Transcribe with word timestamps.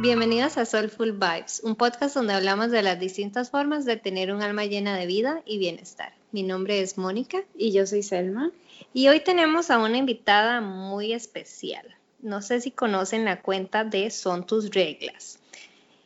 Bienvenidos 0.00 0.56
a 0.58 0.64
Soulful 0.64 1.10
Vibes, 1.10 1.60
un 1.64 1.74
podcast 1.74 2.14
donde 2.14 2.32
hablamos 2.32 2.70
de 2.70 2.82
las 2.82 3.00
distintas 3.00 3.50
formas 3.50 3.84
de 3.84 3.96
tener 3.96 4.32
un 4.32 4.42
alma 4.42 4.64
llena 4.64 4.96
de 4.96 5.06
vida 5.06 5.42
y 5.44 5.58
bienestar. 5.58 6.12
Mi 6.30 6.44
nombre 6.44 6.80
es 6.80 6.98
Mónica. 6.98 7.42
Y 7.56 7.72
yo 7.72 7.84
soy 7.84 8.04
Selma. 8.04 8.52
Y 8.94 9.08
hoy 9.08 9.18
tenemos 9.18 9.72
a 9.72 9.78
una 9.78 9.96
invitada 9.96 10.60
muy 10.60 11.12
especial. 11.12 11.84
No 12.20 12.42
sé 12.42 12.60
si 12.60 12.70
conocen 12.70 13.24
la 13.24 13.42
cuenta 13.42 13.82
de 13.82 14.10
Son 14.10 14.46
tus 14.46 14.70
reglas. 14.70 15.40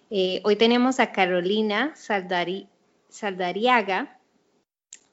Eh, 0.09 0.40
hoy 0.43 0.56
tenemos 0.56 0.98
a 0.98 1.12
Carolina 1.12 1.93
Saldariaga. 3.11 4.18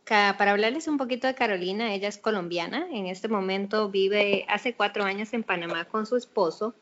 Para 0.05 0.51
hablarles 0.51 0.87
un 0.87 0.97
poquito 0.97 1.27
de 1.27 1.35
Carolina, 1.35 1.93
ella 1.93 2.07
es 2.07 2.17
colombiana. 2.17 2.87
En 2.93 3.07
este 3.07 3.27
momento 3.27 3.89
vive 3.89 4.45
hace 4.47 4.73
cuatro 4.73 5.03
años 5.03 5.33
en 5.33 5.43
Panamá 5.43 5.83
con 5.83 6.05
su 6.05 6.15
esposo 6.15 6.75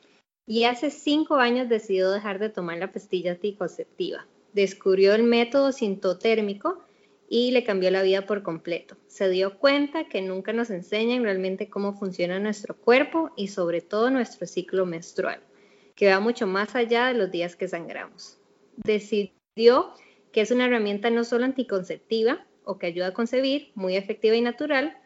y 0.48 0.64
hace 0.64 0.90
cinco 0.90 1.36
años 1.36 1.68
decidió 1.68 2.10
dejar 2.10 2.40
de 2.40 2.50
tomar 2.50 2.78
la 2.78 2.94
pastilla 2.94 3.32
anticonceptiva. 3.34 4.26
Descubrió 4.54 5.14
el 5.14 5.24
método 5.24 5.74
sintotérmico 5.74 6.80
y 7.30 7.52
le 7.52 7.66
cambió 7.66 7.92
la 7.92 8.02
vida 8.02 8.26
por 8.26 8.44
completo. 8.44 8.96
Se 9.08 9.28
dio 9.30 9.60
cuenta 9.60 10.08
que 10.08 10.22
nunca 10.22 10.54
nos 10.54 10.70
enseñan 10.70 11.24
realmente 11.24 11.70
cómo 11.70 11.94
funciona 11.94 12.40
nuestro 12.40 12.78
cuerpo 12.78 13.32
y 13.36 13.50
sobre 13.50 13.82
todo 13.82 14.10
nuestro 14.10 14.48
ciclo 14.48 14.86
menstrual, 14.86 15.42
que 15.96 16.08
va 16.08 16.22
mucho 16.22 16.48
más 16.48 16.76
allá 16.76 17.08
de 17.08 17.16
los 17.16 17.30
días 17.30 17.58
que 17.58 17.68
sangramos. 17.68 18.40
Decidió 18.78 19.92
que 20.32 20.42
es 20.42 20.52
una 20.52 20.68
herramienta 20.68 21.10
no 21.10 21.26
solo 21.26 21.44
anticonceptiva 21.44 22.48
o 22.64 22.78
que 22.78 22.88
ayuda 22.88 23.08
a 23.08 23.14
concebir, 23.14 23.72
muy 23.76 23.98
efectiva 23.98 24.38
y 24.38 24.42
natural, 24.42 24.98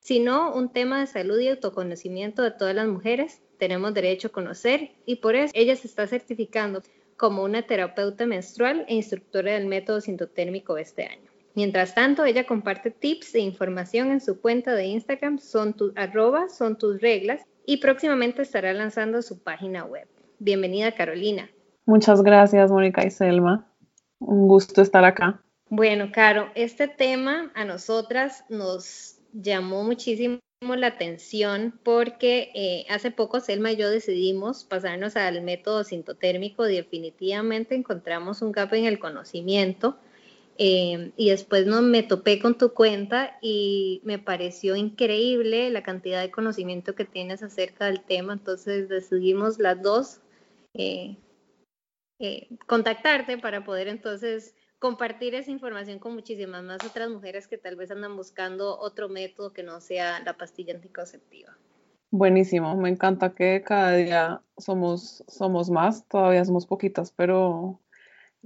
sino 0.00 0.54
un 0.54 0.70
tema 0.70 1.00
de 1.00 1.06
salud 1.06 1.38
y 1.38 1.48
autoconocimiento 1.48 2.42
de 2.42 2.50
todas 2.50 2.74
las 2.74 2.88
mujeres 2.88 3.40
tenemos 3.62 3.94
derecho 3.94 4.26
a 4.26 4.32
conocer 4.32 4.90
y 5.06 5.20
por 5.22 5.36
eso 5.36 5.52
ella 5.54 5.76
se 5.76 5.86
está 5.86 6.08
certificando 6.08 6.82
como 7.16 7.44
una 7.44 7.62
terapeuta 7.62 8.26
menstrual 8.26 8.84
e 8.88 8.96
instructora 8.96 9.52
del 9.52 9.68
método 9.68 10.00
sintotérmico 10.00 10.78
este 10.78 11.06
año. 11.06 11.30
Mientras 11.54 11.94
tanto, 11.94 12.24
ella 12.24 12.44
comparte 12.44 12.90
tips 12.90 13.36
e 13.36 13.38
información 13.38 14.10
en 14.10 14.20
su 14.20 14.40
cuenta 14.40 14.74
de 14.74 14.86
Instagram, 14.86 15.38
son 15.38 15.74
tu, 15.74 15.92
arroba, 15.94 16.48
son 16.48 16.76
tus 16.76 17.00
reglas, 17.00 17.42
y 17.64 17.76
próximamente 17.76 18.42
estará 18.42 18.72
lanzando 18.72 19.22
su 19.22 19.40
página 19.44 19.84
web. 19.84 20.08
Bienvenida, 20.40 20.90
Carolina. 20.90 21.48
Muchas 21.86 22.20
gracias, 22.20 22.68
Mónica 22.68 23.06
y 23.06 23.12
Selma. 23.12 23.70
Un 24.18 24.48
gusto 24.48 24.82
estar 24.82 25.04
acá. 25.04 25.40
Bueno, 25.68 26.10
Caro, 26.12 26.48
este 26.56 26.88
tema 26.88 27.52
a 27.54 27.64
nosotras 27.64 28.44
nos 28.48 29.20
llamó 29.32 29.84
muchísimo 29.84 30.40
la 30.62 30.86
atención 30.86 31.78
porque 31.82 32.50
eh, 32.54 32.86
hace 32.88 33.10
poco 33.10 33.40
Selma 33.40 33.72
y 33.72 33.76
yo 33.76 33.90
decidimos 33.90 34.64
pasarnos 34.64 35.16
al 35.16 35.42
método 35.42 35.84
sintotérmico. 35.84 36.64
Definitivamente 36.64 37.74
encontramos 37.74 38.42
un 38.42 38.52
gap 38.52 38.72
en 38.74 38.86
el 38.86 38.98
conocimiento. 38.98 39.98
Eh, 40.58 41.12
y 41.16 41.30
después 41.30 41.66
no, 41.66 41.82
me 41.82 42.02
topé 42.02 42.38
con 42.38 42.56
tu 42.56 42.72
cuenta 42.72 43.38
y 43.40 44.00
me 44.04 44.18
pareció 44.18 44.76
increíble 44.76 45.70
la 45.70 45.82
cantidad 45.82 46.20
de 46.20 46.30
conocimiento 46.30 46.94
que 46.94 47.04
tienes 47.04 47.42
acerca 47.42 47.86
del 47.86 48.02
tema. 48.02 48.34
Entonces 48.34 48.88
decidimos 48.88 49.58
las 49.58 49.82
dos 49.82 50.20
eh, 50.74 51.16
contactarte 52.66 53.36
para 53.38 53.64
poder 53.64 53.88
entonces 53.88 54.54
compartir 54.82 55.36
esa 55.36 55.52
información 55.52 56.00
con 56.00 56.12
muchísimas 56.12 56.60
más 56.64 56.84
otras 56.84 57.08
mujeres 57.08 57.46
que 57.46 57.56
tal 57.56 57.76
vez 57.76 57.92
andan 57.92 58.16
buscando 58.16 58.76
otro 58.80 59.08
método 59.08 59.52
que 59.52 59.62
no 59.62 59.80
sea 59.80 60.18
la 60.24 60.36
pastilla 60.36 60.74
anticonceptiva. 60.74 61.56
Buenísimo, 62.10 62.74
me 62.76 62.88
encanta 62.88 63.32
que 63.32 63.62
cada 63.64 63.92
día 63.92 64.42
somos, 64.58 65.22
somos 65.28 65.70
más, 65.70 66.04
todavía 66.08 66.44
somos 66.44 66.66
poquitas, 66.66 67.12
pero 67.12 67.78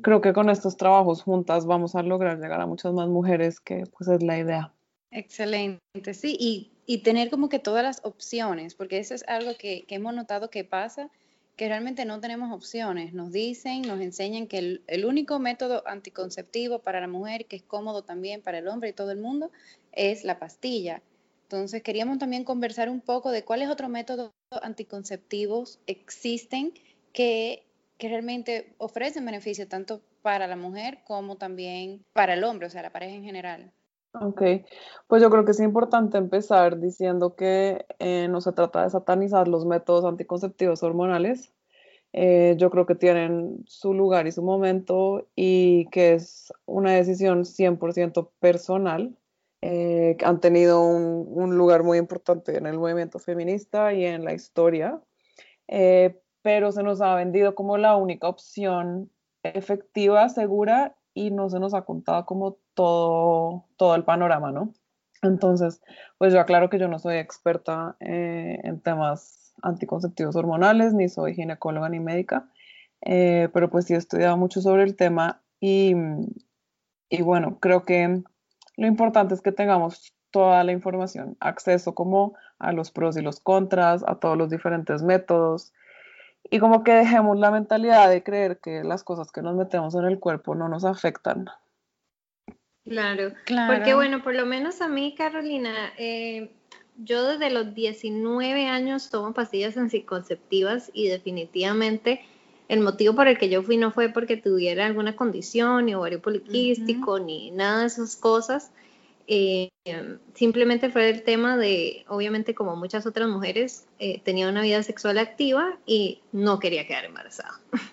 creo 0.02 0.20
que 0.20 0.34
con 0.34 0.50
estos 0.50 0.76
trabajos 0.76 1.22
juntas 1.22 1.64
vamos 1.64 1.94
a 1.94 2.02
lograr 2.02 2.38
llegar 2.38 2.60
a 2.60 2.66
muchas 2.66 2.92
más 2.92 3.08
mujeres, 3.08 3.58
que 3.58 3.84
pues 3.96 4.10
es 4.10 4.22
la 4.22 4.38
idea. 4.38 4.74
Excelente, 5.10 6.12
sí, 6.12 6.36
y, 6.38 6.70
y 6.84 6.98
tener 6.98 7.30
como 7.30 7.48
que 7.48 7.60
todas 7.60 7.82
las 7.82 8.04
opciones, 8.04 8.74
porque 8.74 8.98
eso 8.98 9.14
es 9.14 9.26
algo 9.26 9.52
que, 9.58 9.86
que 9.86 9.94
hemos 9.94 10.14
notado 10.14 10.50
que 10.50 10.64
pasa 10.64 11.10
que 11.56 11.68
realmente 11.68 12.04
no 12.04 12.20
tenemos 12.20 12.52
opciones. 12.52 13.14
Nos 13.14 13.32
dicen, 13.32 13.82
nos 13.82 14.00
enseñan 14.00 14.46
que 14.46 14.80
el, 14.86 15.04
único 15.06 15.38
método 15.38 15.82
anticonceptivo 15.88 16.80
para 16.80 17.00
la 17.00 17.08
mujer, 17.08 17.46
que 17.46 17.56
es 17.56 17.62
cómodo 17.62 18.02
también 18.02 18.42
para 18.42 18.58
el 18.58 18.68
hombre 18.68 18.90
y 18.90 18.92
todo 18.92 19.10
el 19.10 19.18
mundo, 19.18 19.50
es 19.92 20.22
la 20.22 20.38
pastilla. 20.38 21.02
Entonces, 21.44 21.82
queríamos 21.82 22.18
también 22.18 22.44
conversar 22.44 22.90
un 22.90 23.00
poco 23.00 23.30
de 23.30 23.42
cuáles 23.42 23.70
otros 23.70 23.88
métodos 23.88 24.32
anticonceptivos 24.62 25.78
existen 25.86 26.74
que, 27.12 27.64
que 27.96 28.08
realmente 28.08 28.74
ofrecen 28.76 29.24
beneficio 29.24 29.66
tanto 29.66 30.02
para 30.20 30.46
la 30.46 30.56
mujer 30.56 30.98
como 31.04 31.36
también 31.36 32.04
para 32.12 32.34
el 32.34 32.44
hombre, 32.44 32.66
o 32.66 32.70
sea, 32.70 32.82
la 32.82 32.90
pareja 32.90 33.14
en 33.14 33.24
general. 33.24 33.72
Ok, 34.20 34.42
pues 35.08 35.20
yo 35.20 35.30
creo 35.30 35.44
que 35.44 35.50
es 35.50 35.60
importante 35.60 36.16
empezar 36.16 36.78
diciendo 36.80 37.34
que 37.34 37.84
eh, 37.98 38.28
no 38.28 38.40
se 38.40 38.52
trata 38.52 38.82
de 38.82 38.90
satanizar 38.90 39.46
los 39.48 39.66
métodos 39.66 40.04
anticonceptivos 40.04 40.82
hormonales. 40.82 41.52
Eh, 42.12 42.54
yo 42.58 42.70
creo 42.70 42.86
que 42.86 42.94
tienen 42.94 43.64
su 43.66 43.92
lugar 43.92 44.26
y 44.26 44.32
su 44.32 44.42
momento 44.42 45.28
y 45.34 45.86
que 45.90 46.14
es 46.14 46.52
una 46.64 46.92
decisión 46.92 47.44
100% 47.44 48.30
personal. 48.40 49.16
Eh, 49.60 50.16
han 50.24 50.40
tenido 50.40 50.82
un, 50.82 51.26
un, 51.28 51.58
lugar 51.58 51.82
muy 51.82 51.98
importante 51.98 52.56
en 52.56 52.66
el 52.66 52.78
movimiento 52.78 53.18
feminista 53.18 53.92
y 53.92 54.04
en 54.06 54.24
la 54.24 54.32
historia, 54.34 55.00
pero 56.42 56.72
se 56.72 56.82
nos 56.82 57.00
ha 57.00 57.14
vendido 57.16 57.54
como 57.54 57.76
la 57.76 57.96
única 57.96 58.28
opción 58.28 59.10
efectiva, 59.42 60.28
segura 60.28 60.96
y 61.12 61.30
no 61.30 61.50
se 61.50 61.58
nos 61.58 61.74
ha 61.74 61.82
contado 61.82 62.24
como 62.26 62.58
todo, 62.76 63.64
todo 63.76 63.96
el 63.96 64.04
panorama, 64.04 64.52
¿no? 64.52 64.72
Entonces, 65.22 65.82
pues 66.18 66.32
yo 66.32 66.40
aclaro 66.40 66.70
que 66.70 66.78
yo 66.78 66.86
no 66.86 67.00
soy 67.00 67.16
experta 67.16 67.96
eh, 67.98 68.60
en 68.62 68.80
temas 68.80 69.54
anticonceptivos 69.62 70.36
hormonales, 70.36 70.92
ni 70.92 71.08
soy 71.08 71.34
ginecóloga 71.34 71.88
ni 71.88 71.98
médica, 71.98 72.48
eh, 73.00 73.48
pero 73.52 73.70
pues 73.70 73.86
sí 73.86 73.94
he 73.94 73.96
estudiado 73.96 74.36
mucho 74.36 74.60
sobre 74.60 74.84
el 74.84 74.94
tema 74.94 75.40
y, 75.58 75.94
y 77.08 77.22
bueno, 77.22 77.58
creo 77.58 77.84
que 77.84 78.22
lo 78.76 78.86
importante 78.86 79.34
es 79.34 79.40
que 79.40 79.52
tengamos 79.52 80.14
toda 80.30 80.62
la 80.64 80.72
información, 80.72 81.36
acceso 81.40 81.94
como 81.94 82.34
a 82.58 82.72
los 82.72 82.90
pros 82.90 83.16
y 83.16 83.22
los 83.22 83.40
contras, 83.40 84.04
a 84.06 84.16
todos 84.16 84.36
los 84.36 84.50
diferentes 84.50 85.02
métodos, 85.02 85.72
y 86.50 86.58
como 86.58 86.84
que 86.84 86.92
dejemos 86.92 87.38
la 87.38 87.50
mentalidad 87.50 88.10
de 88.10 88.22
creer 88.22 88.60
que 88.60 88.84
las 88.84 89.02
cosas 89.02 89.32
que 89.32 89.42
nos 89.42 89.56
metemos 89.56 89.94
en 89.94 90.04
el 90.04 90.20
cuerpo 90.20 90.54
no 90.54 90.68
nos 90.68 90.84
afectan. 90.84 91.46
Claro, 92.88 93.32
claro. 93.44 93.74
porque 93.74 93.94
bueno, 93.94 94.22
por 94.22 94.34
lo 94.34 94.46
menos 94.46 94.80
a 94.80 94.88
mí, 94.88 95.14
Carolina, 95.16 95.92
eh, 95.98 96.50
yo 96.98 97.26
desde 97.26 97.50
los 97.50 97.74
19 97.74 98.66
años 98.66 99.10
tomo 99.10 99.34
pastillas 99.34 99.76
anticonceptivas 99.76 100.90
y 100.94 101.08
definitivamente 101.08 102.24
el 102.68 102.80
motivo 102.80 103.14
por 103.14 103.28
el 103.28 103.38
que 103.38 103.48
yo 103.48 103.62
fui 103.62 103.76
no 103.76 103.92
fue 103.92 104.08
porque 104.08 104.36
tuviera 104.36 104.86
alguna 104.86 105.14
condición, 105.14 105.86
ni 105.86 105.94
ovario 105.94 106.20
poliquístico, 106.20 107.18
ni 107.18 107.50
nada 107.50 107.80
de 107.80 107.86
esas 107.86 108.16
cosas. 108.16 108.72
Eh, 109.28 109.70
simplemente 110.34 110.90
fue 110.90 111.10
el 111.10 111.22
tema 111.22 111.56
de, 111.56 112.04
obviamente 112.08 112.54
como 112.54 112.76
muchas 112.76 113.06
otras 113.06 113.28
mujeres, 113.28 113.86
eh, 113.98 114.20
tenía 114.24 114.48
una 114.48 114.62
vida 114.62 114.82
sexual 114.82 115.18
activa 115.18 115.78
y 115.86 116.20
no 116.32 116.58
quería 116.58 116.86
quedar 116.86 117.04
embarazada. 117.04 117.60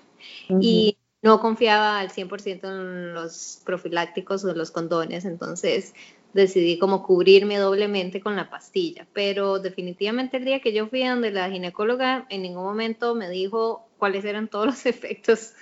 Y 0.59 0.98
no 1.23 1.39
confiaba 1.39 2.00
al 2.00 2.09
100% 2.09 2.67
en 2.69 3.13
los 3.13 3.61
profilácticos 3.66 4.45
o 4.45 4.53
los 4.53 4.69
condones, 4.69 5.25
entonces 5.25 5.94
decidí 6.34 6.78
como 6.78 7.03
cubrirme 7.03 7.57
doblemente 7.57 8.22
con 8.22 8.35
la 8.35 8.49
pastilla. 8.49 9.08
Pero 9.14 9.59
definitivamente 9.59 10.37
el 10.37 10.46
día 10.46 10.59
que 10.59 10.73
yo 10.73 10.87
fui 10.87 11.03
donde 11.05 11.31
la 11.31 11.49
ginecóloga, 11.49 12.28
en 12.29 12.43
ningún 12.43 12.64
momento 12.64 13.16
me 13.16 13.29
dijo 13.29 13.87
cuáles 13.97 14.25
eran 14.25 14.47
todos 14.47 14.66
los 14.67 14.85
efectos 14.85 15.53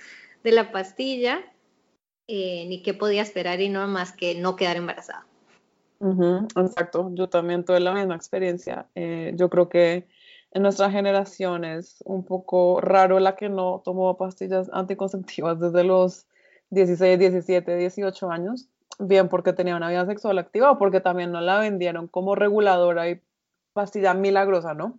de 0.44 0.52
la 0.52 0.72
pastilla, 0.72 1.40
eh, 2.26 2.66
ni 2.68 2.82
qué 2.82 2.92
podía 2.92 3.22
esperar 3.22 3.60
y 3.60 3.70
no 3.70 3.86
más 3.88 4.12
que 4.12 4.34
no 4.34 4.56
quedar 4.56 4.76
embarazada 4.76 5.26
exacto, 6.56 7.10
yo 7.14 7.28
también 7.28 7.64
tuve 7.64 7.80
la 7.80 7.92
misma 7.92 8.16
experiencia. 8.16 8.86
Eh, 8.94 9.32
yo 9.36 9.48
creo 9.48 9.68
que 9.68 10.08
en 10.54 10.62
nuestra 10.62 10.90
generación 10.90 11.64
es 11.64 12.02
un 12.04 12.24
poco 12.24 12.80
raro 12.80 13.18
la 13.20 13.36
que 13.36 13.48
no 13.48 13.80
tomó 13.84 14.16
pastillas 14.18 14.70
anticonceptivas 14.72 15.58
desde 15.58 15.82
los 15.82 16.26
16, 16.70 17.18
17, 17.18 17.76
18 17.76 18.30
años, 18.30 18.68
bien 18.98 19.28
porque 19.28 19.54
tenía 19.54 19.76
una 19.76 19.88
vida 19.88 20.04
sexual 20.06 20.38
activa 20.38 20.70
o 20.70 20.78
porque 20.78 21.00
también 21.00 21.32
no 21.32 21.40
la 21.40 21.58
vendieron 21.58 22.06
como 22.06 22.34
reguladora 22.34 23.08
y 23.08 23.20
pastilla 23.72 24.12
milagrosa, 24.12 24.74
¿no? 24.74 24.98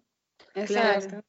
Exacto. 0.55 1.23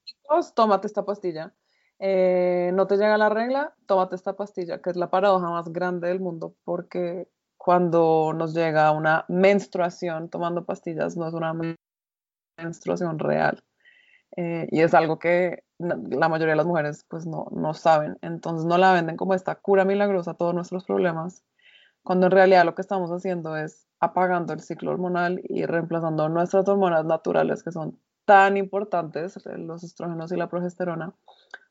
tómate 0.55 0.87
esta 0.87 1.05
pastilla. 1.05 1.53
Eh, 1.99 2.71
no 2.75 2.87
te 2.87 2.97
llega 2.97 3.17
la 3.19 3.29
regla, 3.29 3.75
tómate 3.87 4.17
esta 4.17 4.35
pastilla, 4.35 4.81
que 4.81 4.91
es 4.91 4.97
la 4.97 5.11
paradoja 5.11 5.51
más 5.51 5.71
grande 5.71 6.09
del 6.09 6.21
mundo, 6.21 6.55
porque 6.65 7.29
cuando 7.59 8.33
nos 8.35 8.55
llega 8.55 8.91
una 8.91 9.25
menstruación 9.29 10.29
tomando 10.29 10.65
pastillas, 10.65 11.17
no 11.17 11.29
es 11.29 11.35
una 11.35 11.55
menstruación 12.57 13.19
real. 13.19 13.63
Eh, 14.37 14.69
y 14.71 14.81
es 14.81 14.95
algo 14.95 15.19
que 15.19 15.63
la 15.79 16.29
mayoría 16.29 16.53
de 16.53 16.57
las 16.57 16.67
mujeres 16.67 17.05
pues 17.09 17.27
no, 17.27 17.47
no 17.53 17.75
saben. 17.75 18.19
Entonces 18.23 18.67
no 18.67 18.79
la 18.79 18.93
venden 18.93 19.17
como 19.17 19.35
esta 19.35 19.55
cura 19.57 19.85
milagrosa 19.85 20.33
a 20.33 20.35
todos 20.35 20.55
nuestros 20.55 20.85
problemas, 20.85 21.43
cuando 22.03 22.27
en 22.27 22.33
realidad 22.33 22.65
lo 22.65 22.75
que 22.75 22.83
estamos 22.83 23.11
haciendo 23.11 23.57
es 23.57 23.87
apagando 24.01 24.53
el 24.53 24.61
ciclo 24.61 24.91
hormonal 24.91 25.41
y 25.45 25.65
reemplazando 25.65 26.29
nuestras 26.29 26.69
hormonas 26.69 27.05
naturales 27.05 27.63
que 27.63 27.73
son 27.73 27.99
tan 28.25 28.57
importantes, 28.57 29.39
los 29.57 29.85
estrógenos 29.85 30.33
y 30.33 30.37
la 30.37 30.49
progesterona, 30.49 31.15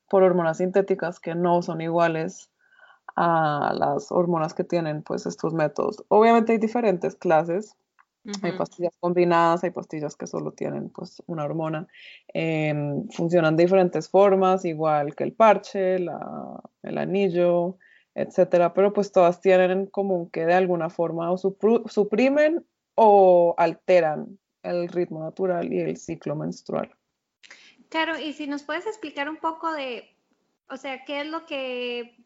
por 0.09 0.23
hormonas 0.23 0.57
sintéticas 0.57 1.19
que 1.19 1.35
no 1.35 1.61
son 1.61 1.81
iguales 1.81 2.49
a 3.15 3.73
las 3.75 4.11
hormonas 4.11 4.53
que 4.53 4.63
tienen 4.63 5.03
pues 5.03 5.25
estos 5.25 5.53
métodos. 5.53 6.03
Obviamente 6.07 6.53
hay 6.53 6.57
diferentes 6.57 7.15
clases, 7.15 7.75
hay 8.41 8.53
pastillas 8.53 8.95
combinadas, 8.99 9.63
hay 9.63 9.71
pastillas 9.71 10.15
que 10.15 10.27
solo 10.27 10.51
tienen 10.51 10.89
pues 10.89 11.21
una 11.27 11.43
hormona, 11.43 11.87
em, 12.33 13.07
funcionan 13.09 13.55
de 13.55 13.63
diferentes 13.63 14.09
formas, 14.09 14.65
igual 14.65 15.15
que 15.15 15.23
el 15.23 15.33
parche, 15.33 15.95
el 15.95 16.97
anillo, 16.97 17.77
etcétera, 18.15 18.73
pero 18.73 18.93
pues 18.93 19.11
todas 19.11 19.41
tienen 19.41 19.71
en 19.71 19.85
común 19.87 20.29
que 20.29 20.45
de 20.45 20.53
alguna 20.53 20.89
forma 20.89 21.31
o 21.31 21.37
suprimen 21.37 22.65
o 22.95 23.55
alteran 23.57 24.39
el 24.61 24.87
ritmo 24.87 25.23
natural 25.23 25.73
y 25.73 25.79
el 25.79 25.97
ciclo 25.97 26.35
menstrual. 26.35 26.95
Claro, 27.89 28.17
y 28.17 28.33
si 28.33 28.47
nos 28.47 28.63
puedes 28.63 28.85
explicar 28.87 29.29
un 29.29 29.37
poco 29.37 29.71
de, 29.71 30.15
o 30.69 30.77
sea, 30.77 31.03
qué 31.05 31.21
es 31.21 31.27
lo 31.27 31.45
que 31.45 32.17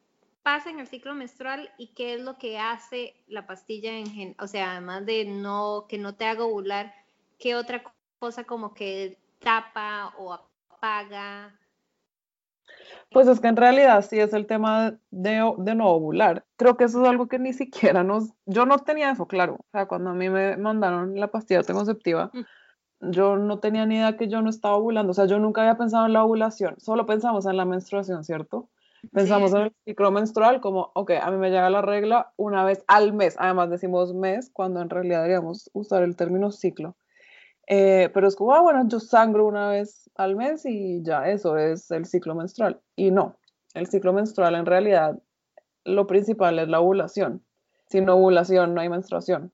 pasa 0.48 0.70
en 0.70 0.80
el 0.80 0.88
ciclo 0.88 1.14
menstrual 1.14 1.70
y 1.78 1.88
qué 1.88 2.14
es 2.14 2.22
lo 2.22 2.38
que 2.38 2.58
hace 2.58 3.16
la 3.28 3.46
pastilla 3.46 3.92
en 3.92 4.34
o 4.40 4.48
sea, 4.48 4.72
además 4.72 5.06
de 5.06 5.26
no 5.26 5.88
que 5.90 5.98
no 5.98 6.16
te 6.16 6.24
haga 6.24 6.46
ovular, 6.46 6.94
qué 7.38 7.54
otra 7.54 7.84
cosa 8.18 8.46
como 8.46 8.74
que 8.74 9.18
tapa 9.40 10.14
o 10.18 10.32
apaga. 10.32 11.54
Pues 13.12 13.28
es 13.28 13.42
que 13.42 13.50
en 13.50 13.58
realidad 13.58 14.06
sí 14.10 14.22
es 14.22 14.32
el 14.32 14.48
tema 14.48 14.98
de, 15.12 15.54
de, 15.58 15.76
no 15.76 15.90
ovular. 15.90 16.46
Creo 16.56 16.78
que 16.78 16.86
eso 16.86 17.04
es 17.04 17.10
algo 17.10 17.28
que 17.28 17.40
ni 17.40 17.52
siquiera 17.52 18.06
nos... 18.06 18.32
Yo 18.46 18.66
no 18.66 18.80
tenía 18.80 19.12
eso 19.12 19.28
claro. 19.28 19.56
O 19.56 19.66
sea, 19.74 19.86
cuando 19.90 20.12
a 20.12 20.14
mí 20.14 20.30
me 20.30 20.56
mandaron 20.56 21.20
la 21.20 21.28
pastilla 21.28 21.60
anticonceptiva, 21.60 22.32
mm. 22.34 23.12
yo 23.12 23.36
no 23.36 23.60
tenía 23.60 23.86
ni 23.86 23.96
idea 23.98 24.16
que 24.16 24.30
yo 24.30 24.42
no 24.42 24.50
estaba 24.50 24.78
ovulando. 24.78 25.12
O 25.12 25.14
sea, 25.14 25.26
yo 25.26 25.40
nunca 25.40 25.60
había 25.60 25.78
pensado 25.78 26.06
en 26.06 26.14
la 26.14 26.24
ovulación. 26.24 26.80
Solo 26.80 27.06
pensamos 27.06 27.46
en 27.46 27.58
la 27.58 27.66
menstruación, 27.66 28.24
¿cierto? 28.24 28.70
Pensamos 29.12 29.54
en 29.54 29.62
el 29.62 29.74
ciclo 29.86 30.12
menstrual 30.12 30.62
como, 30.62 30.92
ok, 30.96 31.12
a 31.22 31.32
mí 31.32 31.38
me 31.38 31.50
llega 31.50 31.70
la 31.70 31.82
regla 31.82 32.34
una 32.38 32.64
vez 32.64 32.84
al 32.88 33.14
mes. 33.14 33.36
Además 33.38 33.70
decimos 33.70 34.14
mes 34.14 34.50
cuando 34.52 34.82
en 34.82 34.90
realidad 34.90 35.22
deberíamos 35.22 35.70
usar 35.74 36.04
el 36.04 36.16
término 36.16 36.52
ciclo. 36.52 36.96
Eh, 37.68 38.10
pero 38.14 38.28
es 38.28 38.36
como, 38.36 38.54
ah, 38.54 38.62
bueno, 38.62 38.88
yo 38.88 39.00
sangro 39.00 39.46
una 39.46 39.70
vez 39.70 40.10
al 40.16 40.36
mes 40.36 40.66
y 40.66 41.04
ya, 41.04 41.30
eso 41.30 41.58
es 41.58 41.92
el 41.92 42.06
ciclo 42.06 42.34
menstrual. 42.34 42.82
Y 42.96 43.12
no, 43.12 43.38
el 43.74 43.88
ciclo 43.88 44.14
menstrual 44.14 44.56
en 44.56 44.66
realidad 44.66 45.22
lo 45.84 46.08
principal 46.08 46.60
es 46.60 46.68
la 46.68 46.80
ovulación. 46.80 47.44
Sin 47.90 48.10
ovulación 48.10 48.74
no 48.74 48.82
hay 48.82 48.90
menstruación. 48.90 49.54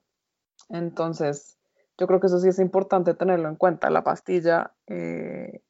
Entonces, 0.70 1.58
yo 1.98 2.08
creo 2.08 2.20
que 2.20 2.28
eso 2.28 2.40
sí 2.40 2.50
es 2.50 2.60
importante 2.60 3.14
tenerlo 3.14 3.50
en 3.50 3.56
cuenta. 3.56 3.90
La 3.90 4.04
pastilla 4.04 4.74
eh, 4.88 5.62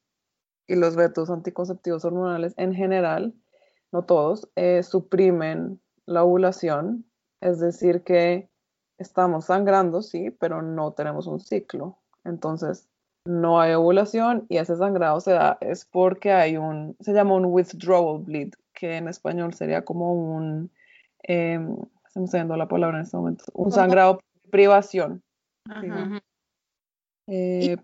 y 0.66 0.76
los 0.76 0.96
métodos 0.96 1.30
anticonceptivos 1.30 2.04
hormonales 2.04 2.54
en 2.56 2.74
general 2.74 3.34
no 3.94 4.02
todos, 4.02 4.50
eh, 4.56 4.82
suprimen 4.82 5.80
la 6.04 6.24
ovulación, 6.24 7.06
es 7.40 7.60
decir, 7.60 8.02
que 8.02 8.50
estamos 8.98 9.46
sangrando, 9.46 10.02
sí, 10.02 10.30
pero 10.30 10.62
no 10.62 10.92
tenemos 10.94 11.28
un 11.28 11.38
ciclo. 11.38 11.96
Entonces, 12.24 12.88
no 13.24 13.60
hay 13.60 13.72
ovulación 13.74 14.46
y 14.48 14.56
ese 14.56 14.76
sangrado 14.76 15.20
se 15.20 15.32
da 15.32 15.58
es 15.60 15.84
porque 15.84 16.32
hay 16.32 16.56
un, 16.56 16.96
se 16.98 17.12
llama 17.12 17.36
un 17.36 17.46
withdrawal 17.46 18.20
bleed, 18.20 18.50
que 18.74 18.96
en 18.96 19.06
español 19.06 19.54
sería 19.54 19.84
como 19.84 20.12
un, 20.12 20.72
eh, 21.28 21.60
estamos 22.04 22.32
viendo 22.32 22.56
la 22.56 22.66
palabra 22.66 22.98
en 22.98 23.04
este 23.04 23.16
momento, 23.16 23.44
un 23.52 23.70
sangrado 23.70 24.18
privación. 24.50 25.22
Eh, 27.28 27.76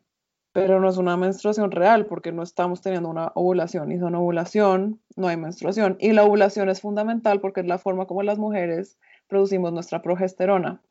pero 0.52 0.80
no 0.80 0.88
es 0.88 0.96
una 0.96 1.16
menstruación 1.16 1.70
real 1.70 2.06
porque 2.06 2.32
no 2.32 2.42
estamos 2.42 2.80
teniendo 2.80 3.08
una 3.08 3.30
ovulación 3.34 3.92
y 3.92 3.98
son 3.98 4.14
ovulación, 4.16 5.00
no 5.16 5.28
hay 5.28 5.36
menstruación. 5.36 5.96
Y 6.00 6.12
la 6.12 6.24
ovulación 6.24 6.68
es 6.68 6.80
fundamental 6.80 7.40
porque 7.40 7.60
es 7.60 7.66
la 7.66 7.78
forma 7.78 8.06
como 8.06 8.22
las 8.22 8.38
mujeres 8.38 8.98
producimos 9.28 9.72
nuestra 9.72 10.02
progesterona. 10.02 10.82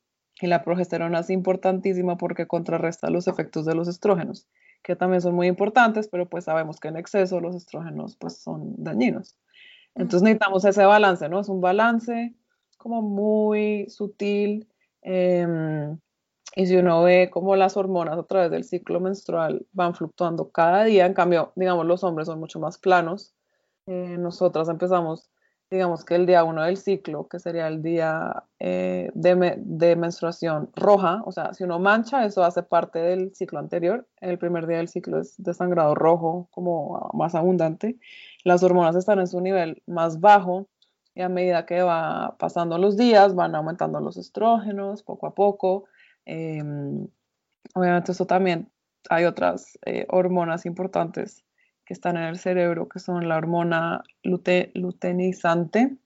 Y 0.41 0.47
la 0.47 0.63
progesterona 0.63 1.19
es 1.19 1.29
importantísima 1.29 2.17
porque 2.17 2.47
contrarresta 2.47 3.09
los 3.09 3.27
efectos 3.27 3.65
de 3.65 3.75
los 3.75 3.89
estrógenos, 3.89 4.47
que 4.81 4.95
también 4.95 5.21
son 5.21 5.35
muy 5.35 5.47
importantes, 5.47 6.07
pero 6.07 6.29
pues 6.29 6.45
sabemos 6.45 6.79
que 6.79 6.87
en 6.87 6.95
exceso 6.95 7.41
los 7.41 7.55
estrógenos 7.55 8.15
pues 8.15 8.37
son 8.37 8.75
dañinos. 8.77 9.35
Entonces 9.95 10.21
necesitamos 10.21 10.63
ese 10.63 10.85
balance, 10.85 11.27
¿no? 11.27 11.41
Es 11.41 11.49
un 11.49 11.59
balance 11.59 12.33
como 12.77 13.01
muy 13.01 13.89
sutil. 13.89 14.69
Eh, 15.01 15.45
y 16.59 16.65
si 16.65 16.75
uno 16.75 17.03
ve 17.03 17.29
cómo 17.31 17.55
las 17.55 17.77
hormonas 17.77 18.19
a 18.19 18.23
través 18.23 18.51
del 18.51 18.65
ciclo 18.65 18.99
menstrual 18.99 19.65
van 19.71 19.95
fluctuando 19.95 20.49
cada 20.49 20.83
día, 20.83 21.05
en 21.05 21.13
cambio, 21.13 21.53
digamos, 21.55 21.85
los 21.85 22.03
hombres 22.03 22.27
son 22.27 22.37
mucho 22.37 22.59
más 22.59 22.77
planos. 22.77 23.33
Eh, 23.85 24.17
nosotras 24.19 24.67
empezamos, 24.67 25.29
digamos 25.71 26.03
que 26.03 26.15
el 26.15 26.25
día 26.25 26.43
uno 26.43 26.63
del 26.63 26.75
ciclo, 26.75 27.29
que 27.29 27.39
sería 27.39 27.69
el 27.69 27.81
día 27.81 28.43
eh, 28.59 29.09
de, 29.13 29.95
menstruación 29.95 30.69
roja, 30.75 31.21
o 31.25 31.31
sea, 31.31 31.53
si 31.53 31.63
uno 31.63 31.79
mancha, 31.79 32.25
eso 32.25 32.43
hace 32.43 32.61
parte 32.61 32.99
del 32.99 33.33
ciclo 33.33 33.59
anterior. 33.59 34.05
El 34.19 34.37
primer 34.37 34.67
día 34.67 34.79
del 34.79 34.89
ciclo 34.89 35.21
es 35.21 35.41
de 35.41 35.53
sangrado 35.53 35.95
rojo, 35.95 36.49
como 36.51 37.09
más 37.13 37.35
abundante. 37.35 37.97
Las 38.43 38.63
hormonas 38.63 38.97
están 38.97 39.19
en 39.19 39.27
su 39.27 39.39
nivel 39.39 39.81
más 39.87 40.19
bajo 40.19 40.67
y 41.15 41.21
a 41.21 41.29
medida 41.29 41.65
que 41.65 41.83
va 41.83 42.35
pasando 42.37 42.77
los 42.77 42.97
días, 42.97 43.33
van 43.33 43.55
aumentando 43.55 44.01
los 44.01 44.17
estrógenos 44.17 45.03
poco 45.03 45.25
a 45.25 45.33
poco 45.33 45.85
Em, 46.31 47.07
obviamente 47.73 48.11
eso 48.11 48.27
también 48.27 48.71
hay 49.09 49.25
otras 49.25 49.79
eh, 49.83 50.05
hormonas 50.09 50.67
importantes 50.67 51.43
que 51.85 51.95
están 51.95 52.17
en 52.17 52.25
el 52.25 52.37
cerebro, 52.37 52.87
que 52.87 52.99
son 52.99 53.27
la 53.27 53.35
hormona 53.35 54.03
luteinizante 54.21 55.97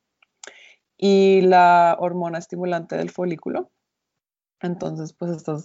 y 0.97 1.41
la 1.41 1.97
hormona 1.99 2.37
estimulante 2.37 2.95
del 2.95 3.09
folículo. 3.09 3.69
Entonces, 4.61 5.11
pues 5.11 5.31
esto 5.31 5.57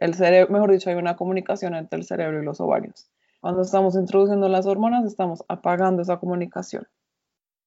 el 0.00 0.14
cerebro, 0.14 0.50
mejor 0.50 0.72
dicho, 0.72 0.88
hay 0.88 0.96
una 0.96 1.16
comunicación 1.16 1.74
entre 1.74 1.98
el 1.98 2.06
cerebro 2.06 2.40
y 2.40 2.44
los 2.44 2.58
ovarios. 2.58 3.10
Cuando 3.42 3.60
estamos 3.60 3.96
introduciendo 3.96 4.48
las 4.48 4.64
hormonas, 4.64 5.04
estamos 5.04 5.44
apagando 5.48 6.00
esa 6.00 6.16
comunicación. 6.16 6.88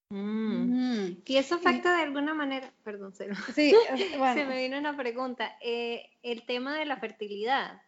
Mm. 0.10 1.22
Y 1.26 1.38
eso 1.38 1.56
afecta 1.56 1.96
de 1.96 2.04
alguna 2.04 2.34
manera, 2.34 2.74
perdón, 2.84 3.14
se, 3.14 3.34
sí, 3.54 3.74
se 4.34 4.46
me 4.46 4.58
vino 4.58 4.78
una 4.78 4.98
pregunta, 4.98 5.52
eh, 5.62 6.10
el 6.24 6.46
tema 6.46 6.78
de 6.78 6.86
la 6.86 6.98
fertilidad. 6.98 7.82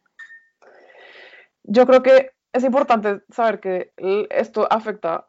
Yo 1.64 1.86
creo 1.88 2.04
que 2.04 2.32
es 2.54 2.64
importante 2.64 3.22
saber 3.30 3.60
que 3.60 3.94
esto 4.30 4.68
afecta 4.72 5.28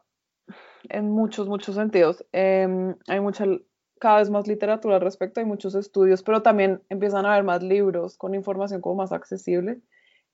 en 0.89 1.09
muchos, 1.09 1.47
muchos 1.47 1.75
sentidos. 1.75 2.25
Em, 2.31 2.95
hay 3.07 3.19
mucha, 3.19 3.45
cada 3.99 4.19
vez 4.19 4.29
más 4.29 4.47
literatura 4.47 4.95
al 4.95 5.01
respecto, 5.01 5.39
hay 5.39 5.45
muchos 5.45 5.73
estudios, 5.75 6.21
pero 6.21 6.41
también 6.41 6.81
empiezan 6.89 7.25
a 7.25 7.33
haber 7.33 7.43
más 7.43 7.63
libros 7.63 8.17
con 8.17 8.35
información 8.35 8.81
como 8.81 8.95
más 8.95 9.11
accesible. 9.11 9.79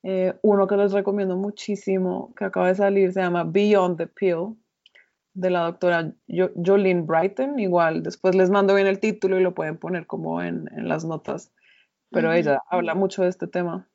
Eh, 0.02 0.34
uno 0.42 0.66
que 0.66 0.76
les 0.76 0.92
recomiendo 0.92 1.36
muchísimo, 1.36 2.34
que 2.34 2.44
acaba 2.44 2.68
de 2.68 2.74
salir, 2.74 3.12
se 3.12 3.20
llama 3.20 3.44
Beyond 3.44 3.98
the 3.98 4.06
Pill, 4.06 4.56
de 5.34 5.50
la 5.50 5.60
doctora 5.60 6.12
Jolene 6.28 7.02
Brighton, 7.02 7.58
igual 7.58 8.02
después 8.02 8.34
les 8.34 8.50
mando 8.50 8.74
bien 8.74 8.86
el 8.86 8.98
título 8.98 9.38
y 9.38 9.42
lo 9.42 9.54
pueden 9.54 9.78
poner 9.78 10.06
como 10.06 10.42
en, 10.42 10.68
las 10.76 11.04
notas, 11.04 11.52
pero 12.10 12.32
ella 12.32 12.60
habla 12.68 12.94
mucho 12.94 13.22
de 13.22 13.28
este 13.28 13.46
tema. 13.46 13.88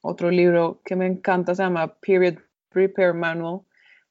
Otro 0.00 0.30
libro 0.30 0.80
que 0.84 0.96
me 0.96 1.06
encanta 1.06 1.54
se 1.54 1.62
llama 1.62 1.94
Period 2.00 2.36
Prepare 2.70 3.12
Manual 3.12 3.60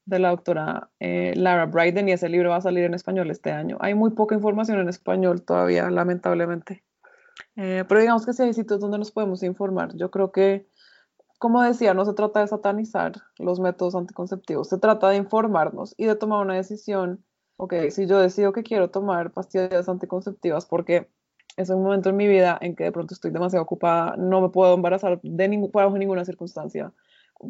de 0.06 0.20
la 0.20 0.30
doctora 0.30 0.90
eh, 1.00 1.34
Lara 1.36 1.66
Brighton 1.66 2.10
y 2.10 2.12
ese 2.12 2.30
libro 2.30 2.50
va 2.50 2.58
a 2.58 2.62
salir 2.62 2.84
en 2.84 2.94
español 2.94 3.30
este 3.32 3.52
año. 3.52 3.78
Hay 3.80 3.94
muy 3.94 4.12
poca 4.12 4.36
información 4.36 4.80
en 4.80 4.90
español 4.90 5.44
todavía, 5.44 5.90
lamentablemente. 5.90 6.84
Eh, 7.56 7.86
pero 7.88 8.02
digamos 8.02 8.26
que 8.26 8.34
sí 8.34 8.44
hay 8.44 8.54
sitios 8.54 8.80
donde 8.80 8.98
nos 8.98 9.12
podemos 9.12 9.44
informar. 9.44 9.96
Yo 9.96 10.12
creo 10.12 10.32
que 10.32 10.68
como 11.40 11.64
decía, 11.64 11.94
no 11.94 12.06
se 12.06 12.14
trata 12.14 12.42
de 12.42 12.48
satanizar 12.48 13.14
los 13.38 13.60
métodos 13.60 13.96
anticonceptivos, 13.96 14.68
se 14.68 14.78
trata 14.78 15.10
de 15.10 15.16
informarnos 15.16 15.96
y 15.98 16.06
de 16.06 16.16
tomar 16.16 16.46
una 16.46 16.56
decisión. 16.56 17.24
Ok, 17.58 17.74
si 17.90 18.08
yo 18.08 18.20
decido 18.20 18.54
que 18.54 18.64
quiero 18.64 18.90
tomar 18.90 19.32
pastillas 19.32 19.90
anticonceptivas 19.90 20.66
porque 20.66 21.10
es 21.58 21.70
un 21.70 21.82
momento 21.82 22.10
en 22.10 22.18
mi 22.18 22.28
vida 22.28 22.58
en 22.62 22.76
que 22.76 22.84
de 22.86 22.92
pronto 22.92 23.14
estoy 23.14 23.32
demasiado 23.32 23.64
ocupada, 23.64 24.16
no 24.18 24.42
me 24.42 24.50
puedo 24.50 24.74
embarazar 24.74 25.20
de 25.22 25.70
bajo 25.74 25.98
ninguna 25.98 26.26
circunstancia, 26.26 26.94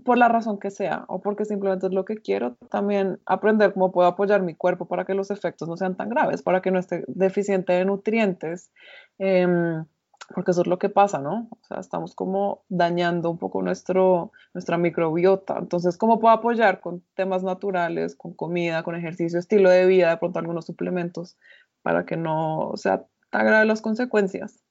por 0.04 0.18
la 0.18 0.28
razón 0.28 0.60
que 0.60 0.70
sea, 0.70 1.06
o 1.08 1.20
porque 1.20 1.46
simplemente 1.46 1.88
es 1.88 1.94
lo 1.94 2.06
que 2.06 2.18
quiero, 2.18 2.56
también 2.70 3.20
aprender 3.26 3.74
cómo 3.74 3.92
puedo 3.92 4.08
apoyar 4.08 4.42
mi 4.44 4.56
cuerpo 4.56 4.86
para 4.86 5.06
que 5.06 5.16
los 5.16 5.32
efectos 5.32 5.68
no 5.68 5.78
sean 5.78 5.96
tan 5.96 6.10
graves, 6.10 6.44
para 6.44 6.62
que 6.62 6.72
no 6.72 6.80
esté 6.80 7.04
deficiente 7.08 7.74
de 7.74 7.86
nutrientes. 7.86 8.72
Em, 9.18 9.86
porque 10.34 10.52
eso 10.52 10.62
es 10.62 10.68
lo 10.68 10.78
que 10.80 10.90
pasa, 10.90 11.20
¿no? 11.20 11.48
O 11.52 11.64
sea, 11.66 11.80
estamos 11.80 12.14
como 12.16 12.64
dañando 12.70 13.30
un 13.30 13.38
poco 13.38 13.62
nuestro, 13.62 14.32
nuestra 14.54 14.78
microbiota. 14.78 15.58
Entonces, 15.58 15.98
¿cómo 15.98 16.20
puedo 16.20 16.34
apoyar 16.34 16.80
con 16.82 17.04
temas 17.16 17.44
naturales, 17.44 18.16
con 18.16 18.34
comida, 18.34 18.84
con 18.84 18.96
ejercicio, 18.96 19.40
estilo 19.40 19.70
de 19.70 19.86
vida, 19.86 20.10
de 20.12 20.18
pronto 20.18 20.40
algunos 20.40 20.66
suplementos, 20.66 21.38
para 21.82 22.06
que 22.06 22.18
no 22.18 22.74
sea 22.76 23.06
tan 23.30 23.46
grave 23.46 23.66
las 23.66 23.82
consecuencias? 23.82 24.64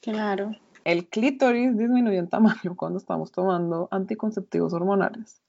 Claro. 0.00 0.52
El 0.84 1.08
clítoris 1.08 1.76
disminuye 1.76 2.18
en 2.18 2.28
tamaño 2.28 2.74
cuando 2.76 2.98
estamos 2.98 3.32
tomando 3.32 3.88
anticonceptivos 3.90 4.72
hormonales. 4.72 5.42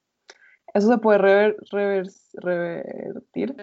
Eso 0.74 0.88
se 0.88 0.98
puede 0.98 1.20
revertir. 1.20 2.12
Revertir. 2.34 3.56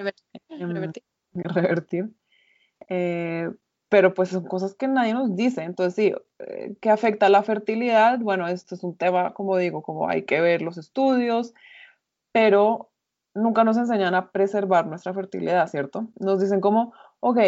revertir. 1.33 2.11
Eh, 2.89 3.50
pero 3.90 4.14
pues 4.14 4.30
son 4.30 4.44
cosas 4.44 4.75
que 4.75 4.88
nadie 4.88 5.12
nos 5.12 5.37
dice. 5.37 5.62
Entonces, 5.64 5.94
sí, 5.94 6.14
eh, 6.38 6.76
¿qué 6.80 6.90
afecta 6.90 7.28
la 7.28 7.42
fertilidad? 7.42 8.20
Bueno, 8.20 8.49
esto 8.49 8.76
es 8.76 8.85
un 8.85 8.97
tema, 8.97 9.35
como 9.35 9.56
digo, 9.56 9.82
como 9.82 10.09
hay 10.09 10.23
que 10.23 10.40
ver 10.40 10.62
los 10.62 10.78
estudios, 10.78 11.54
pero 12.32 12.90
nunca 13.35 13.64
nos 13.64 13.76
enseñan 13.76 14.14
a 14.14 14.30
preservar 14.30 14.87
nuestra 14.87 15.12
fertilidad, 15.12 15.66
¿cierto? 15.68 16.09
Nos 16.20 16.40
dicen 16.40 16.61
como, 16.61 16.94
ok, 17.18 17.38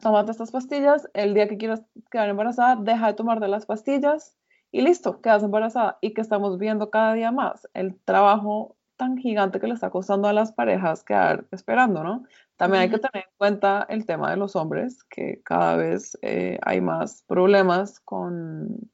tómate 0.00 0.30
estas 0.30 0.52
pastillas, 0.52 1.08
el 1.14 1.34
día 1.34 1.48
que 1.48 1.58
quieras 1.58 1.82
quedar 2.12 2.28
embarazada, 2.28 2.76
deja 2.76 3.08
de 3.08 3.14
tomarte 3.14 3.48
las 3.48 3.66
pastillas 3.66 4.36
y 4.70 4.82
listo, 4.82 5.20
quedas 5.20 5.42
embarazada. 5.42 5.98
Y 6.00 6.14
que 6.14 6.20
estamos 6.20 6.58
viendo 6.58 6.90
cada 6.90 7.14
día 7.14 7.32
más 7.32 7.68
el 7.74 7.98
trabajo 8.04 8.76
tan 8.96 9.16
gigante 9.18 9.58
que 9.58 9.66
le 9.66 9.74
está 9.74 9.90
costando 9.90 10.28
a 10.28 10.32
las 10.32 10.52
parejas 10.52 11.02
quedar 11.02 11.44
esperando, 11.50 12.04
¿no? 12.04 12.24
También 12.56 12.82
hay 12.82 12.90
que 12.90 12.98
tener 12.98 13.26
en 13.26 13.36
cuenta 13.36 13.86
el 13.88 14.06
tema 14.06 14.30
de 14.30 14.36
los 14.36 14.56
hombres, 14.56 15.04
que 15.04 15.42
cada 15.44 15.76
vez 15.76 16.18
eh, 16.22 16.58
hay 16.62 16.80
más 16.80 17.22
problemas 17.26 18.00
con, 18.00 18.90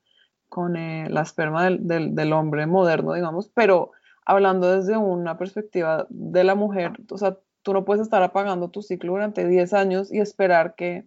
con 0.48 0.76
eh, 0.76 1.08
la 1.08 1.22
esperma 1.22 1.70
del, 1.70 2.14
del, 2.14 2.32
hombre 2.32 2.66
moderno, 2.66 3.14
digamos, 3.14 3.48
pero 3.54 3.92
hablando 4.26 4.76
desde 4.76 4.96
una 4.96 5.38
perspectiva 5.38 6.06
de 6.10 6.44
la 6.44 6.56
mujer, 6.56 6.92
o 7.10 7.18
sea, 7.18 7.38
tú 7.62 7.72
no 7.72 7.84
puedes 7.84 8.02
estar 8.02 8.22
apagando 8.22 8.70
tu 8.70 8.82
ciclo 8.82 9.12
durante 9.12 9.46
10 9.46 9.72
años 9.74 10.12
y 10.12 10.18
esperar 10.18 10.74
que 10.74 11.06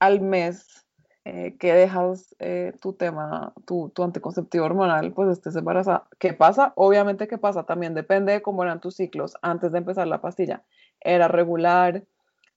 al 0.00 0.20
mes 0.20 0.83
eh, 1.24 1.56
que 1.58 1.72
dejas 1.72 2.36
tu 2.80 2.92
tema, 2.92 3.52
tu, 3.66 3.90
tu, 3.90 4.02
anticonceptivo 4.02 4.64
hormonal, 4.64 5.12
pues 5.12 5.30
estés 5.30 5.56
embarazada. 5.56 6.06
¿Qué 6.18 6.34
pasa? 6.34 6.72
Obviamente 6.76 7.28
que 7.28 7.38
pasa, 7.38 7.64
también 7.64 7.94
depende 7.94 8.32
de 8.32 8.42
cómo 8.42 8.62
eran 8.62 8.80
tus 8.80 8.96
ciclos 8.96 9.34
antes 9.42 9.72
de 9.72 9.78
empezar 9.78 10.06
la 10.06 10.20
pastilla 10.20 10.62
era 11.04 11.28
regular, 11.28 12.02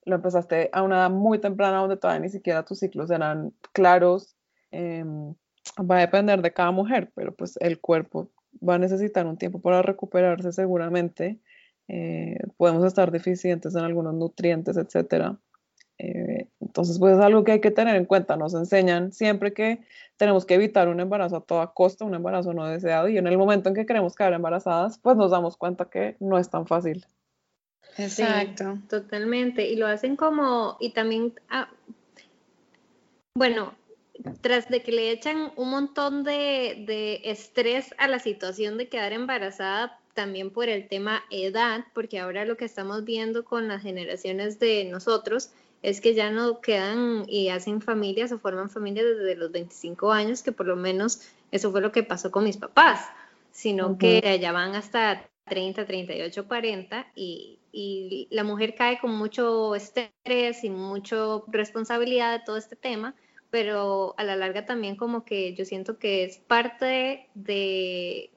lo 0.04 0.16
empezaste 0.16 0.70
a 0.72 0.82
una 0.82 0.96
edad 0.96 1.10
muy 1.10 1.38
temprana 1.38 1.78
donde 1.78 1.98
todavía 1.98 2.20
ni 2.20 2.30
siquiera 2.30 2.64
tus 2.64 2.78
ciclos 2.80 3.10
eran 3.10 3.52
claros. 3.72 4.34
Em, 4.70 5.34
va 5.78 5.98
a 5.98 6.00
depender 6.00 6.40
de 6.40 6.52
cada 6.52 6.70
mujer, 6.70 7.12
pero 7.14 7.34
pues 7.34 7.58
el 7.60 7.78
cuerpo 7.78 8.30
va 8.66 8.74
a 8.74 8.78
necesitar 8.78 9.26
un 9.26 9.36
tiempo 9.36 9.60
para 9.60 9.82
recuperarse 9.82 10.50
seguramente. 10.52 11.38
Eh, 11.88 12.38
podemos 12.56 12.84
estar 12.84 13.10
deficientes 13.10 13.74
en 13.74 13.84
algunos 13.84 14.14
nutrientes, 14.14 14.76
etcétera. 14.78 15.38
Eh, 15.98 16.48
entonces, 16.68 16.98
pues 16.98 17.16
es 17.16 17.20
algo 17.20 17.44
que 17.44 17.52
hay 17.52 17.60
que 17.62 17.70
tener 17.70 17.96
en 17.96 18.04
cuenta. 18.04 18.36
Nos 18.36 18.52
enseñan 18.52 19.10
siempre 19.10 19.54
que 19.54 19.80
tenemos 20.18 20.44
que 20.44 20.54
evitar 20.54 20.88
un 20.88 21.00
embarazo 21.00 21.36
a 21.36 21.40
toda 21.40 21.68
costa, 21.68 22.04
un 22.04 22.14
embarazo 22.14 22.52
no 22.52 22.66
deseado, 22.66 23.08
y 23.08 23.16
en 23.16 23.26
el 23.26 23.38
momento 23.38 23.70
en 23.70 23.74
que 23.74 23.86
queremos 23.86 24.14
quedar 24.14 24.34
embarazadas, 24.34 24.98
pues 24.98 25.16
nos 25.16 25.30
damos 25.30 25.56
cuenta 25.56 25.86
que 25.86 26.16
no 26.20 26.38
es 26.38 26.50
tan 26.50 26.66
fácil. 26.66 27.06
Exacto. 27.96 28.78
totalmente. 28.90 29.66
Y 29.66 29.76
lo 29.76 29.86
hacen 29.86 30.14
como, 30.14 30.76
y 30.78 30.90
también, 30.90 31.32
ah, 31.48 31.70
bueno, 33.34 33.72
tras 34.42 34.68
de 34.68 34.82
que 34.82 34.92
le 34.92 35.10
echan 35.10 35.52
un 35.56 35.70
montón 35.70 36.22
de, 36.22 36.84
de, 36.86 37.22
estrés 37.24 37.94
a 37.96 38.08
la 38.08 38.18
situación 38.18 38.76
de 38.76 38.90
quedar 38.90 39.14
embarazada, 39.14 39.98
también 40.12 40.50
por 40.50 40.68
el 40.68 40.86
tema 40.86 41.22
edad, 41.30 41.86
porque 41.94 42.18
ahora 42.18 42.44
lo 42.44 42.58
que 42.58 42.66
estamos 42.66 43.04
viendo 43.04 43.44
con 43.44 43.68
las 43.68 43.82
generaciones 43.82 44.58
de 44.58 44.84
nosotros 44.84 45.50
es 45.82 46.00
que 46.00 46.14
ya 46.14 46.30
no 46.30 46.60
quedan 46.60 47.24
y 47.28 47.48
hacen 47.48 47.80
familias 47.80 48.32
o 48.32 48.38
forman 48.38 48.70
familias 48.70 49.06
desde 49.06 49.36
los 49.36 49.52
25 49.52 50.12
años, 50.12 50.42
que 50.42 50.52
por 50.52 50.66
lo 50.66 50.76
menos 50.76 51.22
eso 51.52 51.70
fue 51.70 51.80
lo 51.80 51.92
que 51.92 52.02
pasó 52.02 52.30
con 52.30 52.44
mis 52.44 52.56
papás, 52.56 53.06
sino 53.52 53.96
que 53.98 54.38
ya 54.40 54.52
van 54.52 54.74
hasta 54.74 55.28
30, 55.46 55.86
38, 55.86 56.46
40 56.46 57.06
y, 57.14 57.58
y 57.72 58.28
la 58.30 58.44
mujer 58.44 58.74
cae 58.74 58.98
con 59.00 59.12
mucho 59.12 59.74
estrés 59.74 60.64
y 60.64 60.70
mucha 60.70 61.16
responsabilidad 61.48 62.38
de 62.38 62.44
todo 62.44 62.56
este 62.56 62.76
tema, 62.76 63.14
pero 63.50 64.14
a 64.18 64.24
la 64.24 64.36
larga 64.36 64.66
también 64.66 64.96
como 64.96 65.24
que 65.24 65.54
yo 65.54 65.64
siento 65.64 65.98
que 65.98 66.24
es 66.24 66.38
parte 66.38 67.28
de, 67.34 68.30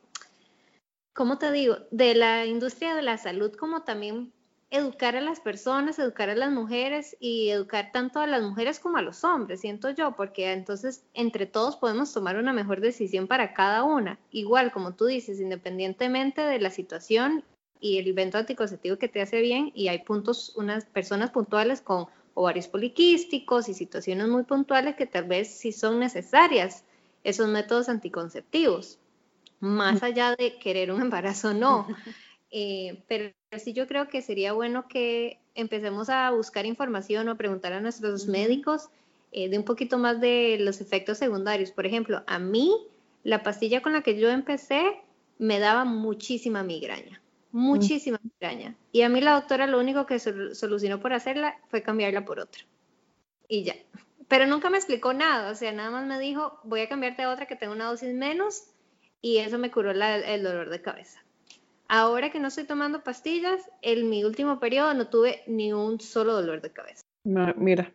¿cómo 1.13 1.37
te 1.37 1.51
digo?, 1.51 1.77
de 1.91 2.15
la 2.15 2.45
industria 2.45 2.95
de 2.95 3.01
la 3.01 3.17
salud 3.17 3.53
como 3.55 3.83
también 3.83 4.31
educar 4.71 5.17
a 5.17 5.21
las 5.21 5.41
personas, 5.41 5.99
educar 5.99 6.29
a 6.29 6.35
las 6.35 6.49
mujeres 6.49 7.17
y 7.19 7.49
educar 7.49 7.91
tanto 7.91 8.21
a 8.21 8.27
las 8.27 8.41
mujeres 8.41 8.79
como 8.79 8.97
a 8.97 9.01
los 9.01 9.25
hombres, 9.25 9.59
siento 9.59 9.89
yo, 9.89 10.15
porque 10.15 10.53
entonces 10.53 11.03
entre 11.13 11.45
todos 11.45 11.75
podemos 11.75 12.13
tomar 12.13 12.37
una 12.37 12.53
mejor 12.53 12.79
decisión 12.79 13.27
para 13.27 13.53
cada 13.53 13.83
una. 13.83 14.17
Igual, 14.31 14.71
como 14.71 14.95
tú 14.95 15.05
dices, 15.05 15.41
independientemente 15.41 16.41
de 16.41 16.59
la 16.59 16.69
situación 16.69 17.43
y 17.81 17.97
el 17.97 18.07
invento 18.07 18.37
anticonceptivo 18.37 18.97
que 18.97 19.09
te 19.09 19.21
hace 19.21 19.41
bien 19.41 19.71
y 19.75 19.89
hay 19.89 19.99
puntos, 19.99 20.53
unas 20.55 20.85
personas 20.85 21.31
puntuales 21.31 21.81
con 21.81 22.05
ovarios 22.33 22.69
poliquísticos 22.69 23.67
y 23.67 23.73
situaciones 23.73 24.29
muy 24.29 24.43
puntuales 24.43 24.95
que 24.95 25.05
tal 25.05 25.25
vez 25.25 25.53
sí 25.53 25.73
son 25.73 25.99
necesarias 25.99 26.85
esos 27.25 27.49
métodos 27.49 27.89
anticonceptivos, 27.89 28.99
más 29.59 30.01
allá 30.01 30.33
de 30.37 30.57
querer 30.59 30.91
un 30.91 31.01
embarazo 31.01 31.53
no. 31.53 31.87
Eh, 32.53 33.05
pero 33.07 33.31
sí 33.59 33.73
yo 33.73 33.87
creo 33.87 34.07
que 34.07 34.21
sería 34.21 34.53
bueno 34.53 34.87
que 34.87 35.39
empecemos 35.55 36.09
a 36.09 36.31
buscar 36.31 36.65
información 36.65 37.27
o 37.29 37.37
preguntar 37.37 37.73
a 37.73 37.81
nuestros 37.81 38.27
médicos 38.27 38.89
eh, 39.31 39.49
de 39.49 39.57
un 39.57 39.65
poquito 39.65 39.97
más 39.97 40.21
de 40.21 40.57
los 40.59 40.81
efectos 40.81 41.17
secundarios. 41.17 41.71
Por 41.71 41.85
ejemplo, 41.85 42.23
a 42.27 42.39
mí 42.39 42.71
la 43.23 43.43
pastilla 43.43 43.81
con 43.81 43.93
la 43.93 44.01
que 44.01 44.19
yo 44.19 44.29
empecé 44.29 45.01
me 45.37 45.59
daba 45.59 45.85
muchísima 45.85 46.63
migraña 46.63 47.21
muchísima 47.51 48.19
extraña. 48.25 48.75
Y 48.91 49.01
a 49.01 49.09
mí 49.09 49.21
la 49.21 49.33
doctora 49.33 49.67
lo 49.67 49.79
único 49.79 50.05
que 50.05 50.19
solucionó 50.19 50.99
por 50.99 51.13
hacerla 51.13 51.57
fue 51.69 51.83
cambiarla 51.83 52.25
por 52.25 52.39
otra. 52.39 52.63
Y 53.47 53.63
ya. 53.63 53.75
Pero 54.27 54.47
nunca 54.47 54.69
me 54.69 54.77
explicó 54.77 55.13
nada, 55.13 55.51
o 55.51 55.55
sea, 55.55 55.73
nada 55.73 55.91
más 55.91 56.05
me 56.05 56.17
dijo, 56.17 56.59
voy 56.63 56.81
a 56.81 56.89
cambiarte 56.89 57.23
a 57.23 57.31
otra 57.31 57.47
que 57.47 57.57
tenga 57.57 57.73
una 57.73 57.87
dosis 57.87 58.13
menos 58.13 58.63
y 59.21 59.37
eso 59.37 59.57
me 59.57 59.71
curó 59.71 59.91
el 59.91 60.43
dolor 60.43 60.69
de 60.69 60.81
cabeza. 60.81 61.21
Ahora 61.93 62.31
que 62.31 62.39
no 62.39 62.47
estoy 62.47 62.63
tomando 62.63 63.03
pastillas, 63.03 63.69
en 63.81 64.09
mi 64.09 64.23
último 64.23 64.61
periodo 64.61 64.93
no 64.93 65.09
tuve 65.09 65.41
ni 65.45 65.73
un 65.73 65.99
solo 65.99 66.33
dolor 66.33 66.61
de 66.61 66.71
cabeza. 66.71 67.01
Mira, 67.57 67.93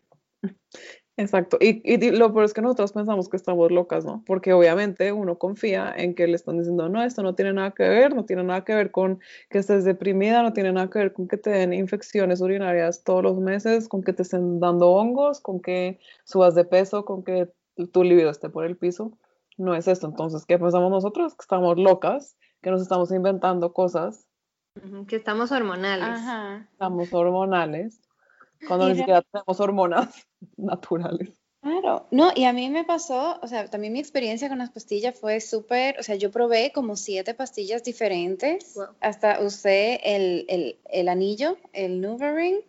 Exacto, 1.16 1.56
y, 1.62 1.80
y, 1.90 2.10
lo 2.10 2.30
peor 2.30 2.44
es 2.44 2.52
que 2.52 2.60
nosotros 2.60 2.92
pensamos 2.92 3.30
que 3.30 3.38
estamos 3.38 3.72
locas, 3.72 4.04
¿no? 4.04 4.22
Porque 4.26 4.52
obviamente 4.52 5.12
uno 5.12 5.38
confía 5.38 5.90
en 5.96 6.14
que 6.14 6.26
le 6.26 6.34
están 6.36 6.58
diciendo, 6.58 6.90
no, 6.90 7.02
esto 7.02 7.22
no 7.22 7.34
tiene 7.34 7.54
nada 7.54 7.70
que 7.70 7.88
ver, 7.88 8.14
no 8.14 8.26
tiene 8.26 8.44
nada 8.44 8.64
que 8.64 8.74
ver 8.74 8.90
con 8.90 9.20
que 9.48 9.56
estés 9.56 9.84
deprimida, 9.84 10.42
no 10.42 10.52
tiene 10.52 10.74
nada 10.74 10.90
que 10.90 10.98
ver 10.98 11.14
con 11.14 11.26
que 11.26 11.38
te 11.38 11.48
den 11.48 11.72
infecciones 11.72 12.42
urinarias 12.42 13.02
todos 13.02 13.22
los 13.22 13.38
meses, 13.38 13.88
con 13.88 14.02
que 14.02 14.12
te 14.12 14.24
estén 14.24 14.60
dando 14.60 14.90
hongos, 14.90 15.40
con 15.40 15.60
que 15.60 15.98
subas 16.24 16.54
de 16.54 16.66
peso, 16.66 17.06
con 17.06 17.24
que 17.24 17.48
tu 17.92 18.04
libido 18.04 18.28
esté 18.28 18.50
por 18.50 18.66
el 18.66 18.76
piso. 18.76 19.16
No 19.56 19.74
es 19.74 19.88
esto. 19.88 20.06
Entonces, 20.06 20.44
¿qué 20.44 20.58
pensamos 20.58 20.90
nosotros? 20.90 21.34
Que 21.34 21.42
estamos 21.42 21.78
locas, 21.78 22.36
que 22.66 22.72
nos 22.72 22.82
estamos 22.82 23.12
inventando 23.12 23.72
cosas. 23.72 24.26
Que 25.06 25.14
estamos 25.14 25.52
hormonales. 25.52 26.08
Ajá. 26.08 26.68
Estamos 26.72 27.12
hormonales 27.12 28.00
cuando 28.66 28.88
ni 28.88 28.96
siquiera 28.96 29.22
tenemos 29.22 29.60
hormonas 29.60 30.26
naturales. 30.56 31.30
Claro, 31.62 32.08
no, 32.10 32.32
y 32.34 32.42
a 32.42 32.52
mí 32.52 32.68
me 32.68 32.82
pasó, 32.82 33.38
o 33.40 33.46
sea, 33.46 33.70
también 33.70 33.92
mi 33.92 34.00
experiencia 34.00 34.48
con 34.48 34.58
las 34.58 34.70
pastillas 34.70 35.16
fue 35.16 35.40
súper, 35.40 35.96
o 36.00 36.02
sea, 36.02 36.16
yo 36.16 36.32
probé 36.32 36.72
como 36.72 36.96
siete 36.96 37.34
pastillas 37.34 37.84
diferentes, 37.84 38.76
hasta 39.00 39.40
usé 39.40 40.00
el, 40.02 40.76
el, 40.90 41.08
anillo, 41.08 41.58
el 41.72 42.00
NuvaRing, 42.00 42.62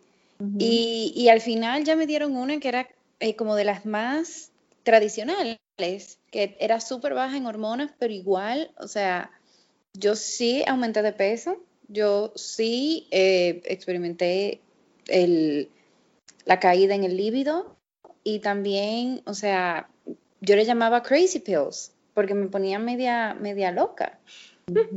y, 0.58 1.12
y, 1.16 1.28
al 1.28 1.40
final 1.40 1.82
ya 1.82 1.96
me 1.96 2.06
dieron 2.06 2.36
una 2.36 2.60
que 2.60 2.68
era 2.68 2.88
eh, 3.18 3.34
como 3.34 3.56
de 3.56 3.64
las 3.64 3.84
más 3.84 4.52
tradicionales, 4.84 5.58
que 6.30 6.56
era 6.60 6.80
súper 6.80 7.14
baja 7.14 7.36
en 7.36 7.46
hormonas, 7.46 7.90
pero 7.98 8.12
igual, 8.12 8.70
o 8.78 8.88
sea, 8.88 9.30
yo 9.94 10.14
sí 10.14 10.64
aumenté 10.66 11.02
de 11.02 11.12
peso, 11.12 11.62
yo 11.88 12.32
sí 12.36 13.08
eh, 13.10 13.62
experimenté 13.64 14.60
el, 15.06 15.70
la 16.44 16.60
caída 16.60 16.94
en 16.94 17.04
el 17.04 17.16
líbido 17.16 17.76
y 18.24 18.40
también, 18.40 19.22
o 19.24 19.34
sea, 19.34 19.88
yo 20.40 20.56
le 20.56 20.64
llamaba 20.64 21.02
crazy 21.02 21.40
pills 21.40 21.92
porque 22.14 22.34
me 22.34 22.48
ponía 22.48 22.78
media, 22.78 23.34
media 23.34 23.70
loca. 23.70 24.18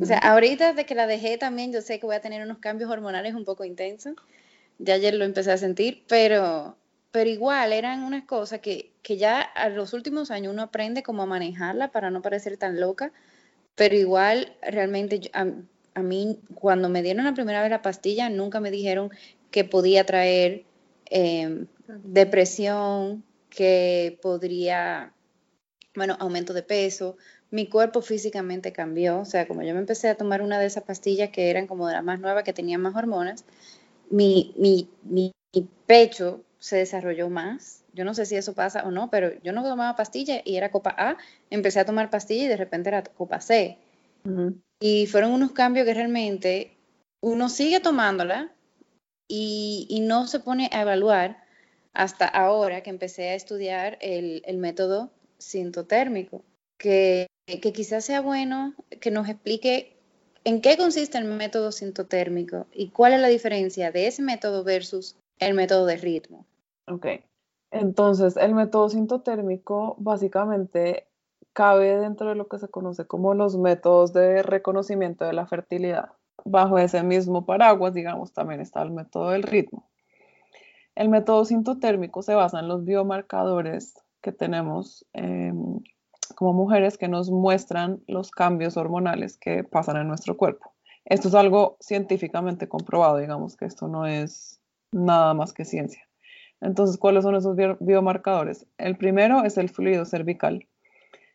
O 0.02 0.06
sea, 0.06 0.18
ahorita 0.18 0.70
desde 0.70 0.86
que 0.86 0.96
la 0.96 1.08
dejé 1.08 1.38
también, 1.38 1.72
yo 1.72 1.82
sé 1.82 2.00
que 2.00 2.06
voy 2.06 2.16
a 2.16 2.22
tener 2.22 2.44
unos 2.44 2.58
cambios 2.58 2.92
hormonales 2.92 3.36
un 3.36 3.46
poco 3.46 3.64
intensos. 3.64 4.16
Ya 4.80 4.96
ayer 4.96 5.14
lo 5.14 5.24
empecé 5.24 5.52
a 5.52 5.58
sentir, 5.58 6.04
pero, 6.10 6.76
pero 7.12 7.30
igual 7.30 7.72
eran 7.72 8.04
unas 8.04 8.26
cosas 8.26 8.60
que, 8.60 8.92
que 9.02 9.18
ya 9.18 9.40
a 9.40 9.70
los 9.70 9.94
últimos 9.94 10.32
años 10.32 10.52
uno 10.52 10.64
aprende 10.64 11.04
cómo 11.04 11.24
a 11.24 11.28
manejarla 11.28 11.92
para 11.92 12.10
no 12.10 12.22
parecer 12.22 12.58
tan 12.58 12.80
loca, 12.80 13.12
pero 13.76 13.96
igual 13.96 14.56
realmente 14.62 15.32
a, 15.34 15.48
a, 15.94 16.02
mí 16.02 16.40
cuando 16.56 16.90
me 16.90 17.02
dieron 17.02 17.26
la 17.26 17.34
primera 17.34 17.62
vez 17.62 17.72
la 17.72 17.82
pastilla 17.82 18.30
nunca 18.30 18.60
me 18.60 18.72
dijeron 18.72 19.12
que 19.52 19.64
podía 19.66 20.06
traer 20.06 20.66
eh, 21.10 21.66
depresión, 21.88 23.24
que 23.50 24.18
podría, 24.22 25.14
bueno, 25.94 26.16
aumento 26.20 26.54
de 26.54 26.64
peso. 26.64 27.18
Mi 27.52 27.68
cuerpo 27.68 28.02
físicamente 28.02 28.72
cambió, 28.72 29.20
o 29.20 29.26
sea, 29.26 29.48
como 29.48 29.62
yo 29.62 29.74
me 29.74 29.82
empecé 29.82 30.08
a 30.08 30.16
tomar 30.16 30.42
una 30.42 30.58
de 30.58 30.68
esas 30.68 30.86
pastillas 30.86 31.30
que 31.30 31.50
eran 31.50 31.68
como 31.68 31.88
de 31.88 31.94
las 31.94 32.04
más 32.04 32.20
nuevas, 32.20 32.46
que 32.46 32.54
tenían 32.54 32.82
más 32.82 32.96
hormonas, 32.96 33.44
mi, 34.10 34.54
mi, 34.58 34.90
mi 35.04 35.34
pecho 35.86 36.44
se 36.60 36.78
desarrolló 36.78 37.30
más. 37.30 37.81
Yo 37.94 38.06
no 38.06 38.14
sé 38.14 38.26
si 38.26 38.36
eso 38.36 38.54
pasa 38.54 38.84
o 38.84 38.92
no, 38.92 39.10
pero 39.10 39.32
yo 39.44 39.52
no 39.52 39.64
tomaba 39.64 39.96
pastilla 39.96 40.42
y 40.46 40.56
era 40.56 40.72
copa 40.72 40.96
A, 40.98 41.18
empecé 41.50 41.80
a 41.80 41.86
tomar 41.86 42.10
pastilla 42.10 42.46
y 42.46 42.48
de 42.48 42.58
repente 42.58 42.90
era 42.90 43.04
copa 43.04 43.42
C. 43.42 43.78
Y 44.80 45.08
fueron 45.08 45.32
unos 45.32 45.52
cambios 45.52 45.86
que 45.86 45.94
realmente 45.94 46.78
uno 47.22 47.50
sigue 47.50 47.80
tomándola 47.80 48.52
y, 49.28 49.88
y, 49.90 50.02
no 50.02 50.28
se 50.28 50.40
pone 50.40 50.70
a 50.72 50.82
evaluar 50.82 51.44
hasta 51.94 52.28
ahora 52.28 52.82
que 52.82 52.90
empecé 52.90 53.30
a 53.30 53.36
estudiar 53.36 53.98
el, 54.02 54.44
el 54.46 54.58
método 54.58 55.12
sintotérmico, 55.38 56.44
que, 56.78 57.28
que 57.46 57.74
quizás 57.74 58.06
sea 58.06 58.22
bueno 58.22 58.76
que 59.00 59.12
nos 59.12 59.30
explique 59.30 59.98
en 60.44 60.62
qué 60.62 60.78
consiste 60.78 61.18
el 61.18 61.26
método 61.26 61.72
sintotérmico 61.72 62.68
y 62.74 62.90
cuál 62.90 63.14
es 63.14 63.22
la 63.22 63.28
diferencia 63.28 63.92
de 63.92 64.08
ese 64.08 64.22
método 64.22 64.64
versus 64.64 65.16
el 65.40 65.54
método 65.54 65.86
de 65.86 65.98
ritmo. 65.98 66.46
Ok, 66.88 67.08
entonces 67.72 68.38
el 68.38 68.54
método 68.54 68.90
sintotérmico 68.90 69.96
básicamente 69.98 71.08
cabe 71.54 71.98
dentro 72.00 72.30
de 72.30 72.36
lo 72.36 72.48
que 72.48 72.60
se 72.60 72.70
conoce 72.70 73.06
como 73.06 73.34
los 73.34 73.58
métodos 73.58 74.14
de 74.14 74.44
reconocimiento 74.44 75.26
de 75.26 75.34
la 75.34 75.48
fertilidad. 75.48 76.12
Bajo 76.44 76.78
ese 76.78 77.04
mismo 77.04 77.46
paraguas, 77.46 77.94
digamos, 77.94 78.34
también 78.34 78.62
está 78.62 78.82
el 78.82 78.92
método 78.92 79.32
del 79.32 79.44
ritmo. 79.44 79.90
El 80.96 81.10
método 81.10 81.46
sintotérmico 81.46 82.22
se 82.22 82.36
basa 82.36 82.60
en 82.60 82.68
los 82.68 82.84
biomarcadores 82.84 83.94
que 84.22 84.32
tenemos 84.32 85.06
em, 85.14 85.80
como 86.36 86.54
mujeres 86.54 86.98
que 86.98 87.08
nos 87.08 87.30
muestran 87.32 88.02
los 88.08 88.32
cambios 88.32 88.78
hormonales 88.78 89.38
que 89.38 89.64
pasan 89.64 89.98
en 89.98 90.08
nuestro 90.08 90.38
cuerpo. 90.38 90.74
Esto 91.06 91.30
es 91.30 91.36
algo 91.36 91.78
científicamente 91.80 92.68
comprobado, 92.68 93.18
digamos 93.18 93.56
que 93.56 93.66
esto 93.66 93.88
no 93.88 94.06
es 94.06 94.60
nada 94.92 95.34
más 95.34 95.54
que 95.54 95.66
ciencia. 95.66 96.11
Entonces, 96.62 96.98
¿cuáles 96.98 97.24
son 97.24 97.36
esos 97.36 97.58
biomarcadores? 97.80 98.68
El 98.78 98.96
primero 98.96 99.44
es 99.44 99.58
el 99.58 99.70
fluido 99.70 100.06
cervical. 100.06 100.68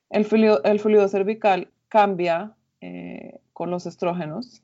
El 0.09 0.25
fluido, 0.25 1.09
cervical 1.09 1.69
cambia 1.89 2.55
eh, 2.81 3.41
con 3.53 3.71
los 3.71 3.87
estrógenos, 3.87 4.63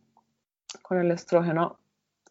con 0.83 0.99
el 0.99 1.11
estrógeno. 1.11 1.79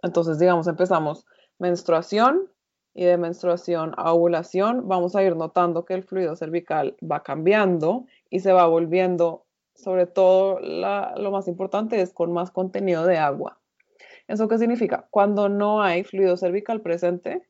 Entonces, 0.01 0.39
digamos, 0.39 0.67
empezamos 0.67 1.25
menstruación 1.59 2.49
y 2.93 3.03
de 3.03 3.17
menstruación 3.17 3.93
a 3.97 4.13
ovulación, 4.13 4.87
vamos 4.87 5.15
a 5.15 5.23
ir 5.23 5.35
notando 5.35 5.85
que 5.85 5.93
el 5.93 6.03
fluido 6.03 6.35
cervical 6.35 6.95
va 6.99 7.23
cambiando 7.23 8.05
y 8.29 8.39
se 8.39 8.51
va 8.51 8.65
volviendo, 8.65 9.45
sobre 9.75 10.07
todo 10.07 10.59
lo 10.59 11.31
más 11.31 11.47
importante 11.47 12.01
es 12.01 12.13
con 12.13 12.33
más 12.33 12.51
contenido 12.51 13.05
de 13.05 13.17
agua. 13.17 13.59
¿Eso 14.27 14.47
qué 14.47 14.57
significa? 14.57 15.07
Cuando 15.09 15.49
no 15.49 15.81
hay 15.81 16.03
fluido 16.03 16.37
cervical 16.37 16.81
presente, 16.81 17.43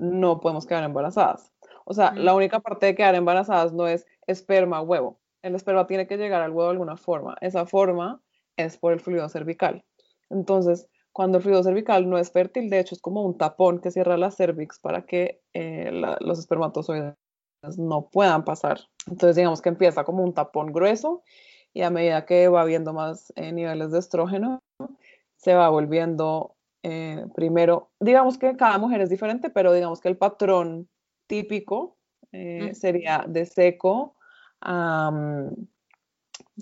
no 0.00 0.40
podemos 0.40 0.66
quedar 0.66 0.84
embarazadas. 0.84 1.52
O 1.84 1.94
sea, 1.94 2.12
la 2.12 2.34
única 2.34 2.60
parte 2.60 2.86
de 2.86 2.94
quedar 2.94 3.14
embarazadas 3.14 3.72
no 3.72 3.86
es 3.86 4.06
esperma, 4.26 4.80
huevo. 4.80 5.18
El 5.42 5.54
esperma 5.54 5.86
tiene 5.86 6.06
que 6.06 6.16
llegar 6.16 6.42
al 6.42 6.50
huevo 6.50 6.64
de 6.64 6.70
alguna 6.70 6.96
forma. 6.96 7.36
Esa 7.40 7.66
forma 7.66 8.20
es 8.56 8.76
por 8.76 8.92
el 8.92 9.00
fluido 9.00 9.28
cervical. 9.28 9.84
Entonces, 10.30 10.88
cuando 11.12 11.38
el 11.38 11.42
fluido 11.42 11.62
cervical 11.62 12.08
no 12.08 12.18
es 12.18 12.30
fértil, 12.30 12.70
de 12.70 12.80
hecho 12.80 12.94
es 12.94 13.00
como 13.00 13.22
un 13.22 13.36
tapón 13.36 13.80
que 13.80 13.90
cierra 13.90 14.16
la 14.16 14.30
cervix 14.30 14.78
para 14.78 15.02
que 15.02 15.42
eh, 15.52 15.90
los 16.20 16.38
espermatozoides 16.38 17.14
no 17.76 18.08
puedan 18.08 18.44
pasar. 18.44 18.80
Entonces, 19.06 19.36
digamos 19.36 19.60
que 19.60 19.68
empieza 19.68 20.04
como 20.04 20.22
un 20.22 20.32
tapón 20.32 20.72
grueso 20.72 21.22
y 21.72 21.82
a 21.82 21.90
medida 21.90 22.24
que 22.24 22.48
va 22.48 22.62
habiendo 22.62 22.92
más 22.92 23.32
eh, 23.36 23.52
niveles 23.52 23.90
de 23.92 23.98
estrógeno, 23.98 24.60
se 25.36 25.54
va 25.54 25.68
volviendo 25.68 26.56
eh, 26.82 27.26
primero, 27.34 27.90
digamos 28.00 28.38
que 28.38 28.56
cada 28.56 28.78
mujer 28.78 29.00
es 29.00 29.10
diferente, 29.10 29.50
pero 29.50 29.72
digamos 29.72 30.00
que 30.00 30.08
el 30.08 30.16
patrón 30.16 30.88
típico 31.26 31.96
eh, 32.32 32.74
sería 32.74 33.24
de 33.28 33.46
seco, 33.46 34.16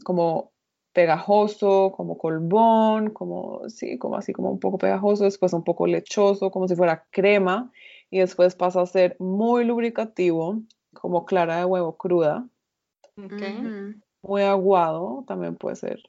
como 0.04 0.52
pegajoso, 0.92 1.92
como 1.96 2.18
colbón, 2.18 3.10
como, 3.10 3.68
sí, 3.68 3.98
como 3.98 4.16
así 4.16 4.32
como 4.32 4.50
un 4.50 4.58
poco 4.58 4.78
pegajoso, 4.78 5.24
después 5.24 5.52
un 5.52 5.64
poco 5.64 5.86
lechoso, 5.86 6.50
como 6.50 6.66
si 6.66 6.74
fuera 6.74 7.06
crema, 7.10 7.70
y 8.10 8.18
después 8.18 8.54
pasa 8.56 8.80
a 8.80 8.86
ser 8.86 9.16
muy 9.20 9.64
lubricativo, 9.64 10.60
como 10.94 11.24
clara 11.24 11.58
de 11.58 11.64
huevo 11.64 11.96
cruda. 11.96 12.48
Muy 14.22 14.42
aguado 14.42 15.24
también 15.26 15.56
puede 15.56 15.76
ser. 15.76 16.00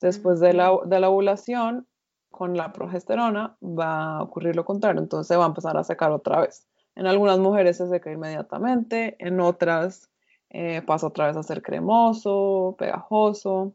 Después 0.00 0.40
de 0.40 0.54
la, 0.54 0.78
de 0.86 1.00
la 1.00 1.10
ovulación, 1.10 1.86
con 2.30 2.56
la 2.56 2.72
progesterona 2.72 3.56
va 3.62 4.16
a 4.16 4.22
ocurrir 4.22 4.56
lo 4.56 4.64
contrario, 4.64 5.00
entonces 5.00 5.36
va 5.36 5.44
a 5.44 5.48
empezar 5.48 5.76
a 5.76 5.84
secar 5.84 6.12
otra 6.12 6.40
vez. 6.40 6.66
En 6.94 7.06
algunas 7.06 7.38
mujeres 7.38 7.76
se 7.76 7.88
seca 7.88 8.10
inmediatamente, 8.10 9.16
en 9.18 9.40
otras 9.40 10.10
eh, 10.50 10.82
pasa 10.82 11.06
otra 11.06 11.28
vez 11.28 11.36
a 11.36 11.42
ser 11.42 11.62
cremoso, 11.62 12.74
pegajoso, 12.78 13.74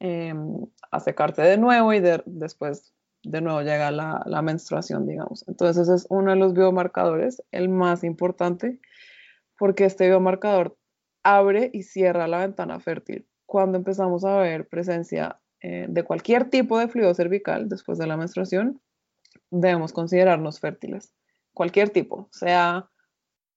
em, 0.00 0.66
a 0.90 1.00
secarse 1.00 1.42
de 1.42 1.58
nuevo 1.58 1.92
y 1.92 2.00
después 2.00 2.94
de 3.22 3.40
nuevo 3.40 3.60
llega 3.62 3.90
la, 3.90 4.22
la, 4.26 4.42
menstruación, 4.42 5.06
digamos. 5.06 5.46
Entonces 5.48 5.88
es 5.88 6.06
uno 6.08 6.30
de 6.30 6.36
los 6.36 6.54
biomarcadores, 6.54 7.42
el 7.52 7.68
más 7.68 8.04
importante, 8.04 8.80
porque 9.58 9.84
este 9.84 10.08
biomarcador 10.08 10.76
abre 11.22 11.70
y 11.72 11.82
cierra 11.82 12.26
la 12.26 12.38
ventana 12.38 12.80
fértil. 12.80 13.28
Cuando 13.46 13.78
empezamos 13.78 14.24
a 14.24 14.38
ver 14.38 14.68
presencia 14.68 15.41
eh, 15.62 15.86
de 15.88 16.02
cualquier 16.04 16.50
tipo 16.50 16.78
de 16.78 16.88
fluido 16.88 17.14
cervical 17.14 17.68
después 17.68 17.98
de 17.98 18.06
la 18.06 18.16
menstruación, 18.16 18.80
debemos 19.50 19.92
considerarnos 19.92 20.60
fértiles. 20.60 21.14
Cualquier 21.54 21.90
tipo, 21.90 22.28
sea 22.32 22.90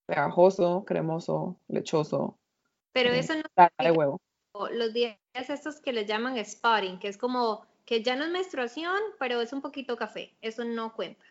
pegajoso, 0.06 0.86
cremoso, 0.86 1.60
lechoso. 1.68 2.38
Pero 2.94 3.12
eh, 3.12 3.20
eso 3.20 3.34
no 3.36 3.68
de 3.84 3.92
huevo. 3.92 4.22
Los 4.72 4.94
días 4.94 5.18
estos 5.34 5.82
que 5.82 5.94
le 5.94 6.06
llaman 6.06 6.44
spotting, 6.44 7.00
que 7.00 7.08
es 7.08 7.18
como 7.18 7.66
que 7.86 8.04
ya 8.04 8.16
no 8.16 8.24
es 8.24 8.32
menstruación, 8.32 8.98
pero 9.20 9.42
es 9.42 9.52
un 9.52 9.62
poquito 9.62 9.98
café. 9.98 10.34
Eso 10.42 10.64
no 10.64 10.94
cuenta. 10.94 11.24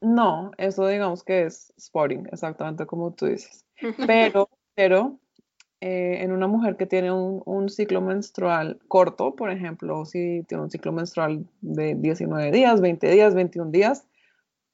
No, 0.00 0.52
eso 0.58 0.86
digamos 0.86 1.24
que 1.24 1.44
es 1.44 1.72
spotting, 1.78 2.28
exactamente 2.30 2.86
como 2.86 3.12
tú 3.12 3.26
dices. 3.26 3.64
Pero, 4.06 4.48
pero 4.74 5.18
eh, 5.80 6.22
en 6.22 6.32
una 6.32 6.48
mujer 6.48 6.76
que 6.76 6.86
tiene 6.86 7.12
un, 7.12 7.68
ciclo 7.68 8.00
menstrual 8.00 8.80
corto, 8.88 9.36
por 9.36 9.50
ejemplo, 9.50 10.04
si 10.04 10.42
tiene 10.48 10.64
un 10.64 10.70
ciclo 10.70 10.90
menstrual 10.90 11.46
de 11.60 11.94
19 11.94 12.50
días, 12.50 12.80
20 12.80 13.08
días, 13.10 13.34
21 13.34 13.70
días, 13.70 14.04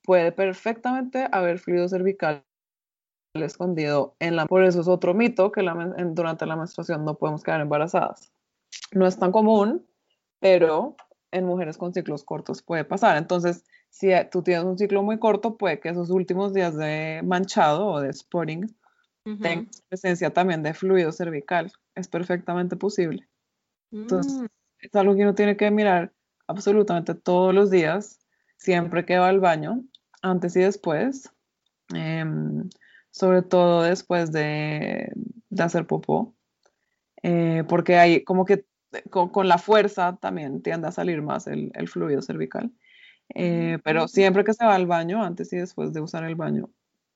puede 0.03 0.33
perfectamente 0.33 1.29
haber 1.31 1.59
fluido 1.59 1.89
cervical 1.89 2.43
escondido 3.35 4.15
en 4.19 4.37
la... 4.37 4.47
Por 4.47 4.65
eso 4.65 4.81
es 4.81 4.89
otro 4.89 5.13
mito 5.13 5.53
que 5.53 5.63
durante 6.13 6.47
la 6.47 6.57
menstruación 6.57 7.05
no 7.05 7.17
podemos 7.17 7.43
quedar 7.43 7.61
embarazadas. 7.61 8.33
No 8.93 9.07
es 9.07 9.19
tan 9.19 9.33
común, 9.33 9.85
pero 10.41 10.97
en 11.33 11.45
mujeres 11.45 11.77
con 11.77 11.93
ciclos 11.93 12.25
cortos 12.25 12.63
puede 12.63 12.85
pasar. 12.85 13.17
Entonces, 13.19 13.65
si 13.91 14.09
tú 14.31 14.43
tienes 14.43 14.65
un 14.65 14.79
ciclo 14.79 15.03
muy 15.03 15.19
corto, 15.19 15.57
puede 15.57 15.81
que 15.81 15.91
esos 15.91 16.11
últimos 16.11 16.55
días 16.55 16.77
de 16.77 17.21
manchado 17.25 17.89
o 17.89 18.01
de 18.01 18.13
spotting 18.13 18.75
tenga 19.25 19.71
presencia 19.89 20.31
también 20.31 20.63
de 20.63 20.75
fluido 20.75 21.13
cervical. 21.13 21.73
Es 21.95 22.09
perfectamente 22.09 22.77
posible. 22.77 23.27
Entonces, 23.91 24.33
mm. 24.33 24.47
es 24.81 24.95
algo 24.95 25.15
que 25.15 25.23
uno 25.23 25.35
tiene 25.35 25.57
que 25.57 25.71
mirar 25.71 26.13
absolutamente 26.47 27.15
todos 27.15 27.55
los 27.55 27.71
días, 27.71 28.21
siempre 28.57 29.05
que 29.05 29.19
va 29.19 29.29
al 29.29 29.41
baño, 29.41 29.83
antes 30.23 30.57
y 30.57 30.61
después, 30.61 31.31
em, 31.95 32.69
sobre 33.11 33.43
todo 33.43 33.83
después 33.83 34.33
de, 34.33 35.13
hacer 35.59 35.87
popó, 35.87 36.35
eh, 37.23 37.65
porque 37.69 37.97
hay 37.97 38.25
como 38.25 38.45
que 38.45 38.67
con, 39.11 39.49
la 39.49 39.59
fuerza 39.59 40.19
también 40.21 40.63
tiende 40.63 40.89
a 40.89 40.93
salir 40.93 41.23
más 41.23 41.47
el, 41.47 41.73
fluido 41.89 42.23
cervical. 42.23 42.73
Eh, 43.35 43.79
pero 43.83 44.07
siempre 44.07 44.45
que 44.45 44.53
se 44.53 44.65
va 44.65 44.75
al 44.75 44.87
baño, 44.87 45.23
antes 45.25 45.53
y 45.53 45.57
después 45.57 45.93
de 45.93 46.01
usar 46.01 46.25
el 46.25 46.35
baño, 46.35 46.71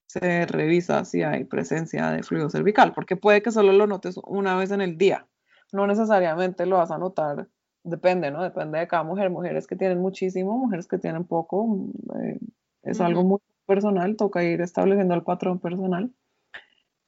se 0.09 0.47
revisa 0.47 1.05
si 1.05 1.23
hay 1.23 1.45
presencia 1.45 2.11
de 2.11 2.23
fluido 2.23 2.49
cervical, 2.49 2.93
porque 2.95 3.17
puede 3.17 3.43
que 3.43 3.53
solo 3.53 3.73
lo 3.73 3.87
notes 3.87 4.19
una 4.25 4.57
vez 4.57 4.71
en 4.71 4.81
el 4.81 4.97
día. 4.97 5.27
No 5.71 5.87
necesariamente 5.87 6.65
lo 6.65 6.79
vas 6.79 6.91
a 6.91 6.99
notar, 6.99 7.47
depende, 7.85 8.31
¿no? 8.31 8.43
Depende 8.43 8.79
de 8.79 8.89
cada 8.89 9.03
mujer. 9.03 9.29
Mujeres 9.29 9.67
que 9.67 9.77
tienen 9.77 10.01
muchísimo, 10.01 10.57
mujeres 10.57 10.89
que 10.89 10.97
tienen 10.99 11.25
poco, 11.25 11.91
eh, 12.23 12.39
es 12.83 13.01
algo 13.03 13.23
muy 13.23 13.41
personal, 13.67 14.17
toca 14.17 14.43
ir 14.43 14.63
estableciendo 14.63 15.15
el 15.15 15.23
patrón 15.23 15.59
personal. 15.59 16.11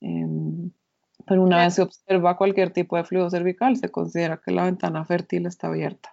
Em, 0.02 0.70
pero 1.26 1.42
una 1.42 1.64
vez 1.64 1.74
se 1.74 1.82
observa 1.82 2.36
cualquier 2.36 2.70
tipo 2.70 2.96
de 2.98 3.04
fluido 3.04 3.30
cervical, 3.30 3.76
se 3.78 3.88
considera 3.88 4.40
que 4.44 4.50
la 4.50 4.64
ventana 4.64 5.06
fértil 5.06 5.46
está 5.46 5.68
abierta. 5.68 6.10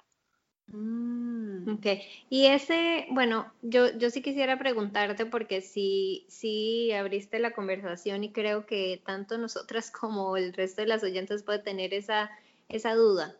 Mm, 0.67 1.26
ok, 1.67 1.85
y 2.29 2.45
ese, 2.45 3.07
bueno, 3.11 3.51
yo, 3.61 3.95
yo 3.97 4.09
sí 4.09 4.21
quisiera 4.21 4.57
preguntarte 4.57 5.25
porque 5.25 5.61
sí, 5.61 6.25
sí 6.27 6.91
abriste 6.91 7.39
la 7.39 7.51
conversación 7.51 8.23
y 8.23 8.31
creo 8.31 8.65
que 8.65 9.01
tanto 9.05 9.37
nosotras 9.37 9.91
como 9.91 10.37
el 10.37 10.53
resto 10.53 10.81
de 10.81 10.87
las 10.87 11.03
oyentes 11.03 11.43
puede 11.43 11.59
tener 11.59 11.93
esa, 11.93 12.31
esa 12.69 12.95
duda, 12.95 13.35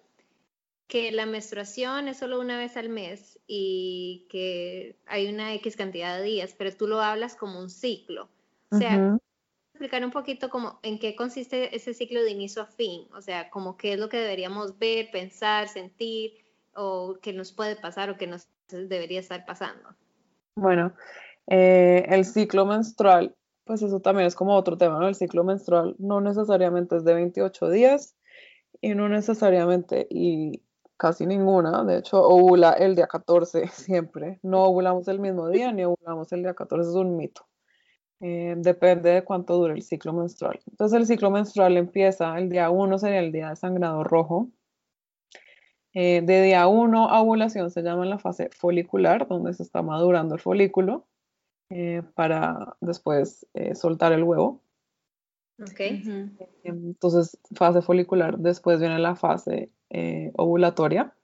que 0.88 1.12
la 1.12 1.26
menstruación 1.26 2.08
es 2.08 2.18
solo 2.18 2.40
una 2.40 2.58
vez 2.58 2.78
al 2.78 2.90
mes 2.90 3.40
y 3.46 4.26
que 4.30 4.96
hay 5.06 5.28
una 5.28 5.54
X 5.56 5.76
cantidad 5.76 6.18
de 6.18 6.24
días, 6.24 6.56
pero 6.58 6.76
tú 6.76 6.88
lo 6.88 7.02
hablas 7.02 7.36
como 7.36 7.60
un 7.60 7.70
ciclo. 7.70 8.30
O 8.70 8.78
sea, 8.78 9.18
explicar 9.74 10.04
un 10.04 10.12
poquito 10.12 10.50
como 10.50 10.80
en 10.84 10.98
qué 10.98 11.16
consiste 11.16 11.76
ese 11.76 11.94
ciclo 11.94 12.24
de 12.24 12.32
inicio 12.32 12.62
a 12.62 12.66
fin? 12.66 13.08
O 13.14 13.22
sea, 13.22 13.50
como 13.50 13.78
qué 13.78 13.94
es 13.94 14.00
lo 14.00 14.10
que 14.10 14.18
deberíamos 14.18 14.78
ver, 14.80 15.12
pensar, 15.12 15.68
sentir 15.68 16.47
o 16.78 17.18
qué 17.22 17.34
nos 17.34 17.52
puede 17.52 17.76
pasar 17.76 18.10
o 18.10 18.18
qué 18.18 18.28
nos 18.28 18.48
debería 18.70 19.20
estar 19.20 19.46
pasando. 19.46 19.90
Bueno, 20.56 20.94
eh, 21.48 22.06
el 22.08 22.24
ciclo 22.24 22.66
menstrual, 22.66 23.36
pues 23.66 23.82
eso 23.82 24.00
también 24.00 24.28
es 24.28 24.36
como 24.36 24.56
otro 24.56 24.78
tema, 24.78 25.00
¿no? 25.00 25.08
El 25.08 25.16
ciclo 25.16 25.44
menstrual 25.44 25.96
no 25.98 26.22
necesariamente 26.22 26.98
es 26.98 27.04
de 27.04 27.14
28 27.14 27.70
días 27.70 28.16
y 28.80 28.94
no 28.94 29.10
necesariamente 29.10 30.08
y 30.10 30.62
casi 30.98 31.26
ninguna, 31.26 31.84
de 31.84 32.00
hecho 32.00 32.22
ovula 32.22 32.74
el 32.74 32.96
día 32.96 33.08
14 33.08 33.68
siempre, 33.74 34.40
no 34.44 34.64
ovulamos 34.64 35.08
el 35.08 35.20
mismo 35.20 35.50
día 35.50 35.72
ni 35.72 35.84
ovulamos 35.84 36.32
el 36.32 36.44
día 36.44 36.54
14, 36.54 36.90
es 36.90 36.96
un 36.96 37.18
mito. 37.18 37.46
Eh, 38.20 38.56
depende 38.58 39.12
de 39.12 39.24
cuánto 39.24 39.56
dure 39.56 39.74
el 39.74 39.84
ciclo 39.84 40.12
menstrual. 40.12 40.60
Entonces 40.68 41.00
el 41.00 41.06
ciclo 41.06 41.30
menstrual 41.30 41.78
empieza, 41.78 42.38
el 42.38 42.50
día 42.50 42.70
1 42.70 42.98
sería 42.98 43.20
el 43.20 43.32
día 43.32 43.50
de 43.50 43.56
sangrado 43.56 44.04
rojo. 44.04 44.50
Eh, 45.94 46.22
de 46.24 46.42
día 46.44 46.68
1 46.68 47.10
a 47.10 47.22
ovulación 47.22 47.72
se 47.72 47.82
llama 47.82 48.06
la 48.06 48.20
fase 48.20 48.50
folicular, 48.56 49.28
donde 49.28 49.54
se 49.54 49.64
está 49.64 49.82
madurando 49.82 50.36
el 50.36 50.42
folículo 50.42 51.08
eh, 51.70 52.04
para 52.14 52.76
después 52.82 53.48
soltar 53.74 54.14
el 54.14 54.24
huevo. 54.24 54.62
Okay. 55.60 56.04
Entonces, 56.64 57.40
fase 57.56 57.82
folicular, 57.82 58.38
después 58.38 58.80
viene 58.80 59.00
la 59.00 59.16
fase 59.16 59.72
ovulatoria, 60.36 61.16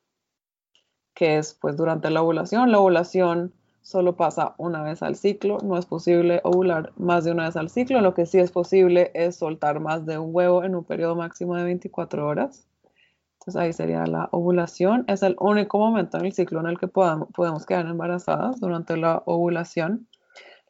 que 1.14 1.38
es 1.38 1.54
pues 1.54 1.78
durante 1.78 2.10
la 2.10 2.24
ovulación. 2.24 2.72
La 2.72 2.80
ovulación 2.80 3.54
solo 3.84 4.16
pasa 4.16 4.56
una 4.58 4.82
vez 4.82 5.04
al 5.04 5.16
ciclo, 5.16 5.60
no 5.62 5.78
es 5.78 5.86
posible 5.86 6.40
ovular 6.44 6.94
más 6.96 7.26
de 7.26 7.32
una 7.32 7.46
vez 7.46 7.56
al 7.58 7.70
ciclo, 7.70 8.02
lo 8.02 8.14
que 8.14 8.26
sí 8.26 8.40
es 8.40 8.50
posible 8.50 9.12
es 9.14 9.36
soltar 9.36 9.80
más 9.80 10.06
de 10.06 10.18
un 10.18 10.34
huevo 10.34 10.64
en 10.64 10.74
un 10.74 10.86
periodo 10.86 11.16
máximo 11.16 11.56
de 11.56 11.66
24 11.66 12.26
horas. 12.26 12.66
Entonces 13.46 13.62
ahí 13.62 13.74
sería 13.74 14.06
la 14.06 14.30
ovulación, 14.32 15.04
es 15.10 15.22
el 15.22 15.36
único 15.38 15.78
momento 15.78 16.18
en 16.18 16.26
el 16.26 16.32
ciclo 16.32 16.62
en 16.62 16.68
el 16.68 16.80
que 16.80 16.88
podamos, 16.88 17.28
podemos 17.34 17.66
quedar 17.66 17.86
embarazadas 17.88 18.62
durante 18.62 18.96
la 18.96 19.22
ovulación. 19.26 20.08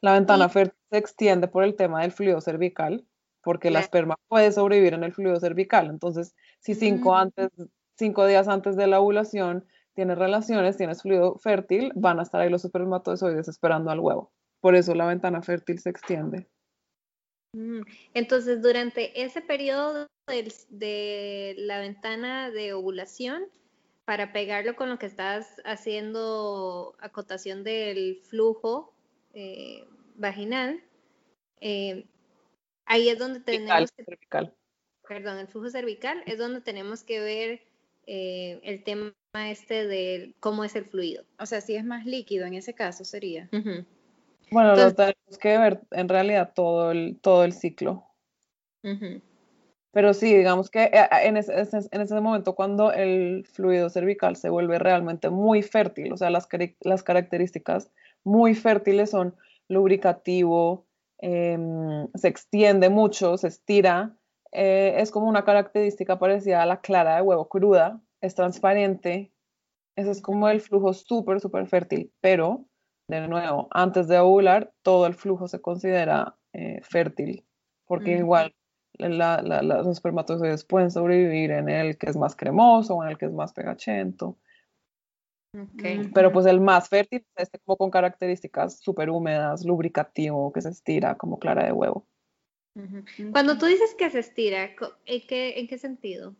La 0.00 0.14
ventana 0.14 0.48
fértil 0.48 0.76
se 0.90 0.98
extiende 0.98 1.46
por 1.46 1.62
el 1.62 1.76
tema 1.76 2.02
del 2.02 2.10
fluido 2.10 2.40
cervical, 2.40 3.06
porque 3.44 3.70
la 3.70 3.78
esperma 3.78 4.16
puede 4.26 4.50
sobrevivir 4.50 4.94
en 4.94 5.04
el 5.04 5.12
fluido 5.12 5.38
cervical. 5.38 5.88
Entonces, 5.88 6.34
si 6.58 6.74
cinco, 6.74 7.12
mm. 7.12 7.16
antes, 7.16 7.50
cinco 7.96 8.26
días 8.26 8.48
antes 8.48 8.74
de 8.74 8.88
la 8.88 8.98
ovulación 8.98 9.64
tienes 9.94 10.18
relaciones, 10.18 10.76
tienes 10.76 11.00
fluido 11.00 11.38
fértil, 11.38 11.92
van 11.94 12.18
a 12.18 12.22
estar 12.24 12.40
ahí 12.40 12.50
los 12.50 12.64
espermatozoides 12.64 13.46
esperando 13.46 13.92
al 13.92 14.00
huevo. 14.00 14.32
Por 14.58 14.74
eso 14.74 14.96
la 14.96 15.06
ventana 15.06 15.42
fértil 15.42 15.78
se 15.78 15.90
extiende. 15.90 16.48
Mm, 17.54 17.82
entonces, 18.14 18.60
durante 18.60 19.22
ese 19.22 19.40
periodo 19.40 20.08
de, 20.26 21.54
la 21.56 21.78
ventana 21.78 22.50
de 22.50 22.72
ovulación, 22.72 23.44
para 24.04 24.32
pegarlo 24.32 24.74
con 24.76 24.90
lo 24.90 24.98
que 24.98 25.06
estás 25.06 25.62
haciendo 25.64 26.96
acotación 26.98 27.62
del 27.62 28.20
flujo 28.22 28.92
eh, 29.34 29.86
vaginal, 30.16 30.82
eh, 31.60 32.04
ahí 32.86 33.08
es 33.08 33.18
donde 33.18 33.40
tenemos 33.40 33.90
cervical. 33.96 34.52
Perdón, 35.08 35.38
el 35.38 35.46
flujo 35.46 35.70
cervical 35.70 36.22
es 36.26 36.38
donde 36.38 36.60
tenemos 36.60 37.04
que 37.04 37.20
ver 37.20 37.62
eh, 38.06 38.60
el 38.64 38.82
tema 38.82 39.14
este 39.34 39.86
de 39.86 40.34
cómo 40.40 40.64
es 40.64 40.74
el 40.74 40.86
fluido. 40.86 41.24
O 41.38 41.46
sea, 41.46 41.60
si 41.60 41.76
es 41.76 41.84
más 41.84 42.04
líquido 42.04 42.46
en 42.46 42.54
ese 42.54 42.74
caso 42.74 43.04
sería. 43.04 43.48
Bueno, 44.50 44.76
lo 44.76 44.94
tenemos 44.94 45.38
que 45.40 45.58
ver 45.58 45.80
en 45.90 46.08
realidad 46.08 46.52
todo 46.54 46.90
el, 46.90 47.18
todo 47.20 47.44
el 47.44 47.52
ciclo. 47.52 48.06
Pero 49.94 50.12
sí, 50.12 50.34
digamos 50.34 50.70
que 50.70 50.84
eh, 50.84 51.08
en 51.22 51.36
ese, 51.36 51.54
en 51.54 52.00
ese, 52.00 52.20
momento 52.20 52.54
cuando 52.54 52.92
el 52.92 53.46
fluido 53.46 53.88
cervical 53.88 54.36
se 54.36 54.50
vuelve 54.50 54.78
realmente 54.78 55.30
muy 55.30 55.62
fértil, 55.62 56.12
o 56.12 56.16
sea, 56.16 56.30
las, 56.30 56.48
las 56.80 57.02
características 57.02 57.90
muy 58.24 58.54
fértiles 58.54 59.10
son 59.10 59.36
lubricativo, 59.68 60.86
em, 61.18 62.08
se 62.14 62.28
extiende 62.28 62.90
mucho, 62.90 63.38
se 63.38 63.48
estira, 63.48 64.16
eh, 64.52 64.96
es 64.98 65.10
como 65.10 65.28
una 65.28 65.44
característica 65.44 66.18
parecida 66.18 66.62
a 66.62 66.66
la 66.66 66.80
clara 66.80 67.16
de 67.16 67.22
huevo 67.22 67.48
cruda, 67.48 68.02
es 68.20 68.34
transparente, 68.34 69.32
ese 69.96 70.10
es 70.10 70.20
como 70.20 70.48
el 70.48 70.60
flujo 70.60 70.92
súper, 70.92 71.40
súper 71.40 71.68
fértil, 71.68 72.12
pero 72.20 72.66
de 73.08 73.28
nuevo, 73.28 73.68
antes 73.70 74.08
de 74.08 74.18
ovular, 74.18 74.72
todo 74.82 75.06
el 75.06 75.14
flujo 75.14 75.48
se 75.48 75.60
considera 75.60 76.36
eh, 76.52 76.80
fértil, 76.82 77.44
porque 77.86 78.12
igual 78.12 78.54
los 78.98 79.86
espermatozoides 79.88 80.64
pueden 80.64 80.90
sobrevivir 80.90 81.50
en 81.50 81.68
el 81.68 81.98
que 81.98 82.08
es 82.08 82.16
más 82.16 82.36
cremoso 82.36 82.94
o 82.94 83.04
en 83.04 83.10
el 83.10 83.18
que 83.18 83.26
es 83.26 83.32
más 83.32 83.52
pegachento. 83.52 84.38
Pero 86.14 86.32
pues 86.32 86.46
el 86.46 86.60
más 86.60 86.88
fértil 86.88 87.24
es 87.36 87.44
este 87.44 87.58
como 87.60 87.76
con 87.76 87.90
características 87.90 88.80
súper 88.80 89.10
húmedas, 89.10 89.64
lubricativo, 89.64 90.52
que 90.52 90.60
se 90.60 90.70
estira 90.70 91.16
como 91.16 91.38
clara 91.38 91.64
de 91.64 91.72
huevo. 91.72 92.06
Cuando 93.30 93.56
tú 93.56 93.66
dices 93.66 93.94
que 93.96 94.10
se 94.10 94.18
estira, 94.18 94.70
¿en 95.06 95.26
qué, 95.28 95.60
en 95.60 95.68
qué 95.68 95.78
sentido? 95.78 96.34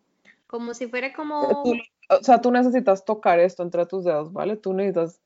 Como 0.47 0.75
si 0.75 0.89
fuera 0.89 1.13
como... 1.13 1.63
o 2.11 2.23
sea, 2.23 2.41
tú 2.41 2.51
necesitas 2.51 3.05
tocar 3.05 3.39
esto 3.39 3.63
entre 3.63 3.87
tus 3.87 4.05
dedos, 4.05 4.33
¿vale? 4.33 4.57
Tú 4.57 4.73
necesitas 4.73 5.21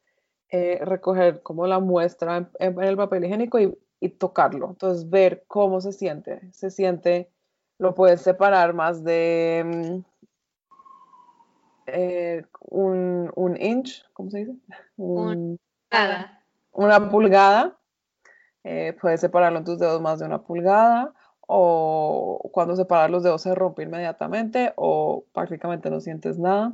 eh, 0.51 0.79
recoger 0.83 1.43
como 1.43 1.67
la 1.67 1.79
muestra 1.79 2.49
en, 2.59 2.81
el 2.83 2.97
papel 2.97 3.25
higiénico 3.25 3.59
y, 3.59 4.09
tocarlo. 4.19 4.69
Entonces, 4.71 5.11
ver 5.11 5.45
cómo 5.49 5.81
se 5.81 5.93
siente. 5.93 6.41
Se 6.53 6.71
siente, 6.71 7.31
lo 7.79 7.95
puedes 7.95 8.21
separar 8.21 8.73
más 8.73 9.05
de 9.05 9.63
mm, 9.67 10.05
eh, 11.87 12.45
un, 12.61 13.31
un, 13.35 13.61
inch, 13.61 14.05
¿cómo 14.13 14.31
se 14.31 14.39
dice? 14.39 14.55
una 14.97 15.59
pulgada. 15.91 16.45
Una 16.73 17.11
pulgada. 17.11 17.79
Eh, 18.65 18.97
puedes 19.01 19.21
separarlo 19.21 19.59
en 19.59 19.65
tus 19.65 19.79
dedos 19.79 20.01
más 20.01 20.19
de 20.19 20.27
una 20.27 20.43
pulgada 20.43 21.13
o 21.51 22.51
cuando 22.53 22.77
separas 22.77 23.11
los 23.11 23.23
dedos 23.23 23.41
se 23.41 23.55
rompe 23.55 23.83
inmediatamente 23.83 24.75
o 24.77 25.25
prácticamente 25.33 25.91
no 25.91 26.01
sientes 26.01 26.39
nada. 26.39 26.73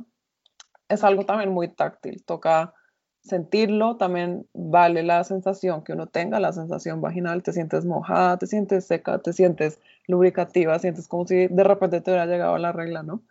Es 0.89 1.03
algo 1.03 1.25
también 1.25 1.51
muy 1.51 1.69
táctil, 1.69 2.23
toca 2.23 2.74
sentirlo, 3.25 3.97
también 3.97 4.47
vale 4.53 5.03
la 5.03 5.23
sensación 5.23 5.83
que 5.83 5.93
uno 5.93 6.07
tenga, 6.07 6.39
la 6.39 6.53
sensación 6.53 7.01
vaginal, 7.01 7.41
te 7.43 7.53
sientes 7.53 7.83
mojada, 7.83 8.37
te 8.37 8.47
sientes 8.47 8.85
seca, 8.85 9.19
te 9.19 9.33
sientes 9.33 9.79
lubricativa, 10.07 10.77
sientes 10.79 11.07
como 11.07 11.25
si 11.25 11.47
de 11.47 11.63
repente 11.63 12.01
te 12.01 12.11
hubiera 12.11 12.27
llegado 12.27 12.57
la 12.57 12.71
regla, 12.71 13.03
¿no? 13.03 13.23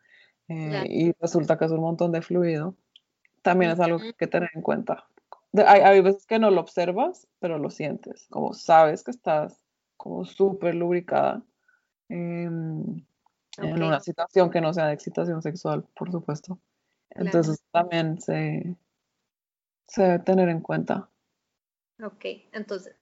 Eh, 0.48 0.84
y 0.88 1.12
resulta 1.20 1.56
que 1.56 1.64
es 1.64 1.70
un 1.70 1.80
montón 1.80 2.12
de 2.12 2.22
fluido. 2.22 2.74
También 3.42 3.70
es 3.70 3.80
algo 3.80 3.98
que 3.98 4.06
hay 4.06 4.12
que 4.14 4.26
tener 4.26 4.50
en 4.54 4.62
cuenta. 4.62 5.06
hay, 5.66 5.80
hay 5.80 6.00
veces 6.00 6.26
que 6.26 6.38
no 6.38 6.50
lo 6.50 6.60
observas, 6.60 7.28
pero 7.38 7.58
lo 7.58 7.70
sientes, 7.70 8.26
como 8.30 8.52
sabes 8.52 9.04
que 9.04 9.12
estás 9.12 9.60
como 9.96 10.24
súper 10.24 10.74
lubricada 10.74 11.42
en 12.08 13.06
una 13.58 14.00
situación 14.00 14.50
que 14.50 14.60
no 14.60 14.74
sea 14.74 14.88
de 14.88 14.94
excitación 14.94 15.40
sexual, 15.40 15.84
por 15.94 16.10
supuesto. 16.10 16.58
Entonces 17.10 17.62
también 17.70 18.20
se, 18.20 18.76
se 19.86 20.02
debe 20.02 20.18
tener 20.20 20.48
en 20.48 20.60
cuenta. 20.60 21.08
Ok, 22.02 22.24
entonces, 22.52 22.94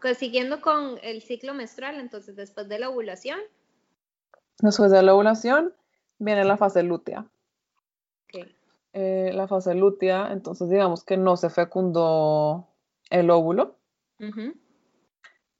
pues 0.00 0.18
siguiendo 0.18 0.60
con 0.60 0.98
el 1.02 1.22
ciclo 1.22 1.54
menstrual, 1.54 1.98
entonces 1.98 2.36
después 2.36 2.68
de 2.68 2.78
la 2.78 2.90
ovulación. 2.90 3.38
Después 4.60 4.90
de 4.90 5.02
la 5.02 5.14
ovulación 5.14 5.74
viene 6.18 6.44
la 6.44 6.56
fase 6.56 6.82
lútea. 6.82 7.26
Okay. 8.24 8.56
Eh, 8.92 9.30
la 9.34 9.46
fase 9.46 9.74
lútea, 9.74 10.32
entonces 10.32 10.68
digamos 10.68 11.04
que 11.04 11.16
no 11.16 11.36
se 11.36 11.50
fecundó 11.50 12.68
el 13.10 13.30
óvulo. 13.30 13.76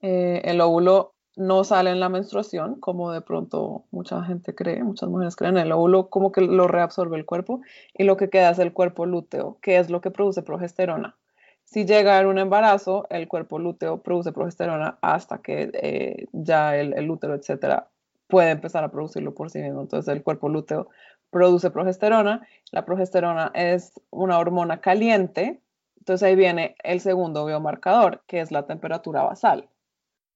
Eh, 0.01 0.41
el 0.43 0.61
óvulo 0.61 1.13
no 1.37 1.63
sale 1.63 1.91
en 1.91 1.99
la 1.99 2.09
menstruación, 2.09 2.79
como 2.79 3.11
de 3.11 3.21
pronto 3.21 3.85
mucha 3.91 4.23
gente 4.23 4.55
cree, 4.55 4.83
muchas 4.83 5.07
mujeres 5.07 5.35
creen, 5.35 5.57
el 5.57 5.71
óvulo 5.71 6.09
como 6.09 6.31
que 6.31 6.41
lo 6.41 6.67
reabsorbe 6.67 7.15
el 7.15 7.25
cuerpo 7.25 7.61
y 7.93 8.03
lo 8.03 8.17
que 8.17 8.29
queda 8.29 8.49
es 8.49 8.59
el 8.59 8.73
cuerpo 8.73 9.05
lúteo, 9.05 9.57
que 9.61 9.77
es 9.77 9.89
lo 9.89 10.01
que 10.01 10.11
produce 10.11 10.41
progesterona, 10.41 11.15
Si 11.63 11.85
llega 11.85 12.15
haber 12.15 12.27
un 12.27 12.39
embarazo, 12.39 13.05
el 13.09 13.27
cuerpo 13.27 13.59
lúteo 13.59 14.01
produce 14.01 14.31
progesterona 14.31 14.97
hasta 15.01 15.39
que 15.39 15.69
eh, 15.73 16.27
ya 16.33 16.75
el, 16.77 16.93
el 16.93 17.09
útero, 17.11 17.35
etcétera, 17.35 17.87
puede 18.27 18.51
empezar 18.51 18.83
a 18.83 18.91
producirlo 18.91 19.33
por 19.35 19.49
sí 19.51 19.59
mismo. 19.61 19.81
Entonces 19.81 20.13
el 20.13 20.23
cuerpo 20.23 20.49
lúteo 20.49 20.89
produce 21.29 21.69
progesterona. 21.71 22.47
La 22.71 22.85
progesterona 22.85 23.51
es 23.53 23.93
una 24.09 24.39
hormona 24.39 24.81
caliente. 24.81 25.61
Entonces 25.99 26.23
ahí 26.27 26.35
viene 26.35 26.75
el 26.83 27.01
segundo 27.01 27.45
biomarcador, 27.45 28.23
que 28.27 28.39
es 28.41 28.51
la 28.51 28.65
temperatura 28.65 29.23
basal. 29.23 29.69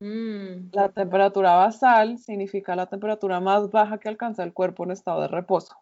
Mm. 0.02 0.72
La 0.74 0.90
temperatura 0.90 1.54
basal 1.56 2.18
significa 2.18 2.76
la 2.76 2.88
temperatura 2.88 3.40
más 3.40 3.70
baja 3.70 4.00
que 4.00 4.10
alcanza 4.10 4.44
el 4.44 4.52
cuerpo 4.52 4.84
en 4.84 4.92
estado 4.92 5.22
de 5.22 5.28
reposo, 5.28 5.76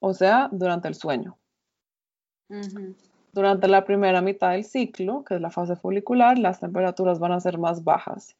o 0.00 0.12
sea, 0.12 0.48
durante 0.50 0.88
el 0.88 0.96
sueño. 0.96 1.38
Durante 3.32 3.68
la 3.68 3.84
primera 3.84 4.20
mitad 4.20 4.50
del 4.50 4.64
ciclo, 4.64 5.24
que 5.24 5.36
es 5.36 5.40
la 5.40 5.50
fase 5.50 5.76
folicular, 5.76 6.36
las 6.36 6.58
temperaturas 6.58 7.20
van 7.20 7.30
a 7.30 7.40
ser 7.40 7.58
más 7.58 7.84
bajas. 7.84 8.36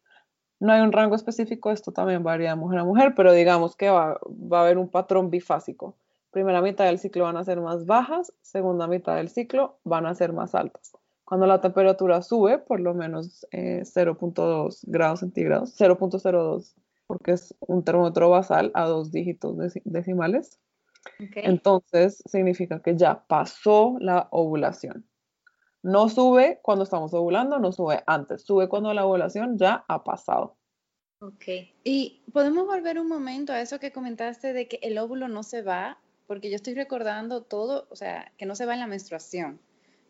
No 0.59 0.72
hay 0.72 0.81
un 0.81 0.92
rango 0.92 1.14
específico, 1.14 1.70
esto 1.70 1.92
también 1.92 2.24
varía 2.24 2.50
de 2.50 2.57
mujer 2.57 2.81
a 2.81 2.85
mujer, 2.85 3.14
pero 3.14 3.33
digamos 3.33 3.77
que 3.77 3.90
va, 3.90 4.18
a 4.50 4.61
haber 4.61 4.79
un 4.79 4.88
patrón 4.88 5.31
bifásico. 5.31 5.96
Primera 6.33 6.61
mitad 6.61 6.87
del 6.87 6.98
ciclo 6.98 7.24
van 7.24 7.37
a 7.37 7.44
ser 7.44 7.61
más 7.61 7.87
bajas, 7.87 8.33
segunda 8.42 8.88
mitad 8.88 9.14
del 9.14 9.29
ciclo 9.29 9.79
van 9.85 10.07
a 10.07 10.14
ser 10.14 10.33
más 10.33 10.57
altas. 10.57 10.92
Cuando 11.25 11.47
la 11.47 11.61
temperatura 11.61 12.21
sube, 12.23 12.59
por 12.59 12.81
lo 12.81 12.95
menos 12.95 13.47
0.2 13.51 14.75
eh, 14.75 14.79
grados 14.87 15.21
centígrados, 15.21 15.75
0.02, 15.79 16.75
porque 17.07 17.33
es 17.33 17.55
un 17.61 17.83
termómetro 17.83 18.31
basal 18.31 18.71
a 18.75 18.85
dos 18.85 19.11
dígitos 19.11 19.57
decimales, 19.85 20.61
entonces 21.37 22.23
significa 22.27 22.81
que 22.81 22.97
ya 22.97 23.25
pasó 23.27 23.97
la 24.01 24.29
ovulación. 24.31 25.07
No 25.83 26.09
sube 26.09 26.61
cuando 26.63 26.85
estamos 26.85 27.13
ovulando, 27.13 27.59
no 27.59 27.73
sube 27.73 28.03
antes, 28.07 28.43
sube 28.43 28.69
cuando 28.69 28.95
la 28.95 29.05
ovulación 29.05 29.59
ya 29.59 29.85
ha 29.87 30.03
pasado. 30.03 30.57
Ok. 31.21 31.45
Y 31.85 32.23
podemos 32.33 32.67
volver 32.67 32.99
un 32.99 33.09
momento 33.09 33.53
a 33.53 33.61
eso 33.61 33.79
que 33.79 33.93
comentaste 33.93 34.53
de 34.53 34.67
que 34.67 34.79
el 34.83 34.99
óvulo 34.99 35.29
no 35.29 35.43
se 35.43 35.63
va, 35.63 35.99
porque 36.27 36.51
yo 36.51 36.57
estoy 36.57 36.75
recordando 36.75 37.43
todo, 37.43 37.87
o 37.91 37.97
sea, 37.97 38.33
que 38.39 38.47
no 38.47 38.55
se 38.55 38.67
va 38.67 38.75
en 38.75 38.81
la 38.81 38.87
menstruación. 38.87 39.61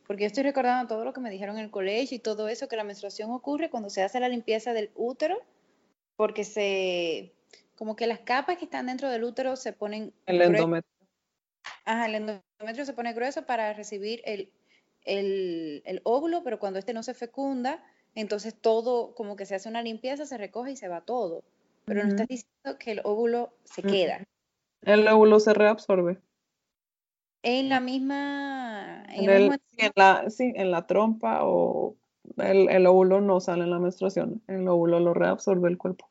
Porque 0.06 0.24
yo 0.24 0.26
estoy 0.26 0.42
recordando 0.42 0.94
todo 0.94 1.04
lo 1.04 1.12
que 1.12 1.20
me 1.20 1.30
dijeron 1.30 1.56
en 1.58 1.64
el 1.64 1.70
colegio 1.70 2.16
y 2.16 2.20
todo 2.20 2.48
eso, 2.48 2.68
que 2.68 2.76
la 2.76 2.84
menstruación 2.84 3.30
ocurre 3.30 3.70
cuando 3.70 3.90
se 3.90 4.02
hace 4.02 4.20
la 4.20 4.28
limpieza 4.28 4.72
del 4.72 4.90
útero, 4.94 5.38
porque 6.16 6.44
se, 6.44 7.32
como 7.76 7.96
que 7.96 8.06
las 8.06 8.20
capas 8.20 8.58
que 8.58 8.66
están 8.66 8.86
dentro 8.86 9.10
del 9.10 9.24
útero 9.24 9.56
se 9.56 9.72
ponen... 9.72 10.12
El 10.26 10.42
endometrio. 10.42 10.92
Ajá, 11.84 12.06
el 12.06 12.14
endometrio 12.14 12.84
se 12.84 12.92
pone 12.92 13.12
grueso 13.14 13.46
para 13.46 13.72
recibir 13.72 14.22
el, 14.24 14.50
el, 15.04 16.00
óvulo, 16.04 16.42
pero 16.44 16.58
cuando 16.58 16.78
este 16.78 16.92
no 16.92 17.02
se 17.02 17.14
fecunda, 17.14 17.82
entonces 18.14 18.54
todo, 18.54 19.14
como 19.14 19.36
que 19.36 19.46
se 19.46 19.54
hace 19.54 19.68
una 19.68 19.82
limpieza, 19.82 20.26
se 20.26 20.38
recoge 20.38 20.72
y 20.72 20.76
se 20.76 20.88
va 20.88 21.00
todo. 21.00 21.44
Pero 21.86 22.02
no 22.02 22.10
estás 22.10 22.28
diciendo 22.28 22.78
que 22.78 22.92
el 22.92 23.00
óvulo 23.04 23.52
se 23.64 23.82
queda. 23.82 24.22
El 24.82 25.06
óvulo 25.08 25.40
se 25.40 25.52
reabsorbe. 25.52 26.18
En 27.44 27.68
la 27.68 27.78
misma... 27.78 29.04
En, 29.10 29.50
la, 29.96 30.30
sí, 30.30 30.52
en 30.56 30.70
la 30.70 30.86
trompa 30.86 31.40
o 31.42 31.94
el, 32.38 32.86
óvulo 32.86 33.20
no 33.20 33.38
sale 33.38 33.64
en 33.64 33.70
la 33.70 33.78
menstruación. 33.78 34.42
El 34.46 34.66
óvulo 34.66 34.98
lo 34.98 35.12
reabsorbe 35.12 35.68
el 35.68 35.76
cuerpo. 35.76 36.06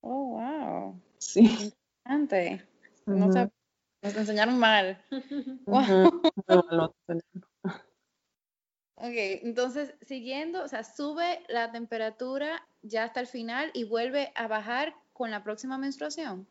Oh, 0.00 0.36
wow. 0.36 1.00
Sí. 1.18 1.72
Interesante. 2.10 3.54
Nos 4.02 4.16
enseñaron 4.16 4.58
mal. 4.58 4.98
ok, 8.96 9.14
entonces 9.42 9.94
siguiendo, 10.02 10.64
o 10.64 10.68
sea, 10.68 10.82
sube 10.82 11.40
la 11.48 11.70
temperatura 11.70 12.66
ya 12.82 13.04
hasta 13.04 13.20
el 13.20 13.28
final 13.28 13.70
y 13.74 13.84
vuelve 13.84 14.32
a 14.34 14.48
bajar 14.48 14.94
con 15.12 15.30
la 15.30 15.44
próxima 15.44 15.78
menstruación. 15.78 16.48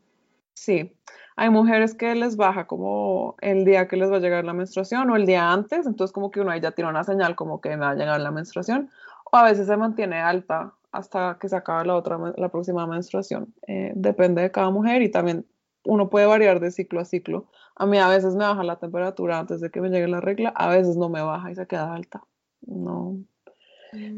Sí, 0.54 0.96
hay 1.36 1.50
mujeres 1.50 1.96
que 1.96 2.14
les 2.16 2.38
baja 2.38 2.68
como 2.68 3.36
el 3.42 3.66
día 3.66 3.88
que 3.88 3.98
les 3.98 4.12
va 4.12 4.18
a 4.18 4.20
llegar 4.20 4.46
la 4.46 4.54
menstruación 4.54 5.10
o 5.10 5.16
el 5.16 5.26
día 5.26 5.52
antes, 5.52 5.86
entonces 5.86 6.14
como 6.14 6.32
que 6.32 6.42
uno 6.42 6.52
ahí 6.52 6.62
ya 6.62 6.72
tiene 6.72 6.90
una 6.90 7.04
señal 7.04 7.36
como 7.36 7.60
que 7.60 7.70
me 7.70 7.78
va 7.78 7.92
a 7.92 7.96
llegar 7.96 8.20
la 8.22 8.32
menstruación, 8.32 8.90
o 9.32 9.38
a 9.38 9.44
veces 9.44 9.68
se 9.68 9.78
mantiene 9.78 10.20
alta 10.20 10.74
hasta 10.92 11.38
que 11.40 11.50
se 11.50 11.56
acabe 11.56 11.86
la 11.86 11.96
otra, 11.96 12.20
la 12.38 12.50
próxima 12.50 12.86
menstruación. 12.86 13.54
Eh, 13.68 13.92
depende 13.96 14.44
de 14.44 14.52
cada 14.52 14.70
mujer 14.70 15.02
y 15.02 15.10
también 15.10 15.46
uno 15.86 16.10
puede 16.10 16.28
variar 16.28 16.60
de 16.60 16.72
ciclo 16.72 17.00
a 17.00 17.06
ciclo. 17.06 17.48
A 17.76 17.88
mí 17.88 17.98
a 17.98 18.08
veces 18.08 18.36
me 18.36 18.46
baja 18.46 18.64
la 18.64 18.78
temperatura 18.78 19.40
antes 19.40 19.60
de 19.60 19.72
que 19.72 19.82
me 19.82 19.90
llegue 19.90 20.08
la 20.08 20.22
regla, 20.22 20.50
a 20.56 20.70
veces 20.70 20.96
no 20.96 21.10
me 21.10 21.22
baja 21.22 21.52
y 21.52 21.56
se 21.56 21.66
queda 21.66 21.94
alta. 21.94 22.24
No. 22.62 23.18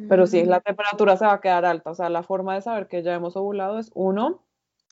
Pero 0.09 0.27
sí, 0.27 0.43
la 0.45 0.59
mm. 0.59 0.63
temperatura 0.63 1.17
se 1.17 1.25
va 1.25 1.33
a 1.33 1.41
quedar 1.41 1.65
alta. 1.65 1.91
O 1.91 1.95
sea, 1.95 2.09
la 2.09 2.23
forma 2.23 2.55
de 2.55 2.61
saber 2.61 2.87
que 2.87 3.03
ya 3.03 3.13
hemos 3.13 3.35
ovulado 3.35 3.79
es 3.79 3.91
uno, 3.93 4.41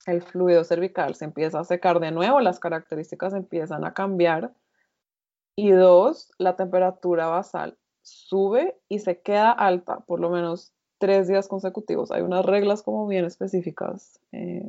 el 0.06 0.22
fluido 0.22 0.64
cervical 0.64 1.14
se 1.14 1.24
empieza 1.24 1.60
a 1.60 1.64
secar 1.64 2.00
de 2.00 2.10
nuevo, 2.10 2.40
las 2.40 2.60
características 2.60 3.34
empiezan 3.34 3.84
a 3.84 3.94
cambiar. 3.94 4.52
Y 5.56 5.70
dos, 5.70 6.30
la 6.38 6.56
temperatura 6.56 7.28
basal 7.28 7.78
sube 8.02 8.76
y 8.88 8.98
se 8.98 9.20
queda 9.20 9.50
alta 9.52 10.00
por 10.00 10.20
lo 10.20 10.28
menos 10.30 10.72
tres 10.98 11.28
días 11.28 11.48
consecutivos. 11.48 12.10
Hay 12.10 12.22
unas 12.22 12.44
reglas 12.44 12.82
como 12.82 13.06
bien 13.06 13.24
específicas. 13.24 14.20
Eh, 14.32 14.64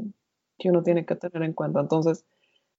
que 0.57 0.69
uno 0.69 0.83
tiene 0.83 1.05
que 1.05 1.15
tener 1.15 1.43
en 1.43 1.53
cuenta. 1.53 1.79
Entonces, 1.79 2.25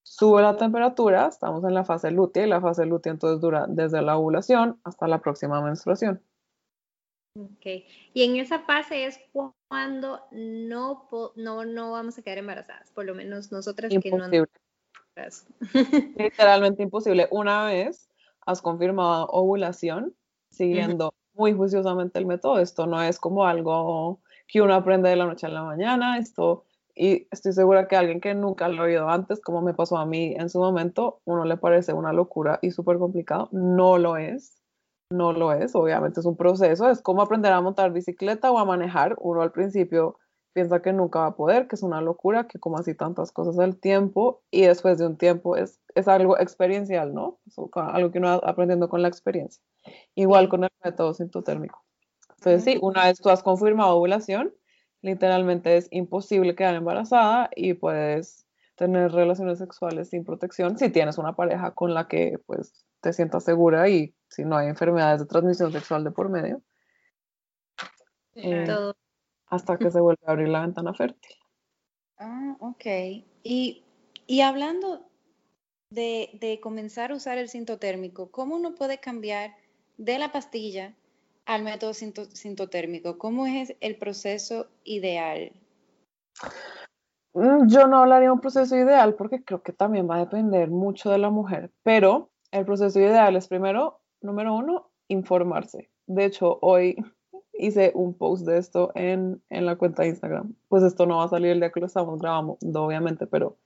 sube 0.02 0.42
la 0.42 0.56
temperatura, 0.56 1.26
estamos 1.26 1.64
en 1.64 1.74
la 1.74 1.85
fase 1.85 2.11
lútea 2.11 2.46
y 2.46 2.48
la 2.48 2.61
fase 2.61 2.87
lútea 2.87 3.12
entonces 3.12 3.40
dura 3.40 3.66
desde 3.68 4.02
la 4.02 4.16
ovulación 4.16 4.78
hasta 4.85 5.09
la 5.09 5.20
próxima 5.20 5.61
menstruación. 5.62 6.20
Ok, 7.38 7.85
y 8.14 8.22
en 8.22 8.37
esa 8.37 8.61
fase 8.61 9.05
es 9.05 9.20
cuando 9.68 10.20
no, 10.31 11.09
no, 11.37 11.64
no 11.64 11.90
vamos 11.90 12.18
a 12.18 12.22
quedar 12.22 12.38
embarazadas, 12.38 12.90
por 12.92 13.05
lo 13.05 13.14
menos 13.14 13.53
nosotras 13.53 13.92
que 14.01 14.11
no... 14.11 14.27
Literalmente 16.16 16.83
imposible. 16.83 17.29
Una 17.31 17.66
vez 17.66 18.09
has 18.46 18.62
confirmado 18.62 19.27
ovulación, 19.29 20.14
siguiendo 20.51 21.12
muy 21.35 21.53
juiciosamente 21.53 22.18
el 22.18 22.27
método, 22.27 22.59
esto 22.59 22.87
no 22.87 23.03
es 23.03 23.18
como 23.18 23.46
algo 23.46 24.20
que 24.46 24.62
uno 24.62 24.75
aprende 24.75 25.09
de 25.09 25.16
la 25.16 25.27
noche 25.27 25.46
a 25.46 25.51
la 25.51 25.64
mañana, 25.64 26.18
esto 26.18 26.64
y 26.99 27.29
estoy 27.31 27.53
segura 27.53 27.88
que 27.88 27.96
a 27.96 27.99
alguien 27.99 28.22
que 28.22 28.35
nunca 28.35 28.68
lo 28.68 28.83
ha 28.83 28.87
oído 28.87 29.11
antes, 29.11 29.38
como 29.40 29.61
me 29.61 29.75
pasó 29.75 29.99
a 29.99 30.07
mí 30.07 30.35
en 30.35 30.49
su 30.49 30.59
momento, 30.59 31.20
uno 31.27 31.44
le 31.44 31.59
parece 31.59 31.92
una 31.92 32.14
locura 32.14 32.59
y 32.62 32.70
súper 32.70 32.99
complicado. 32.99 33.51
No 33.53 33.99
lo 33.99 34.16
es, 34.16 34.62
no 35.11 35.33
lo 35.33 35.53
es, 35.53 35.75
obviamente 35.75 36.21
es 36.21 36.27
un 36.27 36.37
proceso, 36.37 36.88
es 36.88 37.01
como 37.01 37.23
aprender 37.23 37.53
a 37.53 37.61
montar 37.61 37.92
bicicleta 37.92 38.51
o 38.51 38.59
a 38.59 38.64
manejar. 38.64 39.16
Uno 39.19 39.42
al 39.42 39.53
principio 39.53 40.19
piensa 40.53 40.81
que 40.81 40.92
nunca 40.92 41.21
va 41.21 41.27
a 41.27 41.37
poder, 41.37 41.69
que 41.69 41.77
es 41.77 41.83
una 41.83 42.01
locura, 42.01 42.47
que 42.49 42.59
como 42.59 42.79
así 42.79 42.95
tantas 42.95 43.31
cosas 43.31 43.59
al 43.59 43.77
tiempo 43.77 44.42
y 44.51 44.62
después 44.62 44.99
de 44.99 45.07
un 45.07 45.16
tiempo 45.19 45.57
es, 45.57 45.81
es 45.95 46.09
algo 46.09 46.38
experiencial, 46.38 47.12
¿no? 47.14 47.38
Es 47.47 47.57
algo 47.75 48.11
que 48.11 48.19
uno 48.19 48.29
va 48.29 48.49
aprendiendo 48.49 48.88
con 48.88 49.03
la 49.03 49.09
experiencia. 49.09 49.62
Igual 50.14 50.49
con 50.49 50.64
el 50.64 50.71
método 50.83 51.14
sintotérmico. 51.14 51.85
Entonces, 52.38 52.64
sí, 52.64 52.79
una 52.81 53.05
vez 53.05 53.21
tú 53.21 53.29
has 53.29 53.42
confirmado 53.42 53.97
ovulación, 53.97 54.55
literalmente 55.03 55.77
es 55.77 55.88
imposible 55.90 56.55
quedar 56.55 56.75
embarazada 56.75 57.51
y 57.55 57.75
puedes 57.75 58.47
tener 58.77 59.12
relaciones 59.12 59.59
sexuales 59.59 60.11
sin 60.11 60.25
protección 60.25 60.79
si 60.79 60.90
tienes 60.90 61.19
una 61.19 61.35
pareja 61.35 61.73
con 61.73 61.95
la 61.95 62.09
que 62.09 62.38
pues 62.47 62.86
te 63.00 63.12
sientas 63.12 63.44
segura 63.44 63.88
y 63.88 64.14
si 64.28 64.44
no 64.44 64.56
hay 64.56 64.68
enfermedades 64.68 65.20
de 65.20 65.26
transmisión 65.26 65.72
sexual 65.72 66.04
de 66.04 66.11
por 66.11 66.28
medio. 66.28 66.62
Eh, 68.35 68.66
hasta 69.46 69.78
que 69.78 69.90
se 69.90 70.00
vuelve 70.00 70.22
a 70.26 70.32
abrir 70.32 70.48
la 70.48 70.62
ventana 70.62 70.92
fértil. 70.92 71.37
Ah, 72.18 72.56
ok. 72.61 72.85
Y, 73.42 73.85
y 74.26 74.40
hablando 74.40 75.09
de, 75.90 76.30
de, 76.40 76.61
comenzar 76.61 77.12
a 77.12 77.14
usar 77.14 77.38
el 77.38 77.48
cinto 77.48 77.78
térmico, 77.78 78.30
¿cómo 78.30 78.56
uno 78.56 78.74
puede 78.74 78.98
cambiar 78.98 79.54
de 79.96 80.18
la 80.18 80.32
pastilla 80.32 80.94
al 81.44 81.62
método 81.62 81.94
sintotérmico? 81.94 83.18
¿Cómo 83.18 83.46
es 83.46 83.76
el 83.80 83.96
proceso 83.96 84.66
ideal? 84.85 85.52
Mm, 87.35 87.68
yo 87.68 87.87
no 87.87 87.98
hablaría 87.98 88.28
de 88.28 88.32
un 88.32 88.40
proceso 88.40 88.76
ideal 88.76 89.14
porque 89.14 89.44
creo 89.44 89.62
que 89.62 89.72
también 89.72 90.09
va 90.09 90.16
a 90.16 90.20
depender 90.20 90.70
mucho 90.70 91.11
de 91.11 91.18
la 91.18 91.30
mujer, 91.30 91.70
pero 91.82 92.30
el 92.50 92.64
proceso 92.64 92.98
ideal 93.00 93.37
es 93.37 93.48
primero, 93.48 94.00
número 94.20 94.54
uno, 94.54 94.90
informarse. 95.09 95.90
De 96.06 96.24
hecho, 96.24 96.59
hoy 96.62 96.96
hice 97.52 97.92
un 97.94 98.14
post 98.14 98.46
de 98.46 98.59
esto 98.59 98.92
en, 98.94 99.42
en 99.50 99.66
la 99.66 99.76
cuenta 99.76 100.02
de 100.02 100.09
Instagram. 100.09 100.54
Pues 100.68 100.82
esto 100.82 101.06
no 101.06 101.18
va 101.18 101.24
a 101.24 101.28
salir 101.28 101.52
el 101.52 101.61
día 101.61 101.72
que 101.72 101.80
lo 101.80 101.87
estamos 101.87 102.20
grabando, 102.20 102.59
obviamente, 102.61 103.26
pero 103.26 103.56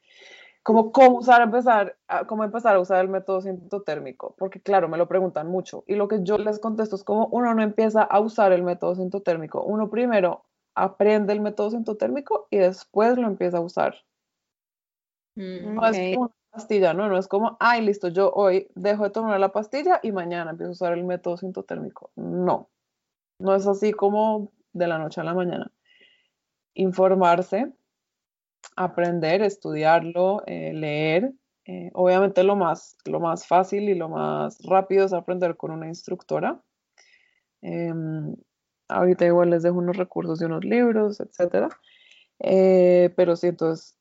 como 0.63 0.93
cómo 0.93 1.19
usar, 1.19 1.41
empezar, 1.41 1.97
a, 2.07 2.27
cómo 2.27 2.45
empezar 2.45 2.77
a 2.77 2.81
usar 2.81 3.01
el 3.01 3.09
método 3.09 3.41
sintotérmico, 3.41 4.35
porque 4.39 4.61
claro, 4.61 4.89
me 4.89 4.99
lo 4.99 5.09
preguntan 5.09 5.49
mucho 5.49 5.85
y 5.87 5.95
lo 5.95 6.07
que 6.07 6.23
yo 6.23 6.37
les 6.37 6.59
contesto 6.59 6.97
es 6.97 7.05
cómo 7.05 7.29
uno 7.33 7.55
no 7.55 7.63
empieza 7.63 8.03
a 8.03 8.21
usar 8.21 8.53
el 8.53 8.63
método 8.63 8.95
sintotérmico. 8.95 9.63
Uno 9.63 9.89
primero 9.89 10.45
aprende 10.75 11.33
el 11.33 11.41
método 11.41 11.71
sintotérmico 11.71 12.47
y 12.51 12.59
después 12.59 13.17
lo 13.17 13.27
empieza 13.27 13.59
a 13.59 13.63
usar. 13.63 13.95
Mm, 15.35 15.75
no 15.75 15.87
es 15.87 15.97
que 15.97 16.17
uno 16.19 16.33
pastilla, 16.51 16.95
¿no? 16.95 17.09
No 17.09 17.19
es 17.19 17.29
como, 17.29 17.57
ay, 17.61 17.83
listo, 17.83 18.09
yo 18.09 18.33
hoy 18.33 18.69
dejo 18.75 19.05
de 19.05 19.11
tomar 19.11 19.39
la 19.41 19.53
pastilla 19.53 20.01
y 20.03 20.13
mañana 20.13 20.51
empiezo 20.51 20.71
a 20.71 20.73
usar 20.73 20.93
el 20.93 21.05
método 21.05 21.37
sintotérmico. 21.37 22.11
No, 22.17 22.71
no 23.39 23.55
es 23.55 23.67
así 23.67 23.93
como 23.93 24.53
de 24.73 24.87
la 24.87 24.99
noche 24.99 25.21
a 25.21 25.25
la 25.25 25.35
mañana. 25.35 25.71
Informarse, 26.75 27.73
aprender, 28.77 29.43
estudiarlo, 29.43 30.43
eh, 30.47 30.73
leer. 30.73 31.33
Eh, 31.67 31.91
obviamente 31.95 32.43
lo 32.43 32.57
más, 32.57 32.97
lo 33.05 33.21
más 33.21 33.47
fácil 33.47 33.89
y 33.89 33.95
lo 33.95 34.09
más 34.09 34.59
rápido 34.65 35.05
es 35.05 35.13
aprender 35.13 35.57
con 35.57 35.71
una 35.71 35.87
instructora. 35.87 36.61
Em, 37.63 38.35
ahorita 38.89 39.27
igual 39.27 39.51
les 39.51 39.63
dejo 39.63 39.79
unos 39.79 39.97
recursos 39.97 40.41
y 40.41 40.45
unos 40.45 40.65
libros, 40.65 41.21
etcétera. 41.21 41.69
Eh, 42.41 43.13
pero 43.17 43.37
sí, 43.37 43.49
entonces, 43.49 44.00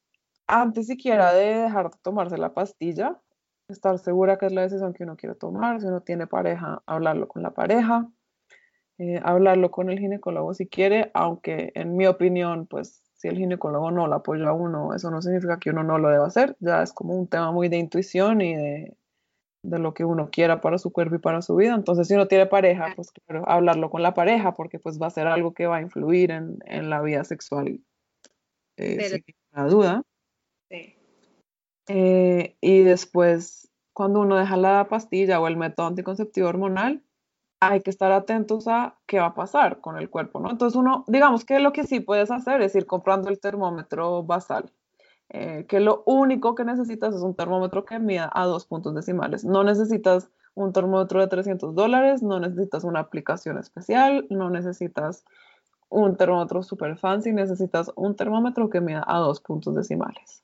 antes 0.50 0.88
siquiera 0.88 1.34
de 1.34 1.62
dejar 1.62 1.92
de 1.92 1.98
tomarse 2.02 2.38
la 2.38 2.54
pastilla, 2.54 3.20
estar 3.68 4.00
segura 4.00 4.38
que 4.38 4.48
es 4.48 4.52
la 4.52 4.64
decisión 4.64 4.94
que 4.94 5.04
uno 5.04 5.16
quiere 5.16 5.36
tomar, 5.36 5.80
si 5.80 5.88
uno 5.88 6.02
tiene 6.02 6.28
pareja, 6.28 6.82
hablarlo 6.88 7.28
con 7.28 7.44
la 7.44 7.52
pareja, 7.52 8.10
hablarlo 9.24 9.72
con 9.72 9.90
el 9.90 10.00
ginecólogo 10.00 10.54
si 10.54 10.68
quiere, 10.68 11.12
aunque 11.14 11.72
en 11.76 11.96
mi 11.96 12.06
opinión, 12.08 12.66
pues 12.66 13.02
si 13.14 13.28
el 13.28 13.38
ginecólogo 13.38 13.92
no 13.92 14.08
lo 14.08 14.16
apoya 14.16 14.50
a 14.50 14.54
uno, 14.54 14.94
eso 14.96 15.12
no 15.12 15.22
significa 15.22 15.60
que 15.60 15.70
uno 15.70 15.84
no 15.84 16.00
lo 16.00 16.10
deba 16.10 16.26
hacer, 16.26 16.58
ya 16.60 16.82
es 16.82 16.94
como 16.94 17.14
un 17.14 17.28
tema 17.28 17.52
muy 17.52 17.70
de 17.70 17.78
intuición 17.78 18.42
y 18.42 18.56
de, 18.56 18.96
lo 19.62 19.94
que 19.94 20.06
uno 20.06 20.30
quiera 20.32 20.62
para 20.62 20.78
su 20.78 20.92
cuerpo 20.92 21.16
y 21.16 21.20
para 21.20 21.42
su 21.42 21.56
vida. 21.56 21.76
Entonces, 21.76 22.08
si 22.08 22.14
uno 22.14 22.28
tiene 22.28 22.46
pareja, 22.46 22.94
pues 22.96 23.12
claro, 23.12 23.48
hablarlo 23.48 23.90
con 23.90 24.02
la 24.02 24.14
pareja, 24.14 24.54
porque 24.54 24.80
pues 24.80 25.00
va 25.02 25.08
a 25.08 25.12
ser 25.12 25.28
algo 25.28 25.54
que 25.54 25.68
va 25.68 25.78
a 25.78 25.82
influir 25.82 26.32
en, 26.32 26.90
la 26.90 27.02
vida 27.02 27.26
sexual, 27.26 27.82
eh, 28.78 28.98
sin 29.02 29.24
ninguna 29.28 29.70
duda. 29.70 30.04
Eh, 31.90 32.56
y 32.62 32.84
después, 32.84 33.72
cuando 33.94 34.22
uno 34.22 34.38
deja 34.38 34.56
la 34.58 34.88
pastilla 34.88 35.42
o 35.42 35.48
el 35.48 35.58
método 35.58 35.88
anticonceptivo 35.88 36.48
hormonal, 36.48 37.04
hay 37.60 37.82
que 37.82 37.90
estar 37.90 38.12
atentos 38.12 38.68
a 38.68 39.00
qué 39.08 39.20
va 39.20 39.28
a 39.28 39.34
pasar 39.34 39.82
con 39.82 39.98
el 39.98 40.10
cuerpo, 40.10 40.40
¿no? 40.40 40.52
Entonces 40.52 40.78
uno, 40.78 41.04
digamos 41.08 41.46
que 41.46 41.60
lo 41.60 41.74
que 41.74 41.84
sí 41.86 42.00
puedes 42.00 42.30
hacer 42.32 42.62
es 42.62 42.76
ir 42.76 42.86
comprando 42.86 43.30
el 43.30 43.40
termómetro 43.40 44.24
basal, 44.24 44.72
eh, 45.30 45.66
que 45.68 45.80
lo 45.80 46.04
único 46.06 46.56
que 46.56 46.64
necesitas 46.64 47.16
es 47.16 47.22
un 47.22 47.36
termómetro 47.36 47.86
que 47.86 48.00
mida 48.00 48.30
a 48.34 48.46
dos 48.46 48.68
puntos 48.68 48.94
decimales. 48.96 49.44
No 49.44 49.64
necesitas 49.64 50.30
un 50.56 50.74
termómetro 50.74 51.22
de 51.22 51.28
300 51.28 51.74
dólares, 51.76 52.22
no 52.22 52.40
necesitas 52.40 52.84
una 52.84 53.00
aplicación 53.00 53.58
especial, 53.58 54.28
no 54.30 54.52
necesitas 54.52 55.26
un 55.90 56.18
termómetro 56.18 56.64
super 56.64 56.98
fancy, 56.98 57.34
necesitas 57.34 57.92
un 57.96 58.16
termómetro 58.16 58.70
que 58.70 58.80
mida 58.82 59.04
a 59.08 59.18
dos 59.20 59.42
puntos 59.42 59.76
decimales. 59.76 60.44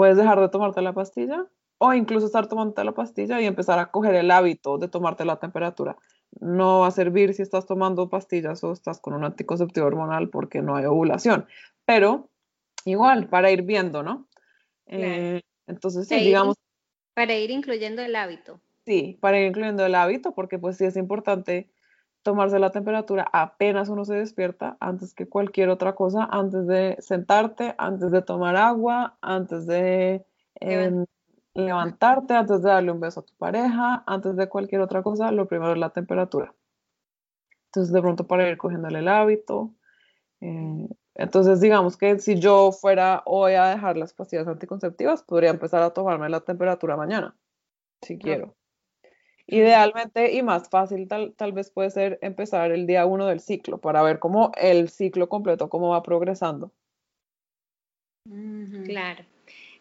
Puedes 0.00 0.16
dejar 0.16 0.40
de 0.40 0.48
tomarte 0.48 0.80
la 0.80 0.94
pastilla 0.94 1.46
o 1.76 1.92
incluso 1.92 2.24
estar 2.24 2.46
tomando 2.46 2.82
la 2.82 2.92
pastilla 2.92 3.38
y 3.38 3.44
empezar 3.44 3.78
a 3.78 3.90
coger 3.90 4.14
el 4.14 4.30
hábito 4.30 4.78
de 4.78 4.88
tomarte 4.88 5.26
la 5.26 5.36
temperatura. 5.36 5.98
No 6.40 6.80
va 6.80 6.86
a 6.86 6.90
servir 6.90 7.34
si 7.34 7.42
estás 7.42 7.66
tomando 7.66 8.08
pastillas 8.08 8.64
o 8.64 8.72
estás 8.72 8.98
con 8.98 9.12
un 9.12 9.24
anticonceptivo 9.24 9.86
hormonal 9.86 10.30
porque 10.30 10.62
no 10.62 10.74
hay 10.74 10.86
ovulación, 10.86 11.44
pero 11.84 12.30
igual, 12.86 13.28
para 13.28 13.50
ir 13.50 13.60
viendo, 13.60 14.02
¿no? 14.02 14.26
Eh, 14.86 15.42
entonces, 15.66 16.08
sí, 16.08 16.18
digamos... 16.20 16.56
para 17.12 17.34
ir 17.34 17.50
incluyendo 17.50 18.00
el 18.00 18.16
hábito. 18.16 18.58
Sí, 18.86 19.18
para 19.20 19.38
ir 19.38 19.48
incluyendo 19.48 19.84
el 19.84 19.94
hábito, 19.94 20.32
porque 20.32 20.58
pues 20.58 20.78
sí 20.78 20.86
es 20.86 20.96
importante 20.96 21.68
tomarse 22.22 22.58
la 22.58 22.70
temperatura 22.70 23.28
apenas 23.32 23.88
uno 23.88 24.04
se 24.04 24.14
despierta, 24.14 24.76
antes 24.80 25.14
que 25.14 25.28
cualquier 25.28 25.68
otra 25.70 25.94
cosa, 25.94 26.28
antes 26.30 26.66
de 26.66 26.96
sentarte, 27.00 27.74
antes 27.78 28.10
de 28.10 28.22
tomar 28.22 28.56
agua, 28.56 29.16
antes 29.20 29.66
de 29.66 30.24
levantarte, 31.54 32.34
antes 32.34 32.62
de 32.62 32.68
darle 32.68 32.92
un 32.92 33.00
beso 33.00 33.20
a 33.20 33.24
tu 33.24 33.34
pareja, 33.34 34.04
antes 34.06 34.36
de 34.36 34.48
cualquier 34.48 34.80
otra 34.82 35.02
cosa, 35.02 35.32
lo 35.32 35.46
primero 35.46 35.72
es 35.72 35.78
la 35.78 35.90
temperatura. 35.90 36.54
Entonces, 37.66 37.92
de 37.92 38.00
pronto 38.00 38.26
para 38.26 38.48
ir 38.48 38.58
cogiéndole 38.58 38.98
el 38.98 39.08
hábito. 39.08 39.72
Eh, 40.40 40.88
entonces, 41.14 41.60
digamos 41.60 41.96
que 41.96 42.18
si 42.18 42.38
yo 42.38 42.72
fuera 42.72 43.22
hoy 43.26 43.54
a 43.54 43.66
dejar 43.66 43.96
las 43.96 44.12
pastillas 44.12 44.48
anticonceptivas, 44.48 45.22
podría 45.22 45.50
empezar 45.50 45.82
a 45.82 45.90
tomarme 45.90 46.28
la 46.28 46.40
temperatura 46.40 46.96
mañana, 46.96 47.36
si 48.02 48.18
quiero. 48.18 48.54
Idealmente 49.52 50.32
y 50.32 50.44
más 50.44 50.68
fácil 50.68 51.08
tal, 51.08 51.34
tal 51.34 51.50
vez 51.50 51.72
puede 51.72 51.90
ser 51.90 52.20
empezar 52.22 52.70
el 52.70 52.86
día 52.86 53.04
uno 53.04 53.26
del 53.26 53.40
ciclo 53.40 53.78
para 53.78 54.00
ver 54.00 54.20
cómo 54.20 54.52
el 54.56 54.88
ciclo 54.88 55.28
completo, 55.28 55.68
cómo 55.68 55.88
va 55.88 56.04
progresando. 56.04 56.70
Claro. 58.84 59.24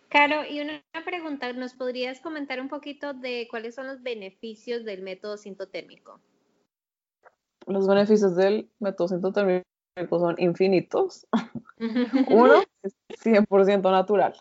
Caro, 0.09 0.41
y 0.49 0.61
una 0.61 0.81
pregunta, 1.05 1.53
¿nos 1.53 1.75
podrías 1.75 2.19
comentar 2.19 2.59
un 2.59 2.67
poquito 2.67 3.13
de 3.13 3.47
cuáles 3.47 3.75
son 3.75 3.85
los 3.85 4.01
beneficios 4.01 4.83
del 4.85 5.03
método 5.03 5.37
sintotérmico? 5.37 6.19
Los 7.67 7.87
beneficios 7.87 8.35
del 8.35 8.71
método 8.79 9.09
sintotérmico 9.09 9.65
son 10.09 10.35
infinitos. 10.39 11.27
Uno 12.27 12.63
es 12.81 12.95
100% 13.23 13.91
natural. 13.91 14.33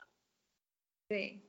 Sí. 1.11 1.43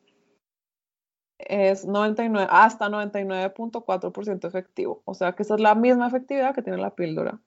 Es 1.39 1.85
99, 1.85 2.47
hasta 2.49 2.89
99.4% 2.89 4.47
efectivo. 4.47 5.01
O 5.05 5.13
sea 5.13 5.31
que 5.33 5.43
esa 5.43 5.55
es 5.55 5.61
la 5.61 5.73
misma 5.73 6.07
efectividad 6.07 6.53
que 6.53 6.61
tiene 6.61 6.77
la 6.77 6.95
píldora. 6.95 7.39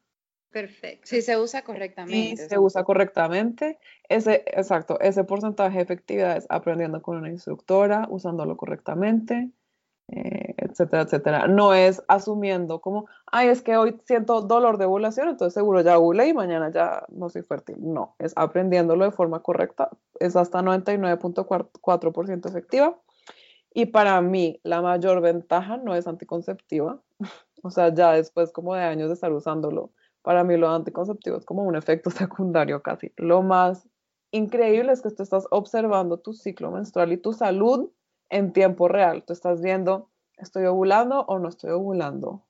Perfecto. 0.51 1.07
Si 1.07 1.23
se 1.23 1.39
usa 1.39 1.63
correctamente. 1.63 2.43
Si 2.43 2.49
se 2.49 2.59
usa 2.59 2.85
correctamente. 2.85 3.79
Ese, 4.09 4.45
exacto, 4.47 5.01
ese 5.01 5.25
porcentaje 5.25 5.79
de 5.79 5.83
efectividad 5.83 6.37
es 6.37 6.47
aprendiendo 6.51 7.01
con 7.01 7.17
una 7.17 7.31
instructora, 7.31 8.07
usándolo 8.11 8.57
correctamente, 8.59 9.51
eh, 10.09 10.55
etcétera, 10.59 11.03
etcétera. 11.03 11.47
No 11.49 11.73
es 11.73 12.03
asumiendo 12.07 12.83
como, 12.83 13.07
ay, 13.27 13.49
es 13.49 13.63
que 13.63 13.79
hoy 13.79 13.99
siento 14.05 14.43
dolor 14.43 14.77
de 14.77 14.85
ovulación, 14.85 15.31
entonces 15.31 15.55
seguro 15.55 15.81
ya 15.81 15.99
ovulé 15.99 16.29
y 16.29 16.35
mañana 16.35 16.71
ya 16.71 17.05
no 17.09 17.31
soy 17.31 17.43
fértil. 17.43 17.77
No, 17.81 18.15
es 18.19 18.35
aprendiéndolo 18.37 19.07
de 19.07 19.11
forma 19.11 19.41
correcta. 19.41 19.89
Es 20.21 20.37
hasta 20.37 20.61
99.4% 20.61 22.47
efectiva. 22.47 22.99
Y 23.75 23.87
para 23.87 24.21
mí, 24.21 24.61
la 24.65 24.83
mayor 24.83 25.21
ventaja 25.21 25.77
no 25.79 25.95
es 25.95 26.07
anticonceptiva. 26.07 27.03
o 27.63 27.71
sea, 27.71 27.93
ya 27.95 28.13
después 28.13 28.53
como 28.53 28.75
de 28.75 28.83
años 28.83 29.09
de 29.09 29.15
estar 29.15 29.33
usándolo 29.33 29.93
para 30.23 30.45
mí 30.45 30.57
lo 30.57 30.71
anticonceptivo 30.71 31.37
es 31.37 31.45
como 31.45 31.65
un 31.65 31.77
efecto 31.77 32.11
secundario 32.11 32.83
casi. 32.83 33.13
Lo 33.17 33.43
más 33.43 33.89
increíble 34.31 34.93
es 34.93 35.03
que 35.03 35.11
tú 35.11 35.23
estás 35.23 35.47
observando 35.51 36.19
tu 36.19 36.33
ciclo 36.33 36.71
menstrual 36.71 37.13
y 37.13 37.19
tu 37.19 37.33
salud 37.33 37.91
en 38.31 38.53
tiempo 38.53 38.89
real. 38.89 39.25
Tú 39.25 39.33
estás 39.35 39.61
viendo, 39.61 40.09
¿estoy 40.39 40.65
ovulando 40.65 41.21
o 41.27 41.39
no 41.39 41.49
estoy 41.49 41.71
ovulando? 41.71 42.47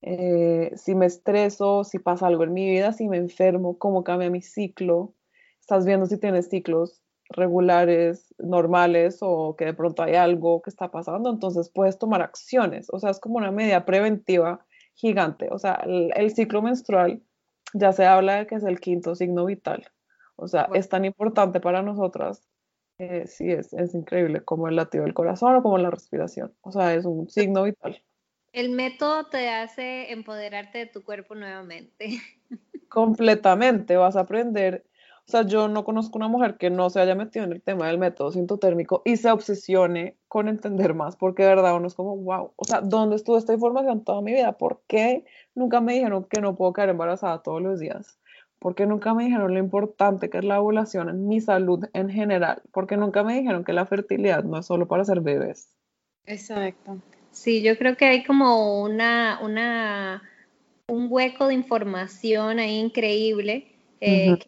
Eh, 0.00 0.72
si 0.76 0.94
me 0.94 1.06
estreso, 1.06 1.84
si 1.84 1.98
pasa 1.98 2.28
algo 2.28 2.44
en 2.44 2.54
mi 2.54 2.70
vida, 2.70 2.92
si 2.92 3.08
me 3.08 3.18
enfermo, 3.18 3.78
cómo 3.78 4.04
cambia 4.04 4.30
mi 4.30 4.40
ciclo. 4.40 5.12
Estás 5.60 5.84
viendo 5.84 6.06
si 6.06 6.18
tienes 6.18 6.48
ciclos 6.48 7.02
regulares, 7.30 8.34
normales 8.38 9.18
o 9.20 9.56
que 9.56 9.66
de 9.66 9.74
pronto 9.74 10.02
hay 10.02 10.14
algo 10.14 10.62
que 10.62 10.70
está 10.70 10.90
pasando. 10.90 11.30
Entonces 11.30 11.70
puedes 11.70 11.98
tomar 11.98 12.22
acciones. 12.22 12.88
O 12.90 12.98
sea, 12.98 13.10
es 13.10 13.20
como 13.20 13.36
una 13.36 13.50
medida 13.50 13.84
preventiva 13.84 14.64
gigante. 14.94 15.48
O 15.50 15.58
sea, 15.58 15.84
el, 15.84 16.30
ciclo 16.34 16.62
menstrual 16.62 17.22
ya 17.74 17.92
se 17.92 18.06
habla 18.06 18.36
de 18.36 18.46
que 18.46 18.56
es 18.56 18.64
el 18.64 18.80
quinto 18.80 19.14
signo 19.14 19.44
vital. 19.44 19.86
O 20.36 20.48
sea, 20.48 20.68
es 20.74 20.88
tan 20.88 21.04
importante 21.04 21.60
para 21.60 21.82
nosotras. 21.82 22.48
Eh, 22.98 23.26
sí, 23.26 23.50
es, 23.50 23.72
es 23.74 23.94
increíble 23.94 24.42
como 24.42 24.68
el 24.68 24.76
latido 24.76 25.04
del 25.04 25.14
corazón 25.14 25.54
o 25.54 25.62
como 25.62 25.78
la 25.78 25.90
respiración. 25.90 26.54
O 26.62 26.72
sea, 26.72 26.94
es 26.94 27.04
un 27.04 27.28
signo 27.28 27.62
vital. 27.64 28.02
El 28.52 28.70
método 28.70 29.26
te 29.26 29.50
hace 29.50 30.10
empoderarte 30.12 30.78
de 30.78 30.86
tu 30.86 31.04
cuerpo 31.04 31.34
nuevamente. 31.34 32.20
Completamente, 32.88 33.96
vas 33.96 34.16
a 34.16 34.20
aprender 34.20 34.87
o 35.28 35.30
sea, 35.30 35.42
yo 35.42 35.68
no 35.68 35.84
conozco 35.84 36.16
una 36.16 36.26
mujer 36.26 36.56
que 36.56 36.70
no 36.70 36.88
se 36.88 37.00
haya 37.00 37.14
metido 37.14 37.44
en 37.44 37.52
el 37.52 37.60
tema 37.60 37.86
del 37.86 37.98
método 37.98 38.32
sintotérmico 38.32 39.02
y 39.04 39.18
se 39.18 39.30
obsesione 39.30 40.16
con 40.26 40.48
entender 40.48 40.94
más, 40.94 41.16
porque 41.16 41.42
de 41.42 41.50
verdad 41.50 41.76
uno 41.76 41.86
es 41.86 41.94
como, 41.94 42.16
wow, 42.16 42.52
o 42.56 42.64
sea, 42.64 42.80
¿dónde 42.80 43.16
estuvo 43.16 43.36
esta 43.36 43.52
información 43.52 44.04
toda 44.04 44.22
mi 44.22 44.32
vida? 44.32 44.52
¿Por 44.52 44.80
qué 44.86 45.26
nunca 45.54 45.82
me 45.82 45.92
dijeron 45.92 46.24
que 46.24 46.40
no 46.40 46.56
puedo 46.56 46.72
quedar 46.72 46.88
embarazada 46.88 47.42
todos 47.42 47.60
los 47.60 47.78
días? 47.78 48.18
¿Por 48.58 48.74
qué 48.74 48.86
nunca 48.86 49.12
me 49.12 49.24
dijeron 49.24 49.52
lo 49.52 49.60
importante 49.60 50.30
que 50.30 50.38
es 50.38 50.44
la 50.46 50.62
ovulación 50.62 51.10
en 51.10 51.28
mi 51.28 51.42
salud 51.42 51.84
en 51.92 52.08
general? 52.08 52.62
¿Por 52.72 52.86
qué 52.86 52.96
nunca 52.96 53.22
me 53.22 53.34
dijeron 53.34 53.64
que 53.64 53.74
la 53.74 53.84
fertilidad 53.84 54.44
no 54.44 54.58
es 54.58 54.64
solo 54.64 54.88
para 54.88 55.04
ser 55.04 55.20
bebés? 55.20 55.74
Exacto. 56.24 57.02
Sí, 57.32 57.60
yo 57.62 57.76
creo 57.76 57.98
que 57.98 58.06
hay 58.06 58.24
como 58.24 58.80
una, 58.82 59.40
una, 59.42 60.22
un 60.86 61.08
hueco 61.10 61.48
de 61.48 61.54
información 61.54 62.60
ahí 62.60 62.78
increíble 62.78 63.74
eh, 64.00 64.38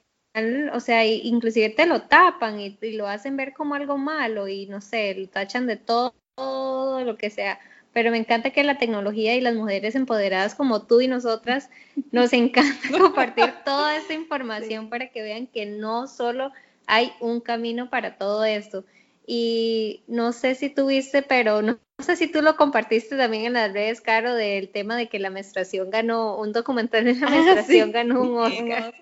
o 0.73 0.81
sea, 0.81 1.05
inclusive 1.07 1.71
te 1.71 1.87
lo 1.87 2.03
tapan 2.03 2.61
y, 2.61 2.79
lo 2.93 3.07
hacen 3.09 3.37
ver 3.37 3.53
como 3.53 3.75
algo 3.75 3.99
malo 3.99 4.49
y 4.49 4.67
no 4.67 4.81
sé, 4.81 5.15
lo 5.15 5.29
tachan 5.29 5.67
de 5.67 5.77
todo, 5.77 6.15
todo, 6.35 7.05
lo 7.05 7.17
que 7.17 7.31
sea. 7.31 7.59
Pero 7.93 8.13
me 8.13 8.19
encanta 8.19 8.51
que 8.51 8.63
la 8.63 8.79
tecnología 8.79 9.35
y 9.35 9.41
las 9.41 9.55
mujeres 9.55 9.97
empoderadas 9.97 10.55
como 10.55 10.87
tú 10.87 11.01
y 11.01 11.09
nosotras 11.09 11.71
nos 12.13 12.33
encanta 12.33 12.89
compartir 12.99 13.53
toda 13.65 13.97
esta 13.97 14.15
información 14.15 14.89
para 14.89 15.09
que 15.09 15.23
vean 15.23 15.49
que 15.49 15.67
no 15.67 16.07
solo 16.07 16.53
hay 16.87 17.13
un 17.21 17.41
camino 17.41 17.91
para 17.91 18.17
todo 18.17 18.45
esto. 18.45 18.85
y 19.27 20.03
no 20.09 20.33
sé 20.33 20.55
si 20.55 20.71
tuviste, 20.71 21.23
pero 21.23 21.63
no, 21.63 21.79
sé 21.99 22.17
si 22.17 22.29
tú 22.29 22.43
lo 22.43 22.57
compartiste 22.57 23.17
también 23.17 23.45
en 23.47 23.53
las 23.55 23.73
redes, 23.73 24.01
Caro, 24.01 24.35
del 24.35 24.71
tema 24.71 24.97
de 24.97 25.09
que 25.09 25.19
la 25.19 25.31
menstruación 25.31 25.91
ganó, 25.91 26.37
un 26.39 26.53
documental 26.53 27.05
de 27.05 27.15
la 27.15 27.27
ah, 27.27 27.31
menstruación 27.31 27.93
ganó 27.93 28.23
un 28.23 28.39
Oscar. 28.39 28.95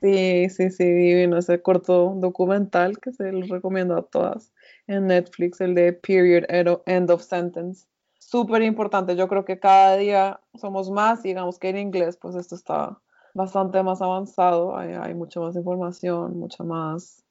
Sí, 0.00 0.48
sí, 0.50 0.70
sí, 0.70 0.84
divino 0.84 1.38
ese 1.38 1.60
corto 1.60 2.14
documental 2.16 2.98
que 3.00 3.12
se 3.12 3.32
lo 3.32 3.46
recomiendo 3.46 3.96
a 3.96 4.02
todas 4.02 4.52
en 4.86 5.08
Netflix, 5.08 5.60
el 5.60 5.74
de 5.74 5.92
Period 5.92 6.44
End 6.48 7.10
of 7.10 7.22
Sentence. 7.22 7.86
Súper 8.18 8.62
importante, 8.62 9.16
yo 9.16 9.26
creo 9.26 9.44
que 9.44 9.58
cada 9.58 9.96
día 9.96 10.40
somos 10.54 10.90
más, 10.90 11.22
digamos 11.22 11.58
que 11.58 11.70
en 11.70 11.78
inglés, 11.78 12.16
pues 12.16 12.36
esto 12.36 12.54
está 12.54 12.98
bastante 13.34 13.82
más 13.82 14.00
avanzado, 14.00 14.76
hay, 14.76 14.92
hay 14.92 15.14
mucha 15.14 15.40
más 15.40 15.56
información, 15.56 16.38
mucha 16.38 16.62
más, 16.62 17.24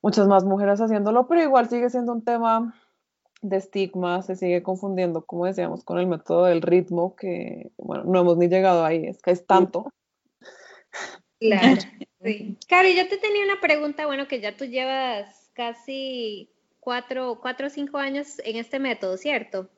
muchas 0.00 0.26
más 0.26 0.44
mujeres 0.44 0.80
haciéndolo, 0.80 1.28
pero 1.28 1.42
igual 1.42 1.68
sigue 1.68 1.90
siendo 1.90 2.12
un 2.12 2.24
tema 2.24 2.74
de 3.40 3.56
estigma, 3.56 4.22
se 4.22 4.34
sigue 4.36 4.62
confundiendo, 4.62 5.24
como 5.26 5.46
decíamos, 5.46 5.84
con 5.84 5.98
el 5.98 6.06
método 6.06 6.44
del 6.44 6.62
ritmo, 6.62 7.14
que, 7.14 7.72
bueno, 7.76 8.04
no 8.04 8.20
hemos 8.20 8.36
ni 8.38 8.48
llegado 8.48 8.84
ahí, 8.84 9.04
es 9.04 9.20
que 9.20 9.32
es 9.32 9.46
tanto. 9.46 9.92
Claro, 11.42 11.80
sí. 12.24 12.56
Cari, 12.68 12.96
yo 12.96 13.08
te 13.08 13.18
tenía 13.18 13.44
una 13.44 13.60
pregunta, 13.60 14.06
bueno, 14.06 14.28
que 14.28 14.40
ya 14.40 14.56
tú 14.56 14.64
llevas 14.64 15.50
casi 15.54 16.48
cuatro, 16.80 17.38
cuatro 17.40 17.66
o 17.66 17.70
cinco 17.70 17.98
años 17.98 18.40
en 18.44 18.56
este 18.56 18.78
método, 18.78 19.16
¿cierto? 19.16 19.68